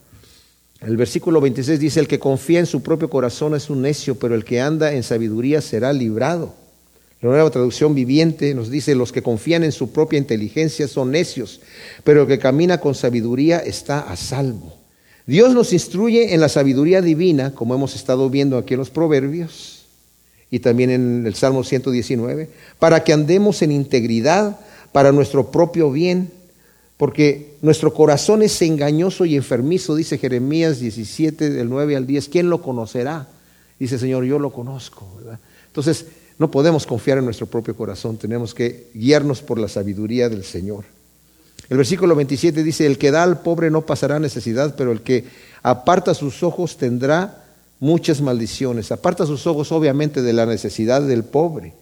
El 0.82 0.96
versículo 0.96 1.42
26 1.42 1.80
dice, 1.80 2.00
el 2.00 2.08
que 2.08 2.20
confía 2.20 2.60
en 2.60 2.68
su 2.68 2.84
propio 2.84 3.10
corazón 3.10 3.56
es 3.56 3.70
un 3.70 3.82
necio, 3.82 4.16
pero 4.16 4.36
el 4.36 4.46
que 4.46 4.62
anda 4.62 4.94
en 4.94 5.04
sabiduría 5.04 5.62
será 5.62 5.92
librado. 5.92 6.54
La 7.20 7.30
nueva 7.30 7.50
traducción 7.50 7.96
viviente 7.96 8.54
nos 8.54 8.70
dice, 8.70 8.94
los 8.94 9.12
que 9.12 9.24
confían 9.24 9.64
en 9.64 9.72
su 9.72 9.92
propia 9.92 10.20
inteligencia 10.20 10.88
son 10.88 11.12
necios, 11.12 11.62
pero 12.04 12.22
el 12.22 12.28
que 12.28 12.38
camina 12.38 12.80
con 12.80 12.94
sabiduría 12.94 13.58
está 13.58 14.02
a 14.02 14.16
salvo. 14.16 14.76
Dios 15.26 15.54
nos 15.54 15.74
instruye 15.74 16.36
en 16.36 16.42
la 16.42 16.48
sabiduría 16.48 17.02
divina, 17.02 17.56
como 17.56 17.74
hemos 17.74 17.96
estado 17.96 18.30
viendo 18.30 18.58
aquí 18.58 18.76
en 18.76 18.80
los 18.80 18.92
Proverbios 18.92 19.86
y 20.52 20.60
también 20.60 20.92
en 20.92 21.26
el 21.26 21.34
Salmo 21.34 21.64
119, 21.64 22.50
para 22.78 23.04
que 23.04 23.14
andemos 23.14 23.64
en 23.64 23.72
integridad 23.72 24.60
para 24.92 25.12
nuestro 25.12 25.52
propio 25.52 25.92
bien 25.92 26.32
porque 26.98 27.56
nuestro 27.62 27.94
corazón 27.94 28.42
es 28.42 28.60
engañoso 28.62 29.24
y 29.26 29.36
enfermizo, 29.36 29.96
dice 29.96 30.18
Jeremías 30.18 30.80
17, 30.80 31.52
del 31.52 31.70
9 31.70 31.96
al 31.96 32.08
10. 32.08 32.28
¿Quién 32.30 32.50
lo 32.50 32.62
conocerá? 32.62 33.28
Dice 33.80 34.00
Señor, 34.00 34.24
yo 34.26 34.40
lo 34.40 34.52
conozco. 34.52 35.08
Entonces, 35.68 36.08
no 36.40 36.50
podemos 36.50 36.86
confiar 36.86 37.20
en 37.20 37.26
nuestro 37.26 37.46
propio 37.48 37.76
corazón, 37.76 38.18
tenemos 38.18 38.54
que 38.54 38.90
guiarnos 38.94 39.42
por 39.42 39.60
la 39.60 39.68
sabiduría 39.68 40.30
del 40.30 40.44
Señor. 40.44 40.86
El 41.70 41.78
versículo 41.78 42.16
27 42.16 42.64
dice, 42.64 42.86
el 42.86 42.98
que 42.98 43.12
da 43.12 43.24
al 43.24 43.42
pobre 43.42 43.70
no 43.70 43.86
pasará 43.86 44.20
necesidad, 44.20 44.76
pero 44.76 44.92
el 44.92 45.02
que 45.02 45.26
aparta 45.64 46.14
sus 46.14 46.42
ojos 46.44 46.78
tendrá 46.78 47.44
muchas 47.80 48.22
maldiciones. 48.22 48.92
Aparta 48.92 49.26
sus 49.26 49.46
ojos 49.48 49.72
obviamente 49.72 50.22
de 50.22 50.34
la 50.34 50.46
necesidad 50.46 51.02
del 51.02 51.24
pobre. 51.24 51.74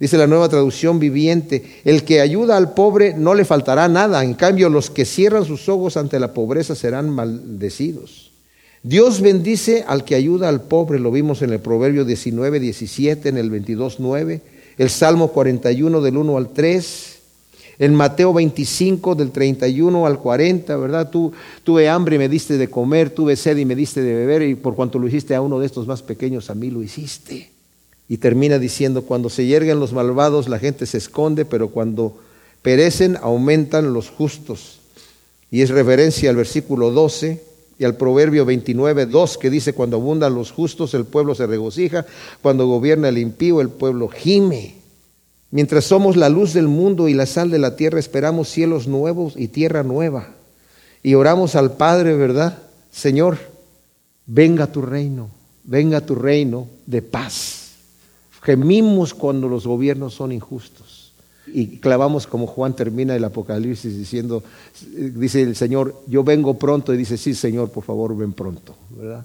Dice 0.00 0.16
la 0.16 0.26
nueva 0.26 0.48
traducción 0.48 0.98
viviente, 0.98 1.62
el 1.84 2.04
que 2.04 2.22
ayuda 2.22 2.56
al 2.56 2.72
pobre 2.72 3.12
no 3.12 3.34
le 3.34 3.44
faltará 3.44 3.86
nada, 3.86 4.24
en 4.24 4.32
cambio 4.32 4.70
los 4.70 4.88
que 4.88 5.04
cierran 5.04 5.44
sus 5.44 5.68
ojos 5.68 5.98
ante 5.98 6.18
la 6.18 6.32
pobreza 6.32 6.74
serán 6.74 7.10
maldecidos. 7.10 8.30
Dios 8.82 9.20
bendice 9.20 9.84
al 9.86 10.06
que 10.06 10.14
ayuda 10.14 10.48
al 10.48 10.62
pobre, 10.62 10.98
lo 10.98 11.10
vimos 11.10 11.42
en 11.42 11.50
el 11.50 11.60
Proverbio 11.60 12.06
19, 12.06 12.60
17, 12.60 13.28
en 13.28 13.36
el 13.36 13.50
22, 13.50 14.00
9, 14.00 14.40
el 14.78 14.88
Salmo 14.88 15.28
41 15.28 16.00
del 16.00 16.16
1 16.16 16.36
al 16.38 16.48
3, 16.48 17.18
en 17.80 17.94
Mateo 17.94 18.32
25 18.32 19.14
del 19.14 19.32
31 19.32 20.06
al 20.06 20.18
40, 20.18 20.76
¿verdad? 20.78 21.10
Tú 21.10 21.30
tuve 21.62 21.90
hambre 21.90 22.16
y 22.16 22.18
me 22.18 22.30
diste 22.30 22.56
de 22.56 22.70
comer, 22.70 23.10
tuve 23.10 23.36
sed 23.36 23.58
y 23.58 23.66
me 23.66 23.74
diste 23.74 24.00
de 24.00 24.14
beber, 24.14 24.40
y 24.40 24.54
por 24.54 24.74
cuanto 24.74 24.98
lo 24.98 25.06
hiciste 25.06 25.34
a 25.34 25.42
uno 25.42 25.60
de 25.60 25.66
estos 25.66 25.86
más 25.86 26.02
pequeños, 26.02 26.48
a 26.48 26.54
mí 26.54 26.70
lo 26.70 26.82
hiciste. 26.82 27.59
Y 28.10 28.18
termina 28.18 28.58
diciendo, 28.58 29.02
cuando 29.02 29.30
se 29.30 29.46
yerguen 29.46 29.78
los 29.78 29.92
malvados 29.92 30.48
la 30.48 30.58
gente 30.58 30.84
se 30.84 30.98
esconde, 30.98 31.44
pero 31.44 31.68
cuando 31.68 32.18
perecen 32.60 33.16
aumentan 33.16 33.92
los 33.92 34.10
justos. 34.10 34.80
Y 35.48 35.62
es 35.62 35.70
referencia 35.70 36.28
al 36.28 36.34
versículo 36.34 36.90
12 36.90 37.40
y 37.78 37.84
al 37.84 37.96
Proverbio 37.96 38.44
29, 38.44 39.06
2, 39.06 39.38
que 39.38 39.48
dice, 39.48 39.74
cuando 39.74 39.98
abundan 39.98 40.34
los 40.34 40.50
justos, 40.50 40.92
el 40.94 41.04
pueblo 41.04 41.36
se 41.36 41.46
regocija, 41.46 42.04
cuando 42.42 42.66
gobierna 42.66 43.10
el 43.10 43.18
impío, 43.18 43.60
el 43.60 43.68
pueblo 43.68 44.08
gime. 44.08 44.74
Mientras 45.52 45.84
somos 45.84 46.16
la 46.16 46.28
luz 46.28 46.52
del 46.52 46.66
mundo 46.66 47.06
y 47.08 47.14
la 47.14 47.26
sal 47.26 47.48
de 47.48 47.60
la 47.60 47.76
tierra, 47.76 48.00
esperamos 48.00 48.48
cielos 48.48 48.88
nuevos 48.88 49.34
y 49.36 49.46
tierra 49.46 49.84
nueva. 49.84 50.30
Y 51.04 51.14
oramos 51.14 51.54
al 51.54 51.76
Padre, 51.76 52.16
¿verdad? 52.16 52.58
Señor, 52.90 53.38
venga 54.26 54.66
tu 54.66 54.82
reino, 54.82 55.30
venga 55.62 56.00
tu 56.00 56.16
reino 56.16 56.66
de 56.86 57.02
paz. 57.02 57.59
Gemimos 58.42 59.14
cuando 59.14 59.48
los 59.48 59.66
gobiernos 59.66 60.14
son 60.14 60.32
injustos 60.32 61.12
y 61.52 61.78
clavamos 61.78 62.26
como 62.26 62.46
Juan 62.46 62.74
termina 62.74 63.14
el 63.14 63.24
Apocalipsis 63.24 63.96
diciendo, 63.96 64.42
dice 64.92 65.42
el 65.42 65.56
Señor, 65.56 65.94
yo 66.06 66.22
vengo 66.24 66.58
pronto 66.58 66.94
y 66.94 66.96
dice, 66.96 67.16
sí 67.16 67.34
Señor, 67.34 67.70
por 67.70 67.84
favor, 67.84 68.16
ven 68.16 68.32
pronto, 68.32 68.76
¿verdad? 68.90 69.24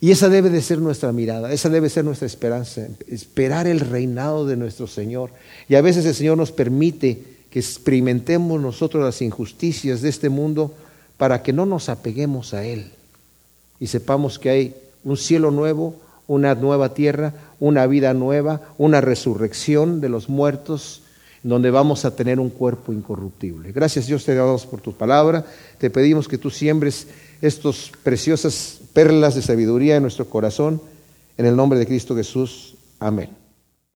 Y 0.00 0.12
esa 0.12 0.28
debe 0.28 0.50
de 0.50 0.62
ser 0.62 0.78
nuestra 0.78 1.12
mirada, 1.12 1.52
esa 1.52 1.68
debe 1.68 1.90
ser 1.90 2.04
nuestra 2.04 2.26
esperanza, 2.26 2.86
esperar 3.08 3.66
el 3.66 3.80
reinado 3.80 4.46
de 4.46 4.56
nuestro 4.56 4.86
Señor. 4.86 5.30
Y 5.68 5.74
a 5.74 5.80
veces 5.80 6.04
el 6.06 6.14
Señor 6.14 6.36
nos 6.36 6.52
permite 6.52 7.20
que 7.50 7.58
experimentemos 7.58 8.60
nosotros 8.60 9.04
las 9.04 9.20
injusticias 9.22 10.00
de 10.00 10.08
este 10.08 10.28
mundo 10.28 10.72
para 11.16 11.42
que 11.42 11.52
no 11.52 11.66
nos 11.66 11.88
apeguemos 11.88 12.54
a 12.54 12.64
Él 12.64 12.92
y 13.80 13.86
sepamos 13.86 14.38
que 14.38 14.50
hay 14.50 14.74
un 15.04 15.16
cielo 15.16 15.50
nuevo, 15.50 15.96
una 16.28 16.54
nueva 16.54 16.94
tierra, 16.94 17.32
una 17.58 17.86
vida 17.88 18.14
nueva, 18.14 18.60
una 18.78 19.00
resurrección 19.00 20.00
de 20.00 20.08
los 20.08 20.28
muertos 20.28 21.02
donde 21.42 21.70
vamos 21.70 22.04
a 22.04 22.14
tener 22.14 22.38
un 22.38 22.50
cuerpo 22.50 22.92
incorruptible. 22.92 23.72
Gracias 23.72 24.06
Dios 24.06 24.24
te 24.24 24.34
damos 24.34 24.66
por 24.66 24.80
tu 24.80 24.92
palabra. 24.92 25.44
Te 25.78 25.90
pedimos 25.90 26.28
que 26.28 26.38
tú 26.38 26.50
siembres 26.50 27.08
estas 27.40 27.90
preciosas 28.02 28.80
perlas 28.92 29.34
de 29.34 29.42
sabiduría 29.42 29.96
en 29.96 30.02
nuestro 30.02 30.26
corazón. 30.26 30.80
En 31.36 31.46
el 31.46 31.56
nombre 31.56 31.78
de 31.78 31.86
Cristo 31.86 32.14
Jesús. 32.14 32.74
Amén. 33.00 33.37